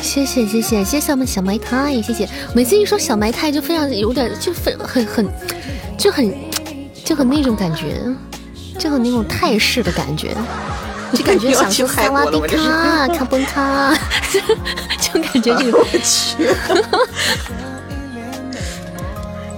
[0.00, 2.28] 谢谢谢谢谢谢我们小埋太，谢谢。
[2.54, 5.26] 每次一说小埋太就非常有点就非很很
[5.98, 6.32] 就很
[7.04, 8.00] 就很那种感觉，
[8.78, 10.36] 就很那种泰式的感觉，
[11.12, 13.92] 就感觉 想说萨瓦迪卡卡崩卡，
[15.00, 16.46] 就感觉这个 我去，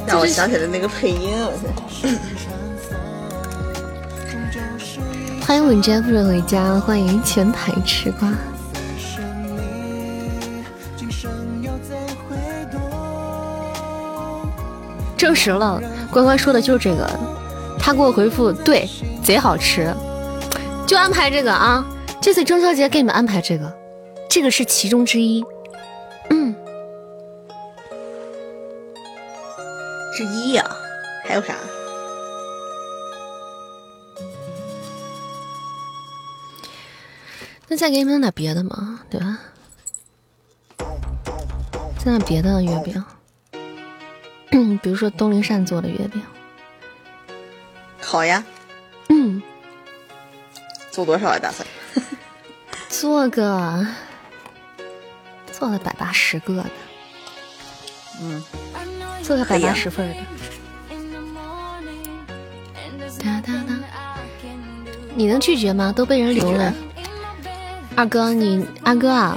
[0.08, 1.52] 让我想起了那个配音，我
[1.86, 2.08] 去。
[5.46, 8.32] 欢迎稳 Jeffrey 回家，欢迎前排吃瓜。
[15.14, 15.78] 证实了，
[16.10, 17.06] 关关说的就是这个。
[17.78, 18.88] 他给我回复，对，
[19.22, 19.94] 贼好吃，
[20.86, 21.84] 就安排这个啊。
[22.18, 23.70] 这次中秋节给你们安排这个，
[24.30, 25.44] 这个是其中之一。
[26.30, 26.54] 嗯，
[30.18, 30.68] 之一呀，
[31.24, 31.54] 还有啥？
[37.68, 39.38] 那再给你们弄点别的嘛，对吧？
[42.04, 43.04] 再弄别的月饼。
[44.50, 46.20] 嗯， 比如说东林善做的月饼，
[48.00, 48.44] 好呀。
[49.10, 49.40] 嗯，
[50.90, 51.38] 做多少啊？
[51.38, 51.64] 打算
[52.88, 53.86] 做个
[55.52, 56.70] 做了百八十个的。
[58.20, 58.42] 嗯，
[59.28, 60.14] 做个百八十份的。
[63.22, 63.74] 哒哒哒，
[65.14, 65.92] 你能拒绝吗？
[65.94, 66.72] 都被人留了。
[67.94, 69.36] 二哥，你二哥啊，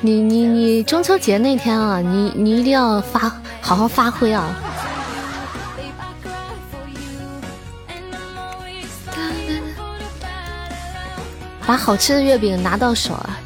[0.00, 3.36] 你你你中秋节那天啊，你你一定要发。
[3.60, 4.54] 好好发挥啊！
[11.66, 13.40] 把好吃的月饼拿到手啊！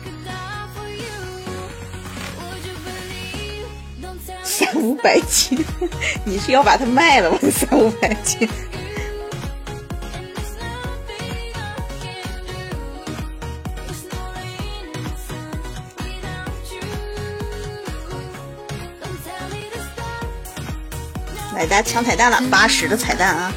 [5.06, 5.64] 百斤，
[6.26, 7.38] 你是要把它卖了吗？
[7.48, 8.48] 三五百斤。
[21.54, 23.54] 来，大家抢彩蛋了，八十的彩蛋啊！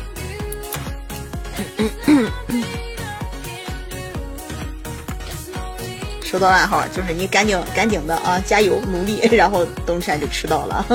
[6.24, 10.86] 收到暗号，就是你赶紧赶紧的啊，加油努力，然后登山就吃到了。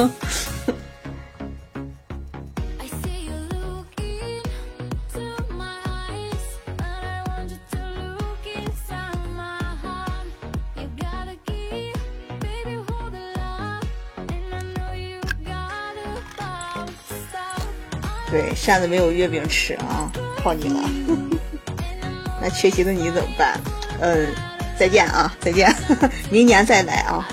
[18.64, 20.10] 扇子没有月饼吃啊，
[20.42, 20.80] 靠你了。
[22.40, 23.60] 那缺席的你怎么办？
[24.00, 24.26] 嗯，
[24.78, 25.70] 再见啊，再见，
[26.32, 27.28] 明年再来啊。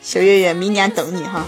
[0.00, 1.44] 小月月，明年等你哈。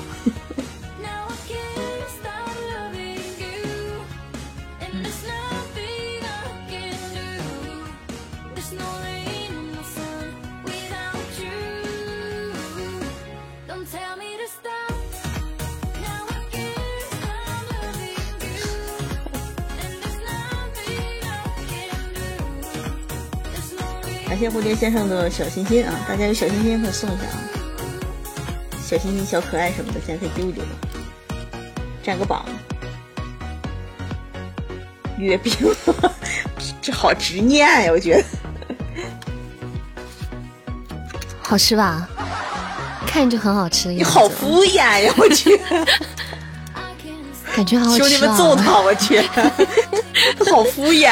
[24.48, 25.92] 谢蝴蝶先生的小心心啊！
[26.06, 27.42] 大家有小心心可以送一下啊，
[28.80, 30.62] 小心心、小可爱什么的，现在可以丢一丢，
[32.00, 32.46] 占个榜。
[35.18, 35.52] 月饼，
[36.80, 37.90] 这好执念呀！
[37.90, 38.24] 我觉得
[41.42, 42.08] 好吃吧？
[43.04, 43.88] 看着就很好吃。
[43.88, 45.12] 你好敷衍呀！
[45.18, 45.60] 我去，
[47.56, 48.78] 感觉好好吃兄弟们揍他！
[48.80, 49.20] 我去，
[50.48, 51.10] 好敷衍！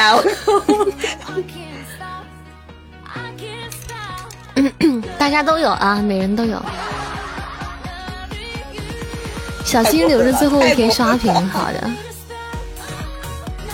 [5.25, 6.61] 大家都有啊，每人都有。
[9.65, 11.89] 小心留着最后一天刷屏，好的。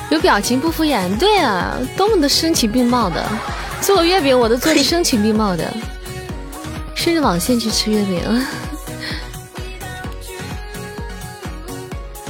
[0.10, 3.22] 有表情不敷衍，对啊，多么的声情并茂的。
[3.82, 5.70] 做月饼我都做的声情并茂的，
[6.96, 8.22] 顺着网线去吃月饼。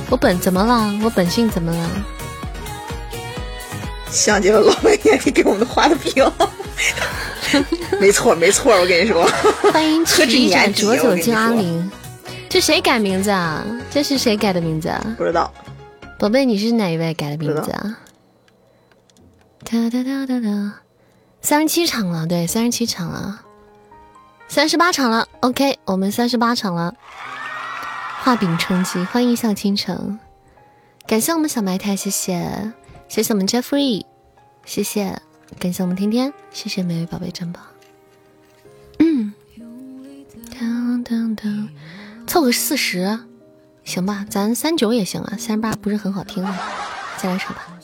[0.09, 0.99] 我本怎么了？
[1.03, 1.89] 我本性怎么了？
[4.09, 6.25] 想起了老半夜里给我们画的饼。
[7.99, 9.25] 没错没错，我跟你说。
[9.71, 11.91] 欢迎曲一盏浊酒敬阿玲。
[12.49, 13.65] 这谁改名字啊？
[13.89, 15.15] 这是谁改的名字啊？
[15.17, 15.51] 不知道，
[16.19, 17.97] 宝贝，你是哪一位改的名字啊？
[19.63, 20.81] 哒哒哒哒哒，
[21.41, 23.41] 三十七场了，对，三十七场了，
[24.49, 25.27] 三十八场了。
[25.39, 26.93] OK，我们三十八场了。
[28.23, 30.19] 画饼充饥，欢迎笑倾城，
[31.07, 32.71] 感谢我们小白太，谢谢，
[33.07, 34.03] 谢谢我们 Jeffrey，
[34.65, 35.19] 谢谢，
[35.59, 37.61] 感谢我们天天，谢谢每位宝贝珍宝。
[38.99, 39.33] 嗯，
[40.51, 41.69] 噔噔噔。
[42.25, 43.19] 凑个四十，
[43.83, 46.57] 行吧，咱三九也行啊，三十八不是很好听啊，
[47.17, 47.77] 再来首吧。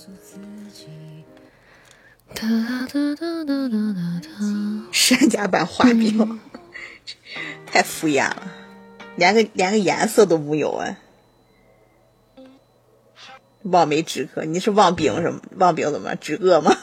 [4.92, 6.40] 山家版画饼，
[7.66, 8.52] 太敷衍了，
[9.16, 10.98] 连个连个颜色都没有啊！
[13.64, 15.42] 望梅止渴，你是望饼什么？
[15.58, 16.76] 望饼怎么止饿吗？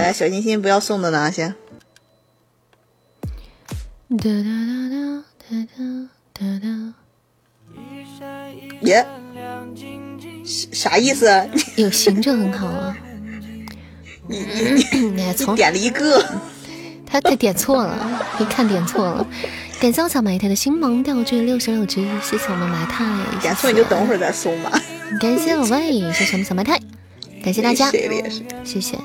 [0.00, 1.54] 大家小心心，不要送的呢，先。
[4.08, 4.32] 哒哒
[4.88, 5.12] 哒
[5.46, 6.94] 哒哒哒哒，
[8.80, 9.06] 耶，
[10.46, 11.28] 啥意思？
[11.76, 12.96] 有行就很好啊。
[14.26, 16.24] 你你你从点了一个，
[17.06, 19.26] 他他点错了，一看点错了。
[19.82, 23.04] 感谢我小埋汰的星芒吊坠六十六只，谢谢我们埋汰。
[23.42, 24.72] 点错你就等会儿再送吧。
[25.20, 26.80] 感谢宝贝，谢谢我们小埋汰，
[27.44, 28.30] 感谢大家，谢谢。
[28.64, 28.98] 谢谢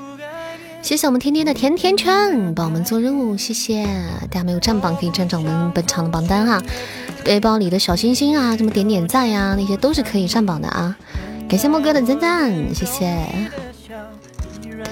[1.08, 3.86] 我们天天的甜甜圈帮我们做任务，谢谢
[4.30, 6.62] 大家没有占榜可以占占我们本场的榜单哈，
[7.24, 10.96] 背包里的小星星啊，什么点点赞呀，那些都是可以占榜的啊。
[11.48, 13.28] 感谢莫哥的赞赞，谢谢，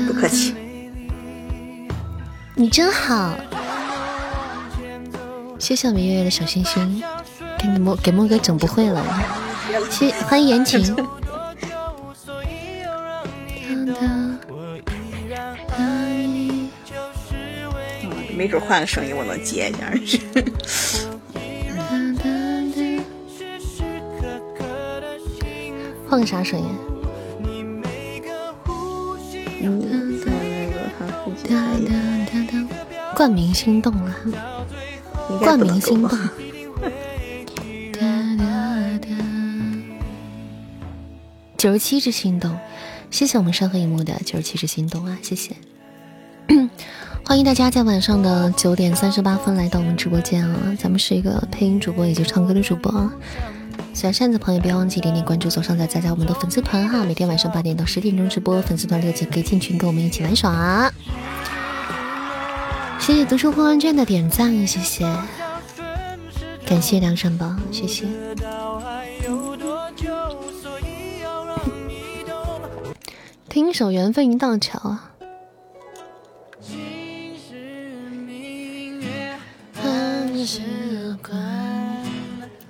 [0.08, 0.54] 不客气，
[2.56, 3.34] 你真好。
[5.58, 7.02] 谢谢我们月月的小星星，
[7.58, 9.04] 给你莫给莫哥整不会了，
[9.90, 10.96] 谢欢迎言情。
[18.36, 20.20] 没准换个声音我能接一下。
[26.10, 26.66] 换个 啥声音？
[33.16, 34.16] 冠名心动了，
[35.40, 36.20] 冠名心动。
[41.58, 42.58] 九十七只心动，
[43.10, 45.56] 谢谢我们山河一幕的九十七只心动啊，谢谢。
[47.26, 50.56] 欢迎大家在晚上的九点三十八分来到我们直播间啊！
[50.78, 53.10] 咱们是一个配音主播以及唱歌的主播。
[53.94, 57.04] 喜欢扇子朋友，不要忘记点点关注，左上角加加我们的粉丝团哈！
[57.06, 60.92] 每天晚上八点到十点钟直播，粉丝团六级可以进群跟我们一起玩耍。
[63.00, 65.10] 谢谢读书破万卷的点赞，谢谢，
[66.66, 68.06] 感谢梁山宝，谢谢。
[73.50, 75.13] 听一首《缘分一道桥》啊。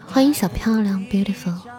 [0.06, 1.73] 欢迎小漂亮，beautiful。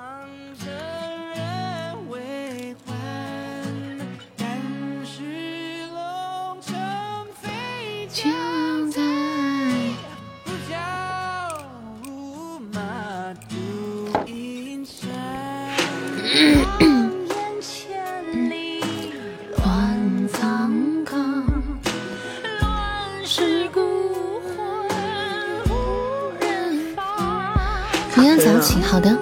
[28.44, 29.16] 早起，好的，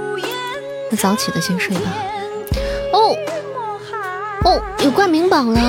[0.90, 1.82] 那早起的先睡吧。
[2.92, 3.14] 哦
[4.44, 5.60] 哦，有冠名榜了！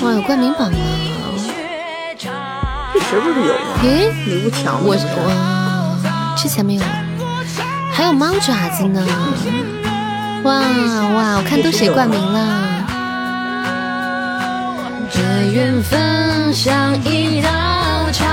[0.00, 0.78] 哇，有冠名榜了！
[2.94, 3.60] 这时不是有吗？
[3.82, 6.82] 诶，礼物墙我哇，之前没有，
[7.92, 9.06] 还有猫爪子呢！
[10.42, 12.64] 哇哇，我看都写冠名了。
[15.10, 15.20] 这
[15.52, 17.50] 缘分像一道
[18.10, 18.24] 桥，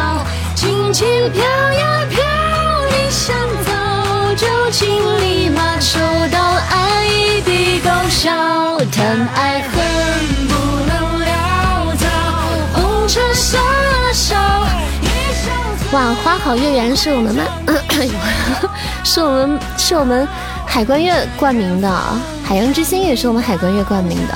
[0.55, 2.32] 轻轻飘呀飘。
[3.13, 3.71] 想走
[4.35, 4.89] 就请
[5.21, 5.99] 立马抽
[6.31, 6.39] 刀，
[6.71, 8.31] 爱一笔勾销，
[8.91, 9.71] 谈爱恨
[10.47, 10.53] 不
[10.87, 12.07] 能潦草，
[12.73, 14.35] 红尘笑啊笑。
[15.91, 17.43] 哇，花好月圆是我们吗？
[19.05, 20.27] 是我们是我们
[20.65, 21.87] 海关月冠名的，
[22.43, 24.33] 海洋之心也是我们海关月冠名的。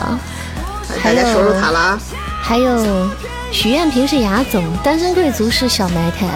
[1.03, 1.97] 大家收收塔了。
[2.43, 3.09] 还有
[3.51, 6.27] 许愿瓶是雅总，单身贵族是小埋汰，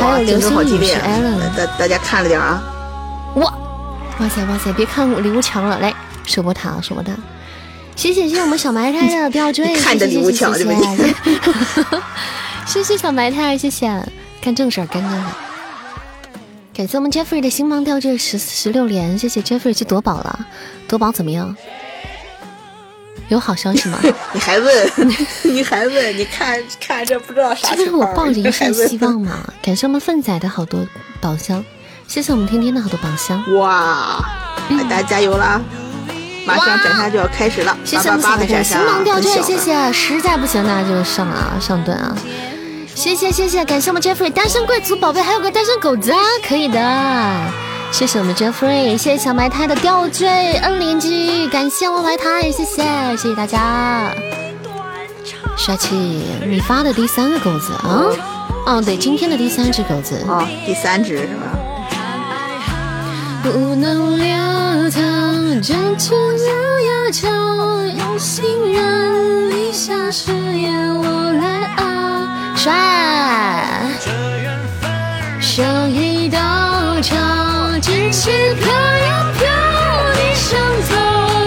[0.00, 1.38] 还有流星雨是 Allen。
[1.56, 2.62] 大大家看着点啊！
[3.36, 3.54] 哇
[4.18, 4.72] 哇塞哇塞！
[4.72, 5.94] 别看礼物墙了，来
[6.26, 7.12] 守波塔守波塔。
[7.96, 11.14] 谢谢谢谢我们小埋汰的吊坠，看着礼物墙谢谢
[12.66, 13.86] 谢谢小埋汰，谢谢
[14.40, 15.32] 干正事儿干正事儿。
[16.72, 20.46] 感谢我们 Jeffrey 的星芒吊坠十十六连，谢谢 Jeffrey 去夺宝了，
[20.88, 21.54] 夺宝怎么样？
[23.30, 23.98] 有好消息吗？
[24.32, 24.92] 你还问？
[25.44, 26.16] 你还问？
[26.16, 29.38] 你看看这不知道啥这不是我抱着一线希望吗？
[29.62, 30.86] 感谢我们粪仔的好多
[31.20, 31.64] 宝箱，
[32.06, 33.42] 谢谢我们天天的好多宝箱。
[33.56, 34.22] 哇！
[34.88, 35.60] 大家加油啦！
[36.46, 39.92] 马上斩杀就要开始了，谢谢我们小的星芒吊坠，谢谢。
[39.92, 42.16] 实在不行那就上啊上盾啊！
[42.94, 46.80] 谢谢谢谢，感谢我们 Jeffrey 单身贵族宝贝，还有个单身狗子啊，可以的。
[47.92, 52.82] 谢谢我们 Jeffrey，谢谢小埋汰的吊坠 N 连击，感谢我埋汰，谢谢
[53.16, 54.10] 谢谢大家。
[55.56, 55.94] 帅气，
[56.46, 58.04] 你发的第三个狗子啊？
[58.66, 61.58] 哦，对，今天的第三只狗子哦，第三只是吧？
[63.42, 65.00] 不能潦草，
[65.60, 72.54] 真情要要求，有心人，立下誓言我来啊！
[72.56, 72.72] 帅，
[76.30, 77.16] 道潮。
[77.82, 79.48] 纸钱飘呀飘，
[80.14, 80.58] 你想
[80.88, 80.94] 走，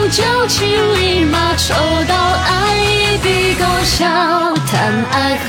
[0.09, 0.61] 旧情
[0.95, 1.73] 立马抽
[2.07, 4.05] 刀，爱一笔勾销，
[4.65, 5.47] 谈爱恨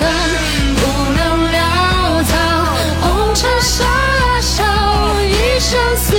[0.77, 0.82] 不
[1.16, 1.55] 能潦
[2.24, 2.32] 草，
[3.01, 3.85] 红尘笑
[4.40, 4.62] 笑，
[5.23, 6.16] 一生死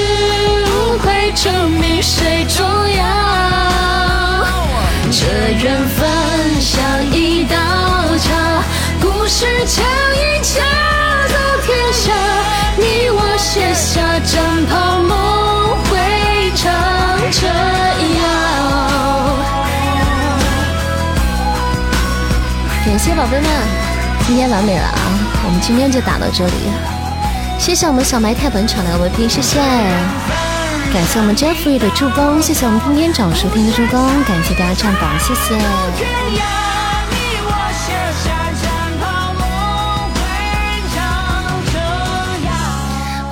[0.65, 3.03] 无悔，证明谁重要。
[5.11, 5.21] 这
[5.63, 6.01] 缘分
[6.59, 7.55] 像一道
[8.17, 8.27] 桥，
[8.99, 9.85] 故事讲
[10.15, 10.65] 一讲
[23.15, 23.49] 宝贝们，
[24.27, 24.99] 今天完美了啊！
[25.45, 26.53] 我们今天就打到这里。
[27.57, 29.57] 谢谢我们小埋汰本场的 MVP，谢谢。
[30.93, 35.57] 感谢我们 Jeffrey 的助攻，谢谢我们天天找收听的助攻，感谢大家占榜，谢谢。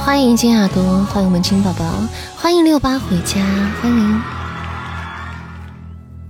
[0.06, 1.84] 欢迎金耳朵，欢迎我们金宝宝，
[2.38, 3.42] 欢迎六八回家，
[3.82, 4.24] 欢迎，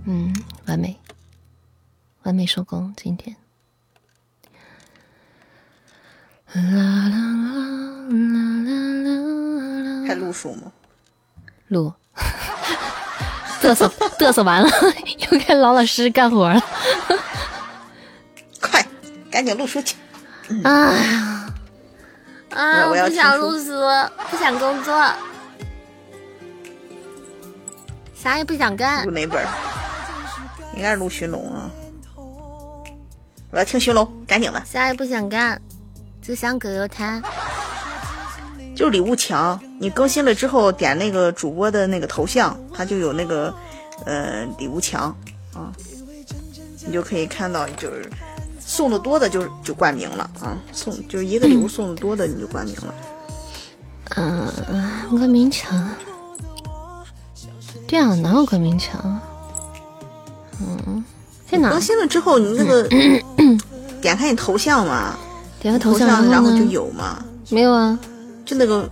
[0.06, 0.36] 嗯，
[0.66, 0.98] 完美，
[2.24, 3.36] 完美收工，今天。
[6.54, 7.18] 啦啦啦
[8.10, 8.38] 啦
[9.04, 9.10] 啦
[9.84, 10.72] 啦，还录书吗？
[11.70, 11.92] 录，
[13.60, 13.88] 嘚瑟
[14.20, 14.70] 嘚瑟完了，
[15.32, 16.62] 又该老老实实干活了。
[18.62, 18.86] 快，
[19.32, 19.96] 赶紧录书去。
[20.64, 21.50] 啊。
[22.52, 22.88] 啊！
[22.88, 23.72] 我不想录书，
[24.30, 24.94] 不想工作，
[28.14, 29.04] 啥也不想干。
[29.06, 29.44] 录哪本？
[30.76, 31.72] 应该是录寻龙啊！
[33.50, 34.64] 我要听寻龙，赶紧的。
[34.66, 35.60] 啥也不想干，
[36.24, 37.22] 只想葛优瘫。
[38.76, 43.54] 就礼物墙，你更新了之后点那个主播的那个头像，它就有那个
[44.06, 45.16] 呃礼物墙
[45.54, 45.72] 啊，
[46.88, 48.10] 你就可以看到就是。
[48.66, 52.96] 送的多的就就冠名了啊，送就是一个礼物送的多的你就冠名了。
[54.16, 54.48] 嗯，
[55.10, 55.90] 冠名墙。
[57.86, 59.20] 对啊，哪有冠名墙？
[60.62, 61.04] 嗯，
[61.52, 61.72] 在哪？
[61.72, 62.88] 更新了之后，你那个
[64.02, 65.18] 点开你头像嘛，
[65.64, 67.24] 点个头像，然后就有嘛。
[67.50, 67.98] 没有啊，
[68.46, 68.88] 就那个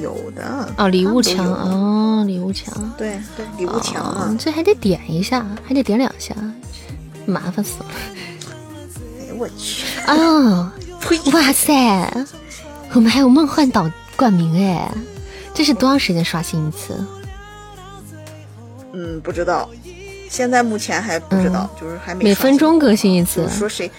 [0.00, 0.68] 有的。
[0.76, 2.72] 哦，礼物墙哦，礼物墙。
[2.96, 6.34] 对对，礼物墙啊，这还得点一下，还得点两下。
[7.26, 7.86] 麻烦死了！
[9.20, 9.84] 哎呦我去！
[10.06, 10.72] 啊，
[11.32, 12.26] 哇塞，
[12.94, 14.90] 我们还有梦幻岛冠名哎，
[15.52, 17.04] 这是多长时间刷新一次？
[18.92, 19.68] 嗯，不知道，
[20.30, 22.24] 现在目前还不知道，就是还没。
[22.24, 23.48] 每分钟更新一次。
[23.50, 23.90] 说谁？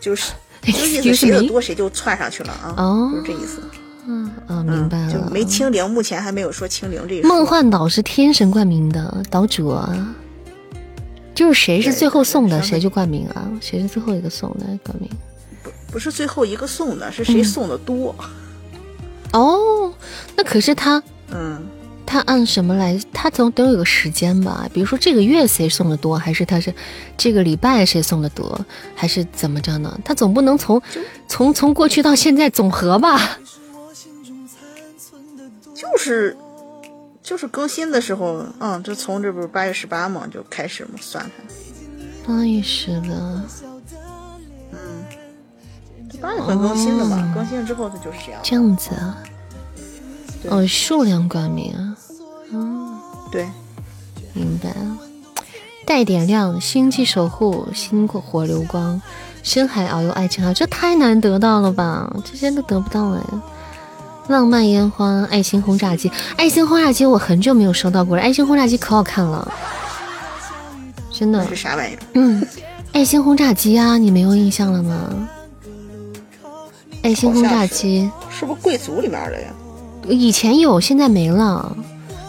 [0.02, 0.32] 就是
[0.62, 2.74] 就意思谁的多谁就窜上去了啊！
[2.76, 3.62] 哦，就是这意思。
[4.06, 5.12] 嗯啊，明白了。
[5.12, 7.20] 就没清零，目前还没有说清零这。
[7.22, 10.14] 梦幻岛是天神冠名的岛主啊。
[11.32, 13.48] 就是谁是最后送的，谁就冠名啊！
[13.62, 15.08] 谁是最后一个送的冠名？
[15.62, 18.14] 不不是最后一个送的，是谁送的多？
[19.32, 19.90] 哦，
[20.36, 21.62] 那可是他，嗯，
[22.12, 23.00] 他按什么来？
[23.12, 24.68] 他总得有个时间吧？
[24.74, 26.74] 比如说这个月谁送的多，还是他是
[27.16, 28.66] 这个礼拜谁送的多，
[28.96, 29.96] 还是怎么着呢？
[30.04, 30.82] 他总不能从
[31.28, 33.38] 从从过去到现在总和吧？
[35.72, 36.36] 就是
[37.22, 41.44] 就是更新的时候，嗯，就从这不是八月十八嘛就开始嘛算它。
[42.26, 43.08] 八月十八，
[44.72, 45.04] 嗯，
[46.20, 48.40] 八月份更新的嘛，更新了之后它就是这样。
[48.42, 49.22] 这样子啊。
[50.42, 51.96] 对哦，数量冠名啊，
[52.52, 52.98] 嗯，
[53.30, 53.48] 对，
[54.32, 54.98] 明白了。
[55.86, 59.00] 带点亮，星际守护，星火火流光，
[59.42, 62.10] 深海遨游爱情号，这太难得到了吧？
[62.24, 63.22] 这些都得不到哎。
[64.28, 69.52] 浪漫烟花，爱心轰炸机，爱心轰炸机我很久没有收到过了，爱心轰炸机可好看了，
[71.10, 71.48] 真的那。
[71.48, 71.98] 是啥玩意儿？
[72.14, 72.46] 嗯，
[72.92, 75.28] 爱心轰炸机啊，你没有印象了吗？
[77.02, 79.48] 爱心轰炸机是不是贵族里面的呀？
[80.08, 81.76] 以前有，现在没了，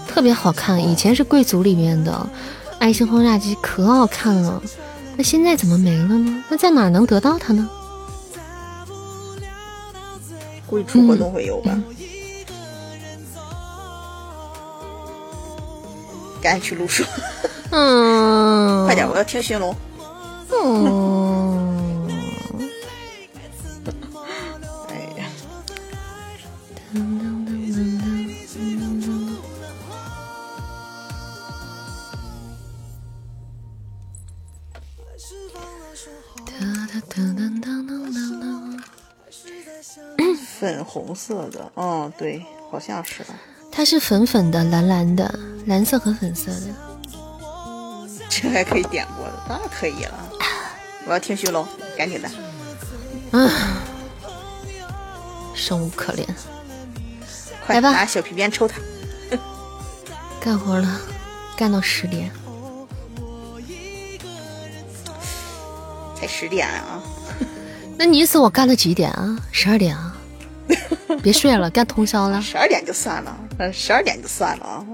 [0.08, 0.82] 特别好看。
[0.82, 2.28] 以前是贵族里面的
[2.80, 4.62] 爱心轰炸机，可好看了。
[5.16, 6.44] 那现在怎么没了呢？
[6.50, 7.70] 那在哪能得到它呢？
[10.68, 11.78] 估计出活动会有吧。
[16.42, 17.04] 赶紧去录书，
[17.70, 19.76] 嗯， 快点，我要听寻龙。
[20.64, 21.81] 嗯，
[40.60, 43.26] 粉红色的，嗯，对，好像是。
[43.72, 46.68] 它是粉粉的、蓝蓝的，蓝色和粉色的。
[48.30, 50.30] 这还可以点播的，当然可以了。
[51.06, 51.68] 我要听寻龙，
[51.98, 52.30] 赶紧的。
[53.38, 53.50] 啊，
[55.54, 56.28] 生无可恋，
[57.66, 58.80] 快来吧拿小皮鞭抽他！
[60.40, 61.02] 干活了，
[61.58, 62.32] 干到十点。
[66.22, 67.02] 才十点啊！
[67.98, 69.36] 那你意思我干了几点啊？
[69.52, 70.16] 十二点啊？
[71.24, 72.40] 别睡了，干通宵了。
[72.40, 74.86] 十二点就算了，嗯，十二点就算了啊。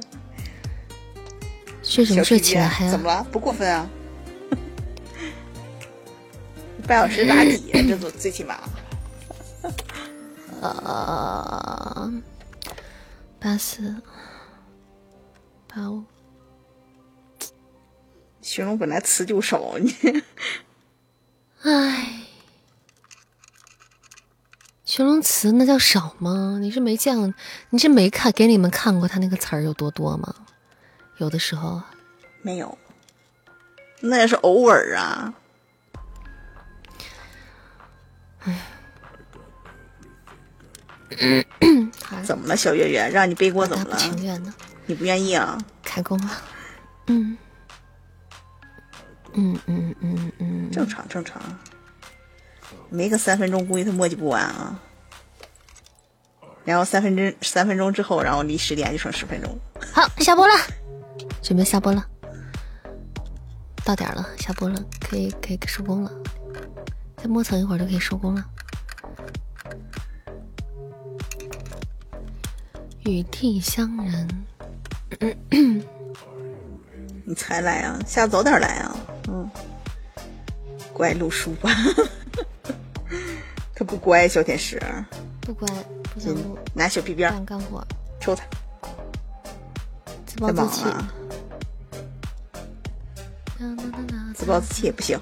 [1.83, 3.27] 睡什么睡起来还怎么了？
[3.29, 3.85] 不过分啊！
[6.87, 8.57] 半小时打底，这都最起码。
[10.61, 12.11] 呃
[13.39, 13.95] 八四
[15.67, 16.03] 八五
[18.41, 19.93] 形容本来词就少，你
[21.63, 22.21] 唉，
[24.85, 26.57] 形容词那叫少吗？
[26.61, 27.33] 你是没见过，
[27.71, 30.33] 你是没看给你们看过他那个词儿有多多吗？
[31.17, 31.81] 有的时候，
[32.41, 32.77] 没有，
[34.01, 35.33] 那也是偶尔啊。
[42.03, 43.09] 好怎么了，小月月？
[43.09, 43.97] 让你背锅怎么了？
[43.97, 44.53] 情愿呢。
[44.85, 45.57] 你不愿意啊？
[45.83, 46.31] 开工了，
[47.07, 47.37] 嗯，
[49.37, 51.39] 嗯嗯嗯嗯，正常正常，
[52.89, 54.79] 没个三分钟，估计他磨叽不完啊。
[56.65, 59.57] 然后三分钟三分钟之后，然后离十点就剩十分钟。
[59.93, 60.53] 好，下播了，
[61.41, 62.03] 准备下播了，
[63.85, 66.11] 到点儿了，下播了，可以可以收工了，
[67.15, 68.43] 再磨蹭一会儿就可以收工了。
[73.05, 74.27] 与地相人，
[77.23, 77.97] 你才来啊？
[78.05, 78.97] 下次早点来啊！
[79.27, 79.49] 嗯，
[80.93, 81.69] 乖，录书吧。
[83.75, 84.81] 他不乖，小天使，
[85.41, 85.67] 不乖，
[86.13, 87.85] 不想录，拿小皮不鞭想干活，
[88.19, 88.43] 抽他，
[90.25, 90.85] 自暴自弃。
[90.85, 91.13] 了，
[94.33, 95.19] 自暴自弃也不行。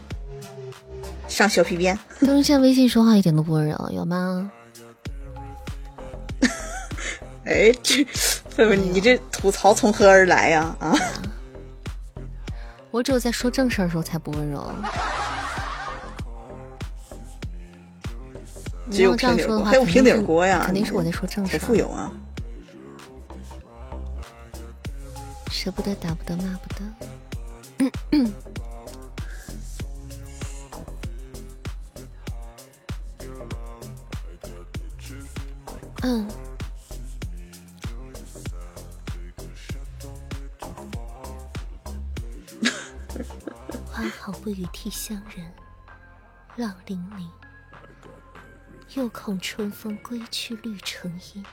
[1.27, 4.49] 上小皮鞭，但是现在微信说话一点都不温柔，有吗？
[7.43, 8.05] 哎，这
[8.75, 10.75] 你这吐槽从何而来呀？
[10.79, 10.95] 啊，
[12.95, 14.71] 我只有在说正事儿的时候才不温柔。
[18.85, 21.59] 你要这样说的话，还有平肯定是底锅呀肯定是我在说正事儿。
[21.59, 22.09] 好富有啊！
[25.51, 27.91] 舍不得，打不得，骂不得。
[28.11, 28.33] 嗯。
[36.01, 36.44] 花
[44.55, 45.51] 与涕相人，
[46.55, 47.27] 浪淋漓。
[48.93, 51.43] 又恐春风归去绿成阴，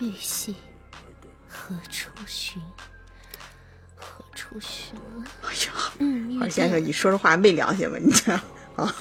[0.00, 0.56] 玉溪
[1.48, 2.60] 何处寻？
[3.94, 5.24] 何处寻啊？
[5.42, 5.72] 哎呀，
[6.42, 7.96] 二先生，你说这话没良心吧？
[7.98, 8.30] 你这
[8.76, 8.76] 啊，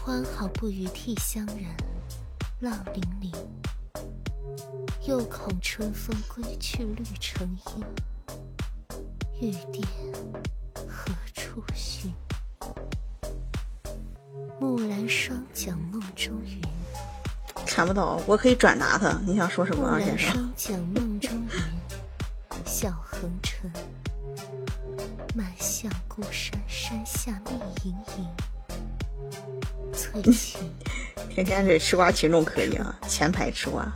[0.00, 1.66] 欢好不与涕相人，
[2.60, 3.30] 浪淋漓。
[5.08, 7.82] 又恐春风归去绿成阴，
[9.40, 9.82] 玉笛
[10.86, 12.12] 何处寻？
[15.08, 16.60] 霜降梦中云，
[17.66, 19.18] 看不到，我可以转达他。
[19.24, 20.34] 你想说什么啊，木兰先生？
[20.34, 21.50] 霜降梦中云，
[22.66, 23.72] 笑横春。
[25.34, 27.52] 满向孤山，山下觅
[27.84, 28.28] 隐隐。
[29.94, 30.60] 翠 琴，
[31.30, 33.90] 天天这吃瓜群众可以啊，前排吃瓜。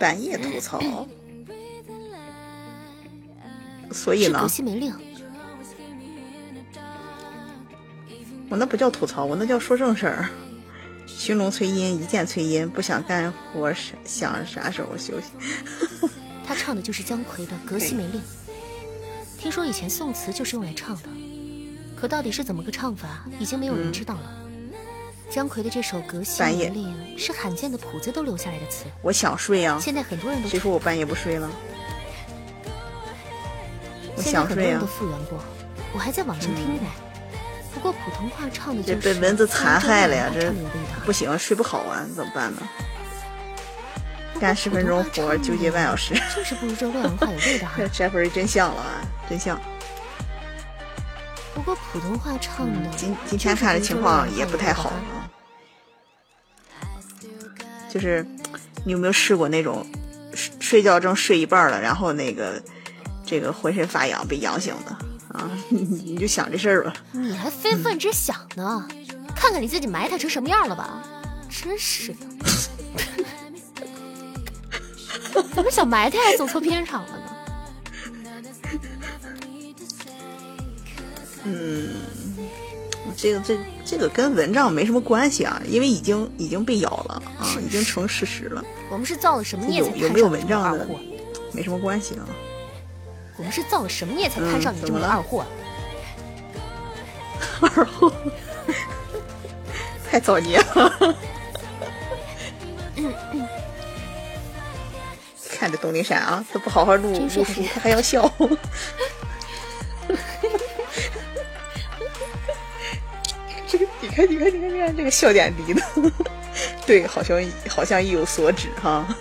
[0.00, 1.06] 半夜吐槽.
[3.92, 4.94] 所以呢是葛，西梅令
[8.48, 10.28] 我那不叫吐槽，我那叫说正事儿。
[11.06, 15.26] 寻龙催音，一见催音，不想干活，是想啥时候休息？
[16.46, 18.20] 他唱的就是姜夔的《葛西梅令》。
[19.38, 21.08] 听说以前宋词就是用来唱的，
[21.94, 24.39] 可到底是怎么个唱法，已经没有人知道了。
[25.30, 31.48] 姜昆的这首《葛西半夜梅令》是罕见的谱子都留下来的词，我想睡啊，现在很多人都谁说我半夜不睡了？
[34.16, 35.38] 我现在想睡啊很多人都，复原过，
[35.94, 36.90] 我还在网上听来。
[37.72, 40.52] 不过普通话唱的就是这被蚊子残害了呀，这
[41.06, 42.62] 不行，睡不好啊，怎么办呢？
[44.40, 49.60] 干十分钟活，纠结半小时，就是不如这洛阳话有味道哈、 这摘分真像了啊，真像。
[51.54, 55.19] 不过普通话唱的，嗯今今天看的情况也不太好啊，
[57.92, 58.24] 就是
[58.84, 59.84] 你有没有试过那种
[60.34, 62.62] 睡睡觉正睡一半了，然后那个
[63.26, 64.92] 这个浑身发痒被痒醒的
[65.36, 65.50] 啊？
[65.68, 66.94] 你你就想这事儿吧。
[67.12, 68.86] 你还非分之想呢？
[69.34, 71.02] 看看你自己埋汰成什么样了吧！
[71.48, 72.26] 真是的，
[75.54, 77.24] 怎么想埋汰还走错片场了呢？
[83.16, 90.86] 这个这这个跟蚊帐没什么关系啊，因为已经已经被咬了啊，已经成事实了，我们是造了什么孽才有有没有蚊帐的？
[91.52, 92.26] 没什么关系啊。
[93.36, 95.44] 我们是造了什么孽才摊上你这么个二货？
[97.60, 98.12] 二货，
[100.10, 101.16] 太造孽了。
[105.52, 108.30] 看这东林山啊，他不好好录录书，他还要笑。
[114.00, 115.82] 你看，你看，你看，你看这个笑点低的，
[116.86, 119.06] 对，好像好像意有所指哈。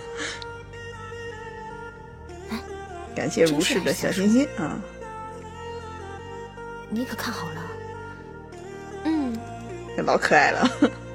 [3.15, 4.79] 感谢如是的小心心啊！
[6.89, 7.61] 你可看好了，
[9.03, 9.37] 嗯，
[9.97, 10.69] 老可爱了，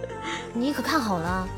[0.53, 1.49] 你可看好了，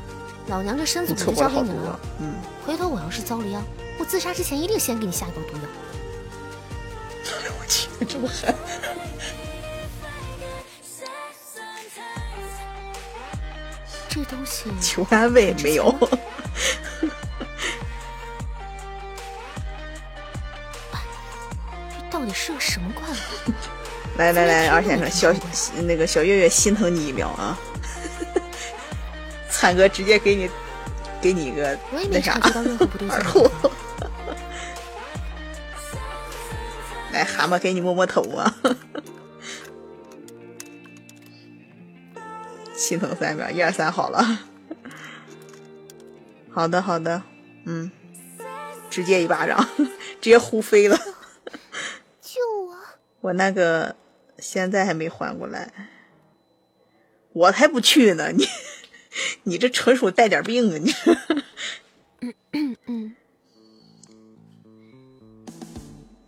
[0.47, 2.33] 老娘这身子你我就交给你了。，嗯。
[2.65, 3.61] 回头我要是遭了殃，
[3.99, 5.63] 我自杀之前一定先给你下一包毒药。
[7.59, 8.55] 我去，这么狠！
[14.17, 15.95] 这东西求安慰没有？
[21.91, 23.13] 这到底是个什么怪物？
[24.17, 25.31] 来来来，二先生，小
[25.83, 27.55] 那个小月月心疼你一秒啊！
[29.51, 30.49] 灿哥直接给你
[31.21, 31.77] 给你一个
[32.09, 33.71] 那啥察觉到任何不对劲 二的货地方。
[37.11, 38.51] 来蛤蟆给你摸摸头啊！
[42.87, 44.39] 心疼三秒，一二三，好了。
[46.49, 47.21] 好的好的，
[47.65, 47.91] 嗯，
[48.89, 49.67] 直接一巴掌，
[50.21, 50.97] 直接呼飞了。
[52.21, 52.77] 救我！
[53.19, 53.97] 我那个
[54.39, 55.73] 现在还没缓过来，
[57.33, 58.31] 我才不去呢！
[58.31, 58.47] 你
[59.43, 60.77] 你这纯属带点病啊！
[60.77, 60.93] 你
[62.85, 63.15] 嗯，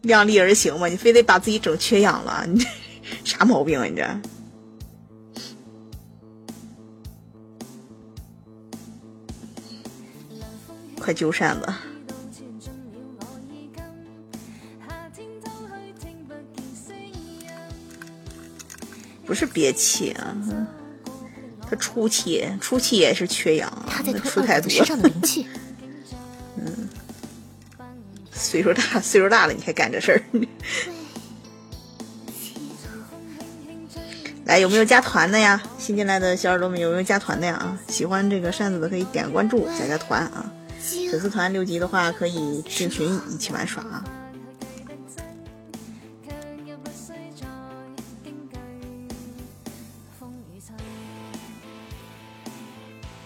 [0.01, 2.67] 量力而行嘛，你非得把自己整缺氧了，你这
[3.23, 3.85] 啥毛病啊？
[3.85, 4.05] 你这
[11.09, 11.67] 快揪扇子！
[19.25, 20.37] 不是憋气啊，
[21.67, 24.85] 他出气，出气也是缺氧啊他，出太多二狗子身。
[24.85, 25.47] 上的灵气。
[28.31, 30.21] 岁数大，岁数大了，你还干这事儿？
[34.45, 35.59] 来，有没有加团的呀？
[35.79, 37.55] 新进来的小耳朵们有没有加团的呀？
[37.55, 40.53] 啊，喜欢这个扇子的可以点个关注，加加团啊。
[41.11, 44.03] 粉丝团六级的话，可以进群一起玩耍啊。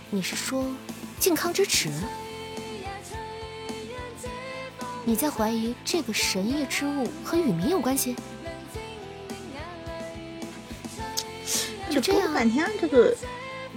[0.10, 0.66] 你是说
[1.20, 1.90] 靖康之耻？
[5.06, 8.16] 你在怀疑这个神异之物和雨民有关系？
[11.90, 13.16] 这就这样半天，这个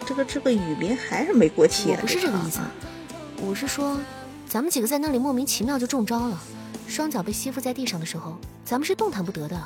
[0.07, 1.97] 这个这个雨林还是没过期啊？
[1.97, 2.71] 我不是这个意思啊，
[3.47, 3.97] 我是说，
[4.49, 6.37] 咱们几个在那里莫名其妙就中招了，
[6.89, 9.57] 双脚被吸附在地上的时候，咱们是动弹不得的。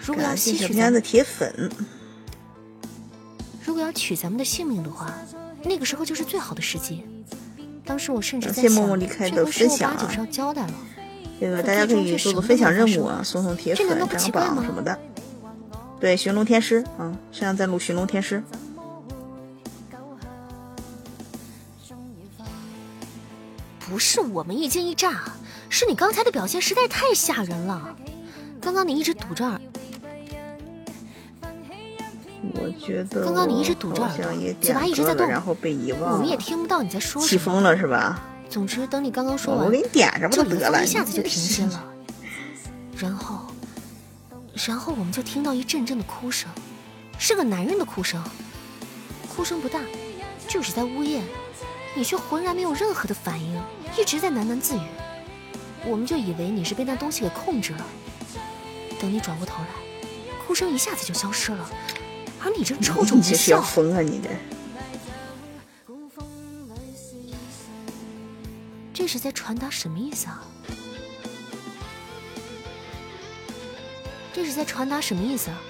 [0.00, 1.70] 如果要吸取咱们，的铁粉，
[3.64, 5.14] 如果要取咱们的性命的话，
[5.62, 7.04] 那个时候就是最好的时机。
[7.84, 10.74] 当时我甚至在想，默默离开的分享啊八九是要交代了。
[11.40, 14.98] 这个大家可以做做分享任务啊，送送铁粉这难道、不涨奇怪吗榜什么的。
[16.00, 18.42] 对，寻龙天师啊，现在在录寻龙天师。
[23.92, 25.22] 不是我们一惊一乍，
[25.68, 27.94] 是你刚才的表现实在太吓人了。
[28.58, 29.60] 刚刚你一直堵着耳，
[32.54, 36.14] 我觉得刚刚你一直堵着好耳朵嘴巴一直在动然后被遗忘。
[36.14, 37.28] 我们也听不到你在说什么。
[37.28, 38.18] 气疯了是吧？
[38.48, 40.82] 总之，等你刚刚说完，我给你点上不这就得了？
[40.82, 41.84] 一下子就停歇了，
[42.96, 43.40] 然后，
[44.66, 46.48] 然后我们就听到一阵阵的哭声，
[47.18, 48.24] 是个男人的哭声，
[49.28, 49.80] 哭声不大，
[50.48, 51.22] 就是在呜咽，
[51.94, 53.60] 你却浑然没有任何的反应，
[53.96, 54.82] 一直在喃喃自语。
[55.84, 57.84] 我们就以为你是被那东西给控制了，
[59.00, 59.68] 等你转过头来，
[60.46, 61.70] 哭声一下子就消失了，
[62.40, 64.30] 而你这臭臭你是要笑，疯啊你这！
[68.94, 70.46] 这是在传达什么意思啊？
[74.32, 75.60] 这是在传达什么意思啊？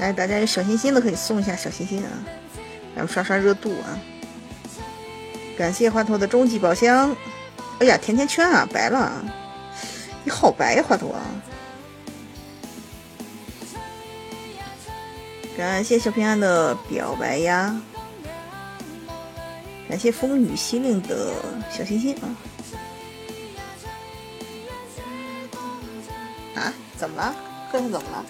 [0.00, 2.10] 来，大家有小心心的可以送一下小心心啊，
[2.96, 4.00] 咱们刷刷热度啊！
[5.58, 7.14] 感谢花头的终极宝箱，
[7.80, 9.22] 哎呀，甜甜圈啊，白了，
[10.24, 11.20] 你好白呀，花头啊！
[15.54, 17.78] 感谢小平安的表白呀，
[19.86, 21.34] 感谢风雨西令的
[21.70, 22.24] 小心心啊！
[26.54, 27.34] 啊，怎么了？
[27.70, 28.24] 哥哥怎么了？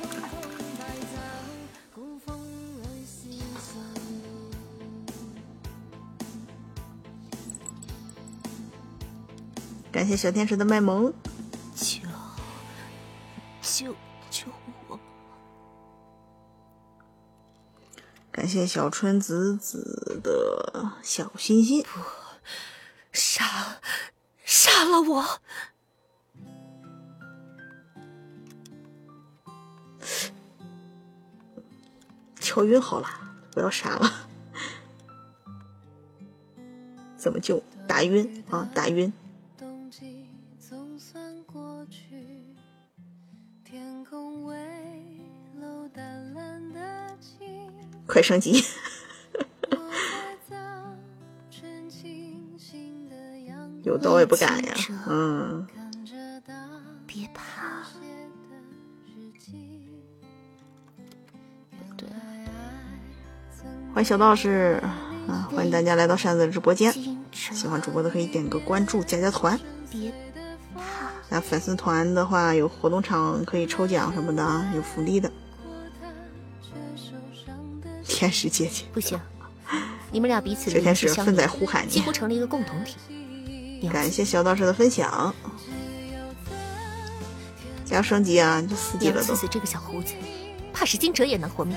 [9.92, 11.12] 感谢小天使的卖萌，
[11.74, 12.00] 救
[13.60, 13.94] 救
[14.30, 14.46] 救
[14.88, 14.98] 我！
[18.30, 21.84] 感谢小春子子的小心心。
[23.12, 23.80] 杀
[24.44, 25.40] 杀了我！
[32.38, 33.08] 敲晕好了，
[33.50, 34.28] 不要杀了。
[37.16, 37.62] 怎么救？
[37.88, 39.12] 打晕啊，打晕。
[48.10, 48.64] 快升级！
[53.84, 54.74] 有刀也不敢呀。
[55.06, 55.64] 嗯，
[57.06, 57.86] 别怕。
[61.96, 62.08] 对，
[63.94, 64.82] 欢迎小道士
[65.28, 65.48] 啊！
[65.54, 66.92] 欢迎大家来到扇子的直播间。
[67.30, 69.56] 喜欢主播的可以点个关注，加加团。
[69.88, 70.12] 别
[70.74, 70.82] 怕，
[71.28, 75.30] 那粉丝团的话，有活动场可以抽奖什么的啊，有福利的。
[78.20, 79.18] 天使姐姐，不行，
[80.12, 81.90] 你们俩彼此小天相连在呼喊你。
[81.90, 82.98] 几乎成了一个共同体。
[83.90, 85.34] 感谢小道士的分享。
[87.88, 89.18] 要升级啊，就四级了都。
[89.20, 90.12] 杨思思这个小胡子，
[90.70, 91.74] 怕是惊蛰也能活命。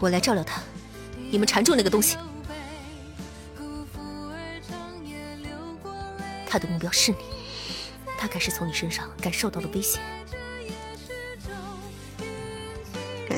[0.00, 0.60] 我来照料他，
[1.30, 2.16] 你们缠住那个东西。
[6.48, 7.18] 他的目标是你，
[8.20, 10.00] 大概是从你身上感受到了威胁。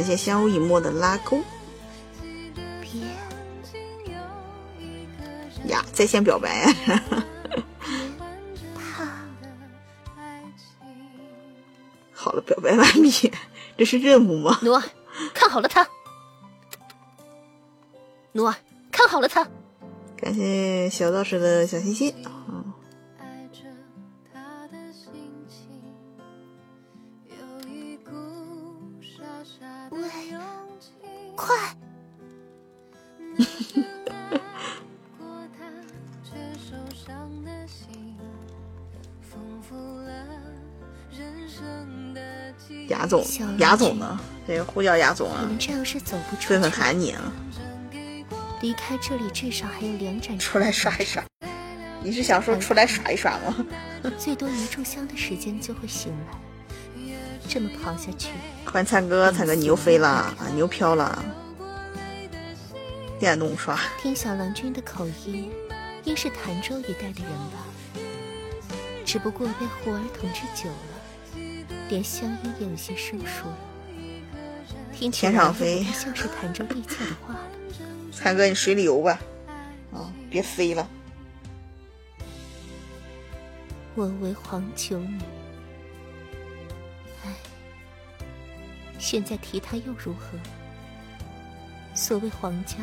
[0.00, 1.42] 感谢相濡以沫的拉钩
[2.80, 3.02] 别
[5.70, 6.74] 呀，在线表白。
[8.74, 9.04] 怕，
[12.14, 13.30] 好了，表白完毕，
[13.76, 14.58] 这是任务吗？
[14.62, 14.82] 努儿，
[15.34, 15.86] 看好了他。
[18.32, 18.54] 努儿，
[18.90, 19.46] 看好了他。
[20.16, 22.14] 感谢小道士的小心心。
[22.24, 22.32] 嗯，
[31.50, 31.74] 快，
[35.18, 35.26] 过
[35.58, 35.66] 他
[36.22, 38.16] 却受伤的心，
[39.20, 40.12] 丰富了
[41.10, 42.20] 人生的
[42.52, 42.86] 记忆。
[42.86, 43.24] 雅总
[43.58, 44.20] 雅居总呢？
[44.46, 46.70] 这个呼叫雅总啊你们，这样是走不出纷。
[46.70, 47.32] 喊你啊，
[48.60, 51.24] 离开这里至少还有两盏出来耍一耍。
[52.02, 53.66] 你是想说出来耍一耍吗？
[54.16, 56.38] 最多一炷香的时间就会醒来。
[57.48, 58.28] 这么跑下去，
[58.64, 61.24] 欢迎灿哥，灿哥你又飞了啊，你又飘了。
[63.20, 65.52] 电动刷，听小郎君的口音，
[66.04, 67.66] 应是潭州一带的人吧？
[69.04, 71.36] 只不过被胡儿统治久了，
[71.90, 73.58] 连乡音也有些生疏了。
[74.94, 77.46] 听天上飞像是潭州地界的话了。
[78.10, 79.20] 灿哥你水里游吧，
[79.92, 80.88] 啊，别飞了。
[83.94, 85.18] 我为黄九女，
[87.26, 87.34] 唉，
[88.98, 90.38] 现在提他又如何？
[91.92, 92.76] 所谓皇家，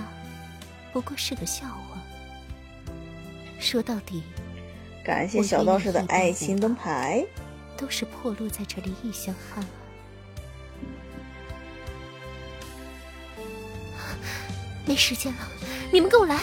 [0.97, 2.01] 不过是个笑话。
[3.59, 4.23] 说到底，
[5.05, 7.23] 感谢小道士的爱心灯牌。
[7.77, 9.63] 都是破落在这里异乡汉
[13.95, 14.17] 啊。
[14.87, 15.39] 没时间了，
[15.91, 16.39] 你们跟我来，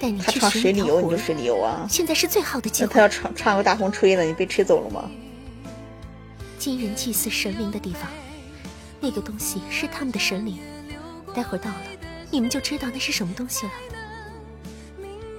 [0.00, 1.00] 带你他去唱水里游。
[1.00, 1.86] 你就水里游啊。
[1.88, 3.00] 现在是最好的机会那他。
[3.02, 5.08] 要唱唱个大风吹了，你被吹走了吗？
[6.58, 8.10] 金人祭祀神灵的地方，
[9.00, 10.58] 那个东西是他们的神灵。
[11.34, 11.82] 待会儿到了，
[12.30, 13.72] 你们就知道那是什么东西了。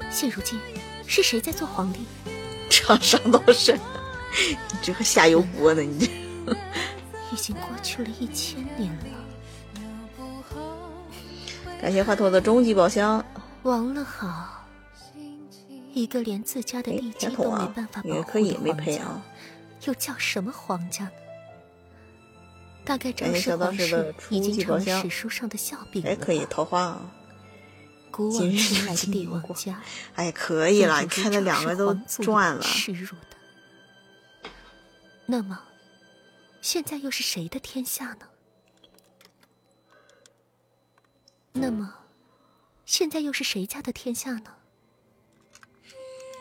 [0.09, 0.59] 现如今，
[1.05, 2.05] 是谁在做皇帝？
[2.69, 5.81] 唱上道士，你这个下油锅呢？
[5.81, 6.11] 你这
[7.31, 9.05] 已经过去了一千年了。
[11.81, 13.23] 感谢华佗的终极宝箱。
[13.63, 14.65] 王了好，
[15.93, 19.01] 一个连自家的哎地，基都没啊办法，保护的皇家。
[19.83, 21.11] 又叫什么皇家呢？
[22.83, 27.11] 大概感谢正是皇小道士的室已经成了史书上的笑柄了哎，可以吧桃花啊！
[28.11, 29.81] 古往今来的帝王家，
[30.15, 31.93] 哎，可以了，你看这不正是两个都
[32.23, 32.61] 赚了。
[32.61, 34.49] 耻辱的。
[35.27, 35.61] 那么，
[36.61, 38.27] 现在又是谁的天下呢？
[41.53, 41.93] 那么，
[42.85, 44.55] 现在又是谁家的天下呢？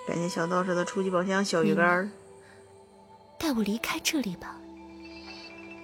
[0.08, 2.10] 感谢小道士的初级宝箱小鱼干儿。
[3.38, 4.59] 带我离开这里吧。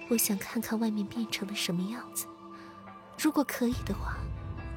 [0.09, 2.25] 我想看看外面变成了什么样子。
[3.19, 4.15] 如果可以的话，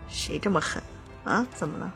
[0.08, 0.82] 谁这么狠
[1.24, 1.46] 啊？
[1.54, 1.92] 怎么了？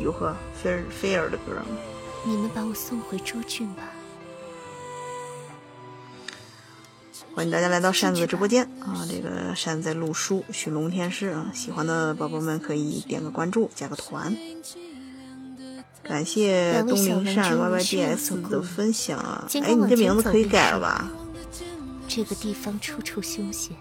[0.00, 1.76] 哟呵，菲尔菲尔的歌吗？
[2.24, 3.82] 你们把我送回朱郡吧。
[7.34, 9.06] 欢迎大家来到扇子的直播间啊！
[9.08, 14.36] 这个扇子在录书《寻龙天师》啊，喜欢的宝宝们可以点个关注，加个团。
[16.08, 19.46] 感谢东陵扇 YYDS 的分享啊！
[19.62, 21.06] 哎，你这名字可以改了吧？
[22.08, 23.76] 这个地方处处凶险，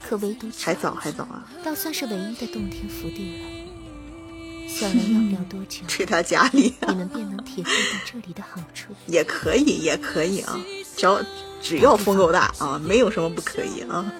[0.00, 1.44] 可唯独还早还早啊！
[1.64, 4.68] 倒算是唯一的洞天福地了。
[4.68, 8.94] 小人要不了多久， 去他家里、你们便能体会到这里的好处。
[9.06, 10.56] 也可以，也可以啊！
[10.96, 11.20] 只要
[11.60, 14.12] 只要风够大啊，没有什么不可以啊！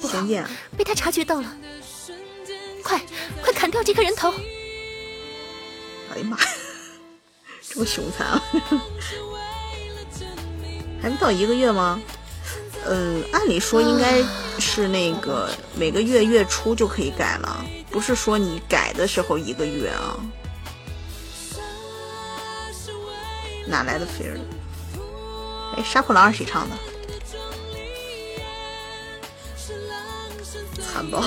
[0.00, 0.46] 仙剑，
[0.76, 1.54] 被他察觉到了，
[2.82, 2.98] 快
[3.42, 4.32] 快砍掉这颗人头！
[6.12, 6.46] 哎呀妈呀，
[7.62, 8.42] 这么凶残啊！
[11.00, 12.00] 还没到一个月吗？
[12.86, 14.22] 嗯，按理说应该
[14.58, 20.16] 是那个每个月月初就可以改了，不是说你改的时候一个月啊。
[23.66, 24.38] 哪来的菲儿？
[25.76, 26.76] 哎，杀破狼是谁唱的？
[30.82, 31.22] 残暴。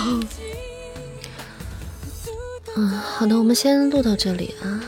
[2.76, 4.82] 嗯，好的，我们先录到这里啊。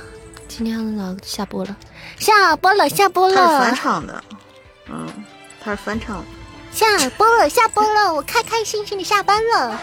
[0.48, 1.78] 今天老下播了，
[2.18, 4.24] 下播了，下播他是翻了，唱的，
[4.90, 5.08] 嗯，
[5.62, 6.26] 他是翻唱的。
[6.72, 9.80] 下播了，下播了，我开开心心的下班了。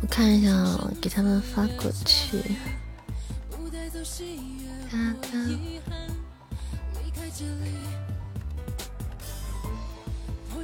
[0.00, 2.38] 我看一下啊，给他们发过去。
[4.90, 5.28] 哒哒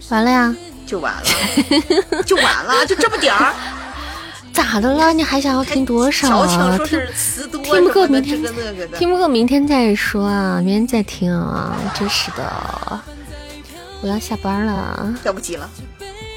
[0.08, 0.54] 完了呀？
[0.86, 1.22] 就完了，
[2.26, 3.54] 就完了，就这么点儿。
[4.52, 5.12] 咋的了？
[5.12, 6.78] 你还想要听多少矫啊？
[6.78, 7.00] 听
[7.62, 8.42] 听不够，明天。
[8.98, 11.74] 听不够，明天再说啊，明天再听啊！
[11.98, 13.00] 真是的，
[14.02, 15.14] 我要下班了。
[15.24, 15.70] 等不及了，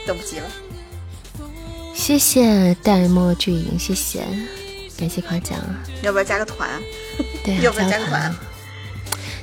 [0.07, 0.45] 等不及了。
[1.93, 4.25] 谢谢戴墨巨影，谢谢，
[4.97, 5.75] 感谢夸奖啊！
[6.01, 6.69] 要不要加个团？
[7.43, 8.33] 对啊， 要不要加个团？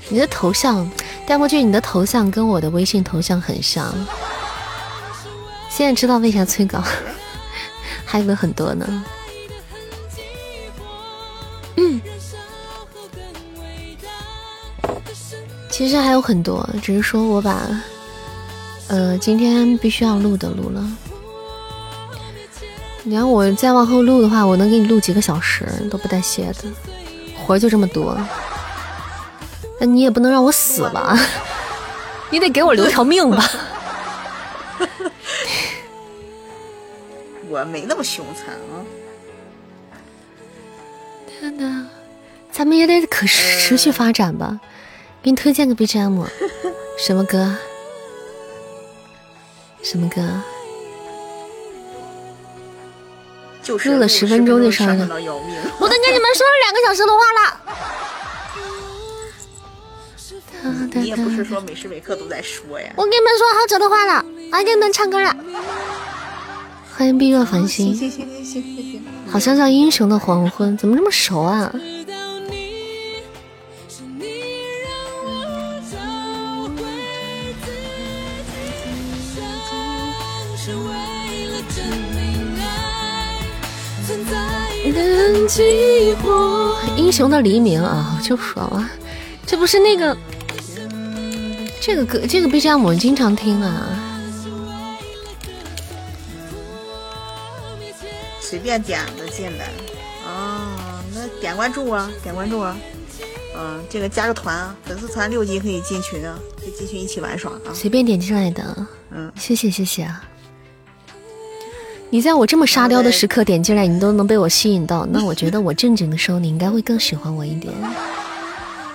[0.09, 0.91] 你的头像，
[1.27, 3.95] 戴墨俊，你的头像跟我的微信头像很像。
[5.71, 6.83] 现在知道为啥催稿，
[8.05, 9.05] 还有很多呢。
[11.77, 12.01] 嗯，
[15.71, 17.63] 其实还有很多，只是说我把，
[18.89, 20.87] 呃，今天必须要录的录了。
[23.05, 26.65] 你要我再往后录的话，我能给你录几个小时都不带歇的，
[27.35, 28.15] 活就这么多。
[29.83, 31.19] 那你也不能让我死吧？
[32.31, 33.51] 你得给我留条命吧？
[37.49, 38.87] 我没那么凶残啊。
[41.27, 41.89] 天呐，
[42.53, 44.61] 咱们也得可持续发展吧？
[45.21, 46.27] 给你推荐个 BGM，
[46.97, 47.57] 什么歌？
[49.83, 50.23] 什么歌？
[53.65, 55.57] 就是录了10分钟就上了上到要命。
[55.81, 57.59] 我都跟你们说了两个小时的话了。
[60.95, 62.93] 你也不是说每时每刻都在说呀。
[62.97, 65.35] 我跟你们说好久的话了，我还给你们唱歌了。
[66.95, 71.71] 欢迎碧若繁星，行行行行行行，好像叫《英雄的黄昏》，怎么这么熟啊？
[71.73, 72.55] 知道你
[73.89, 74.27] 是你
[74.85, 74.93] 让
[75.25, 75.31] 我
[75.91, 75.97] 找
[76.77, 76.83] 回
[77.65, 77.73] 自
[78.53, 78.53] 己，
[79.35, 79.43] 像
[80.57, 80.87] 是为
[81.49, 81.83] 了证
[82.15, 82.21] 明
[82.61, 82.63] 爱
[84.07, 84.33] 存在
[84.93, 86.77] 的激活。
[86.97, 88.89] 英雄的黎明啊，就说啊。
[89.45, 90.17] 这不是那个
[91.85, 93.99] 这个歌，这个 BGM 我们经常听啊。
[98.41, 99.69] 随便点的进来。
[100.25, 102.77] 哦，那点关注啊，点关注啊。
[103.59, 107.75] 嗯，这个加个团啊，粉丝团六级可以进群啊，可以进群一起玩耍啊。
[107.75, 110.23] 随便点进来的，嗯，谢谢谢谢啊！
[112.11, 117.75] 你在我这么沙雕的时刻点进来，你都能被我吸引到， 那我觉得我正经的时候你应该会更喜欢我一点。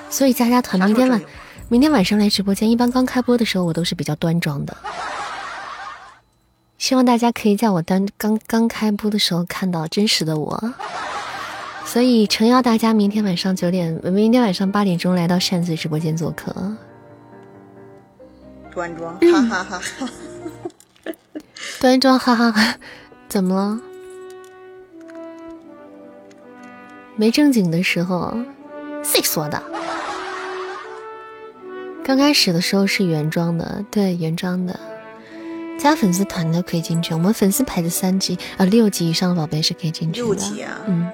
[0.10, 1.22] 所以加加团，明天晚
[1.70, 4.78] 明天晚上来直播间，一般刚开播的时候我都是比较端庄的，
[6.78, 10.74] 希望大家可以在我端刚刚开播的时候看到真实的我。
[11.86, 16.54] 所以诚邀大家明天晚上九点，明天晚上八点钟来到扇子直播间做客。
[18.74, 20.10] 端庄，嗯哈哈哈哈。
[21.82, 22.76] 端庄，哈哈哈，
[23.28, 23.82] 怎么了？
[27.18, 28.38] 没正经的时候，
[29.04, 29.62] 谁说的？
[32.08, 34.80] 刚开始的时候是原装的，对，原装的。
[35.78, 40.26] 加粉丝团的可以进去，我们粉丝排的三级啊、六级以上的宝贝是可以进去的。
[40.26, 41.12] 六级啊嗯，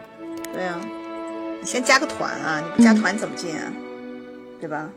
[0.53, 0.79] 对啊，
[1.59, 3.73] 你先加个团啊，你不加团怎么进啊？
[4.61, 4.87] 对吧？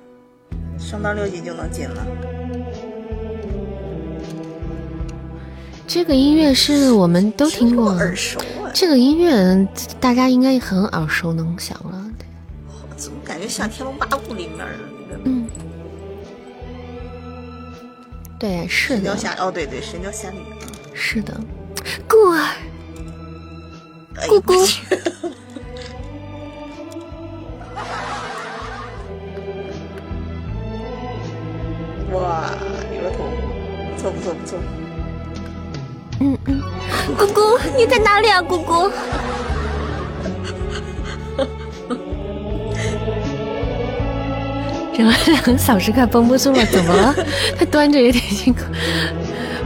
[0.78, 2.06] 升到六级就能进了。
[5.86, 9.66] 这个音乐是我们都听过，耳熟啊，这个音乐
[9.98, 12.04] 大家应该很耳熟能详了。
[12.18, 12.26] 对
[12.98, 14.66] 怎么感觉像《天龙八部》里面的
[15.08, 15.46] 那个嗯，
[18.38, 19.34] 对，是的，神雕侠？
[19.38, 20.44] 哦，对对，《神雕侠侣》啊。
[20.94, 21.38] 是的，
[22.08, 22.38] 故儿，
[24.20, 24.54] 哎姑姑
[32.12, 32.50] 哇，
[32.94, 33.18] 油头，
[33.94, 34.58] 不错不错不错。
[36.20, 36.62] 嗯嗯，
[37.16, 37.40] 姑姑
[37.76, 38.90] 你在哪里啊，姑姑？
[44.96, 46.64] 怎么两个小时快绷不住了？
[46.66, 47.14] 怎么了？
[47.58, 48.60] 他端着有点辛苦。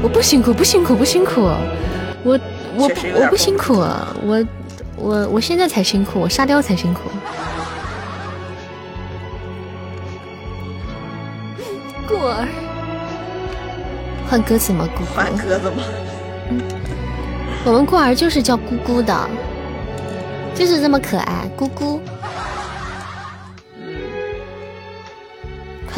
[0.02, 1.43] 我不辛苦，不辛苦，不辛苦。
[2.24, 2.39] 我
[2.74, 4.44] 我我不辛苦，我
[4.97, 7.02] 我我现在才辛苦，我沙雕才辛苦。
[12.09, 12.48] 过儿，
[14.28, 14.89] 换歌词吗？
[14.97, 15.82] 姑姑，换鸽子吗？
[17.65, 19.15] 我们过儿就是叫姑姑的，
[20.55, 22.01] 就是这么可爱，姑姑。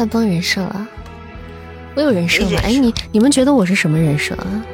[0.03, 0.85] 快崩人设了，
[1.95, 2.59] 我有人设吗？
[2.61, 4.65] 哎，你你们觉得我是什么人设啊？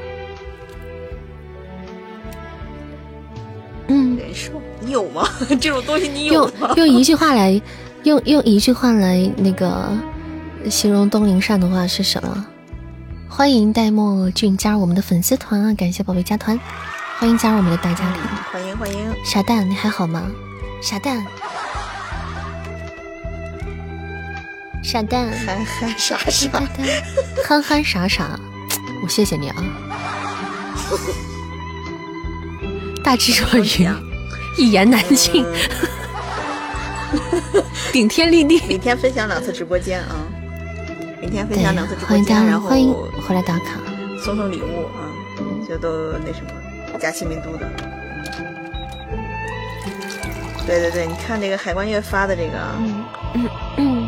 [3.89, 5.29] 嗯，人设你有吗？
[5.61, 6.73] 这种东西你有用吗？
[6.77, 7.61] 用一句话来，
[8.05, 9.91] 用用一句话来那个
[10.67, 12.47] 形容东林善的话是什么？
[13.27, 15.71] 欢迎戴墨俊加入我们的粉丝团啊！
[15.75, 16.59] 感谢宝贝加团，
[17.19, 18.21] 欢迎加入我们的大家庭。
[18.51, 20.23] 欢迎欢迎，傻蛋，你还好吗？
[20.81, 21.23] 傻蛋，
[24.81, 26.49] 傻蛋，憨憨傻傻
[27.45, 28.39] 憨憨傻傻，
[29.03, 29.55] 我谢谢你啊！
[33.03, 33.87] 大智若愚，
[34.57, 35.45] 一言难尽，
[37.91, 38.61] 顶天立地。
[38.67, 40.15] 每天分享两次直播间啊，
[41.21, 42.93] 每天分享两次直播欢迎大间，家，然后欢迎
[43.27, 43.79] 回来打卡。
[44.23, 45.11] 送送礼物啊，
[45.67, 47.69] 就都那什么假期民都的。
[50.65, 52.75] 对对对，你看这个海关月发的这个啊，
[53.77, 54.07] 嗯，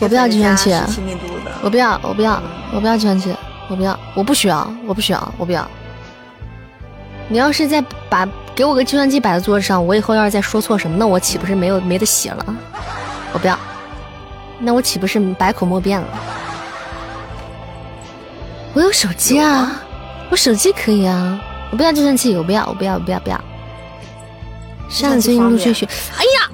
[0.00, 0.72] 我不要计算器
[1.62, 2.40] 我不要，我不要，
[2.72, 3.34] 我不要计算器，
[3.68, 5.68] 我不要，我不需要，我不需要，我不要。
[7.28, 12.56] 你要是再把给我个计算器摆在桌子上，我以后要是再说错什么，那我岂不是没有没得写了？
[13.32, 13.58] 我不要，
[14.60, 16.06] 那我岂不是百口莫辩了？
[18.74, 19.82] 我有手机啊，
[20.30, 21.38] 我手机可以啊，
[21.70, 23.40] 我不要计算器，我不要，我不要，我不要，不要。
[24.88, 26.50] 上最近陆续续，哎呀，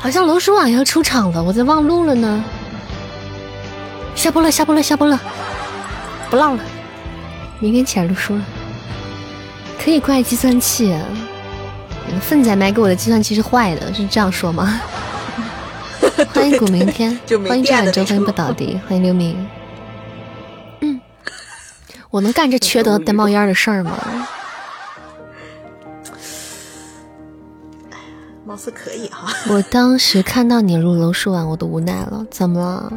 [0.00, 2.42] 好像罗叔网要出场了，我在忘录了呢。
[4.14, 5.20] 下播了，下播了，下播了，
[6.30, 6.62] 不唠了，
[7.58, 8.42] 明天起来录书了。
[9.78, 10.98] 可以怪计算器，
[12.20, 14.80] 粪仔买给我的计算器是坏的，是这样说吗？
[16.32, 19.46] 欢迎古明天， 欢迎这晚周，欢迎不倒地， 欢迎刘明。
[20.80, 21.00] 嗯，
[22.10, 23.92] 我能干这缺德带冒烟的事儿吗？
[28.50, 29.32] 貌似可以哈。
[29.48, 32.26] 我当时看到你入楼说完，我都无奈了。
[32.32, 32.92] 怎么了？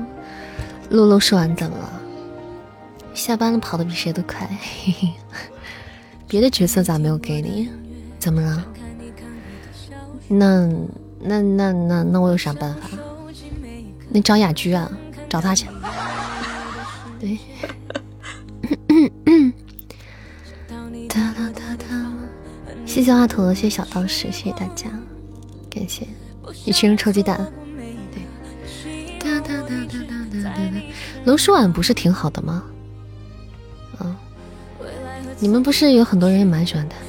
[0.90, 1.94] 入楼说完怎么了？
[3.14, 4.50] 下班了跑的比谁都快。
[4.60, 5.14] 嘿嘿。
[6.28, 7.70] 别的角色咋没有给你？
[8.18, 8.66] 怎么了？
[10.28, 10.66] 那
[11.20, 12.90] 那那那那我有啥办法？
[14.10, 14.90] 你找雅居啊，
[15.30, 15.68] 找他去。
[17.22, 17.38] 对。
[22.88, 24.88] 谢谢华佗，谢谢小道士，谢谢大家。
[25.74, 26.08] 感谢
[26.66, 27.52] 一群人抽鸡蛋，
[28.12, 28.22] 对。
[31.26, 32.64] 龙叔婉不是挺好的吗？
[34.00, 34.16] 嗯，
[35.40, 37.06] 你们不是有很多人也蛮喜欢他的。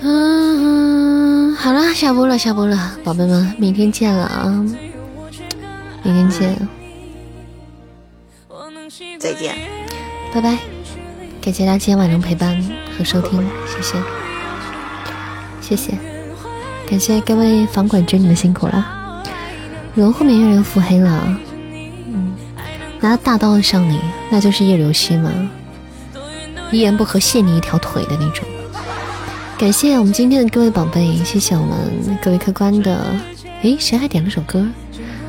[0.00, 4.48] 嗯，好了，下播了，下播了，宝贝们，明天见了啊！
[6.02, 6.68] 明天见，
[9.20, 9.54] 再见，
[10.34, 10.58] 拜拜！
[11.40, 12.60] 感谢大家今天晚上陪伴
[12.96, 14.02] 和收听，谢谢，
[15.60, 16.11] 谢谢。
[16.92, 19.24] 感谢各位房管君，你们辛苦了。
[19.94, 21.26] 龙后面又人腹黑了，
[23.00, 23.98] 拿大刀上你，
[24.28, 25.32] 那就是叶流心吗？
[26.70, 28.46] 一言不合卸你一条腿的那种。
[29.56, 33.16] 感谢我们今天的各位宝贝，谢谢我们各位客官的。
[33.62, 34.62] 诶，谁还点了首歌？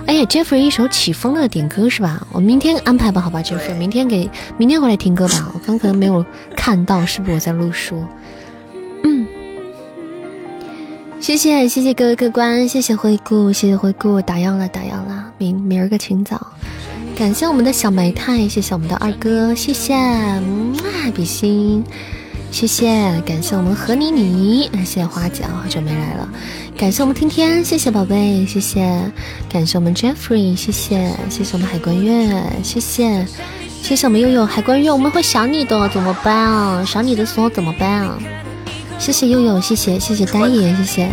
[0.05, 2.27] 哎呀，Jeffrey 一首起风了点歌是吧？
[2.33, 5.49] 我明天安排吧，好吧，Jeffrey，明天给明天回来听歌吧。
[5.53, 6.25] 我刚可能没有
[6.57, 8.03] 看到，是不是我在录书？
[9.05, 9.25] 嗯
[11.23, 16.47] 谢谢谢谢各位客官，谢谢回顾，谢谢回顾，打烊了打烊了，明明儿个清早，
[17.15, 21.81] 感谢我们的小煤炭，谢谢我们的二哥，谢谢，嗯啊比心，
[22.51, 26.27] 谢谢，感谢我们何妮妮，谢谢花姐，好久没来了，
[26.77, 28.99] 感谢我们天天，谢谢宝贝，谢谢，
[29.49, 33.25] 感谢我们 Jeffrey，谢谢，谢谢我们海关月，谢谢，
[33.81, 36.83] 谢谢我们悠悠海关月，我们会想你的，怎么办啊？
[36.83, 38.19] 想你的时候怎么办啊？
[38.99, 41.09] 谢谢悠悠，谢谢谢谢呆爷，谢谢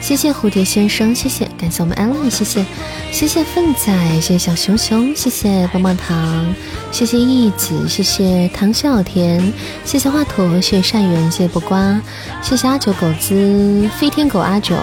[0.00, 2.64] 谢谢蝴蝶先生，谢谢感谢我们艾伦，谢谢
[3.12, 6.54] 谢谢粪仔，谢谢小熊熊，谢谢棒棒糖，
[6.90, 9.52] 谢谢义子，谢谢唐小甜，
[9.84, 12.00] 谢谢华佗，谢谢善缘，谢谢不瓜，
[12.42, 14.76] 谢谢阿九狗子，飞天狗阿九，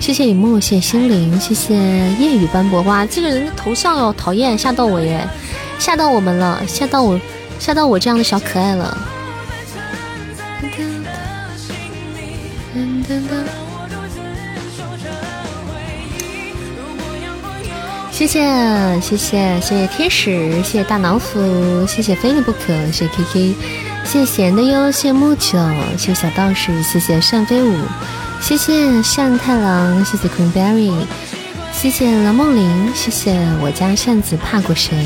[0.00, 1.74] 谢谢雨墨，谢谢心灵，谢谢
[2.18, 5.26] 夜雨斑驳哇，这个人的头像哟，讨厌，吓到我耶，
[5.78, 7.20] 吓到我们了，吓到我，
[7.58, 8.98] 吓到我这样的小可爱了。
[18.10, 18.40] 谢谢
[19.00, 23.54] 谢谢谢谢天使，谢谢大老虎，谢谢非你不可，谢谢 K K，
[24.04, 25.58] 谢谢闲的哟，谢谢木九，
[25.96, 27.76] 谢谢小道士，谢谢扇飞舞，
[28.40, 30.92] 谢谢扇太郎，谢谢 Queen Berry，
[31.72, 34.96] 谢谢蓝梦玲，谢谢我家扇子怕过谁，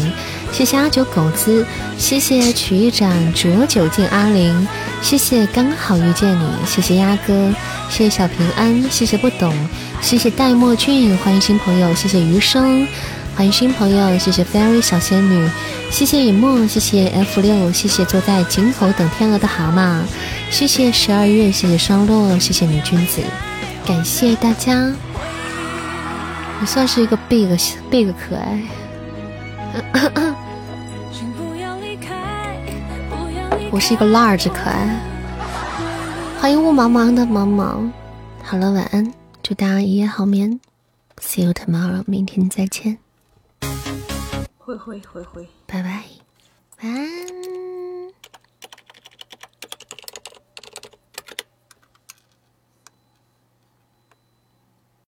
[0.52, 1.66] 谢谢阿九狗子，
[1.98, 4.68] 谢谢曲一盏浊酒敬阿玲，
[5.02, 7.52] 谢谢刚好遇见你，谢谢鸭哥，
[7.90, 9.52] 谢谢小平安，谢谢不懂。
[10.00, 11.92] 谢谢戴墨俊，欢迎新朋友。
[11.94, 12.86] 谢谢余生，
[13.36, 14.16] 欢迎新朋友。
[14.16, 15.50] 谢谢 Fairy 小仙女，
[15.90, 20.00] 谢谢尹墨，谢谢 F 六，谢谢坐在井口等天鹅的蛤蟆，
[20.50, 23.20] 谢谢十二月，谢谢双落，谢谢女君子，
[23.84, 24.90] 感谢大家。
[26.60, 27.48] 我算是一个 big
[27.90, 28.62] big 可爱。
[33.70, 35.09] 我是一个 large 可爱。
[36.40, 37.92] 欢迎雾茫茫的茫茫。
[38.42, 39.12] 好了，晚安。
[39.42, 40.58] 祝大家一夜好眠
[41.18, 42.96] ，See you tomorrow，明天再见。
[44.56, 46.02] 会会会会，拜拜，
[46.82, 47.06] 晚安。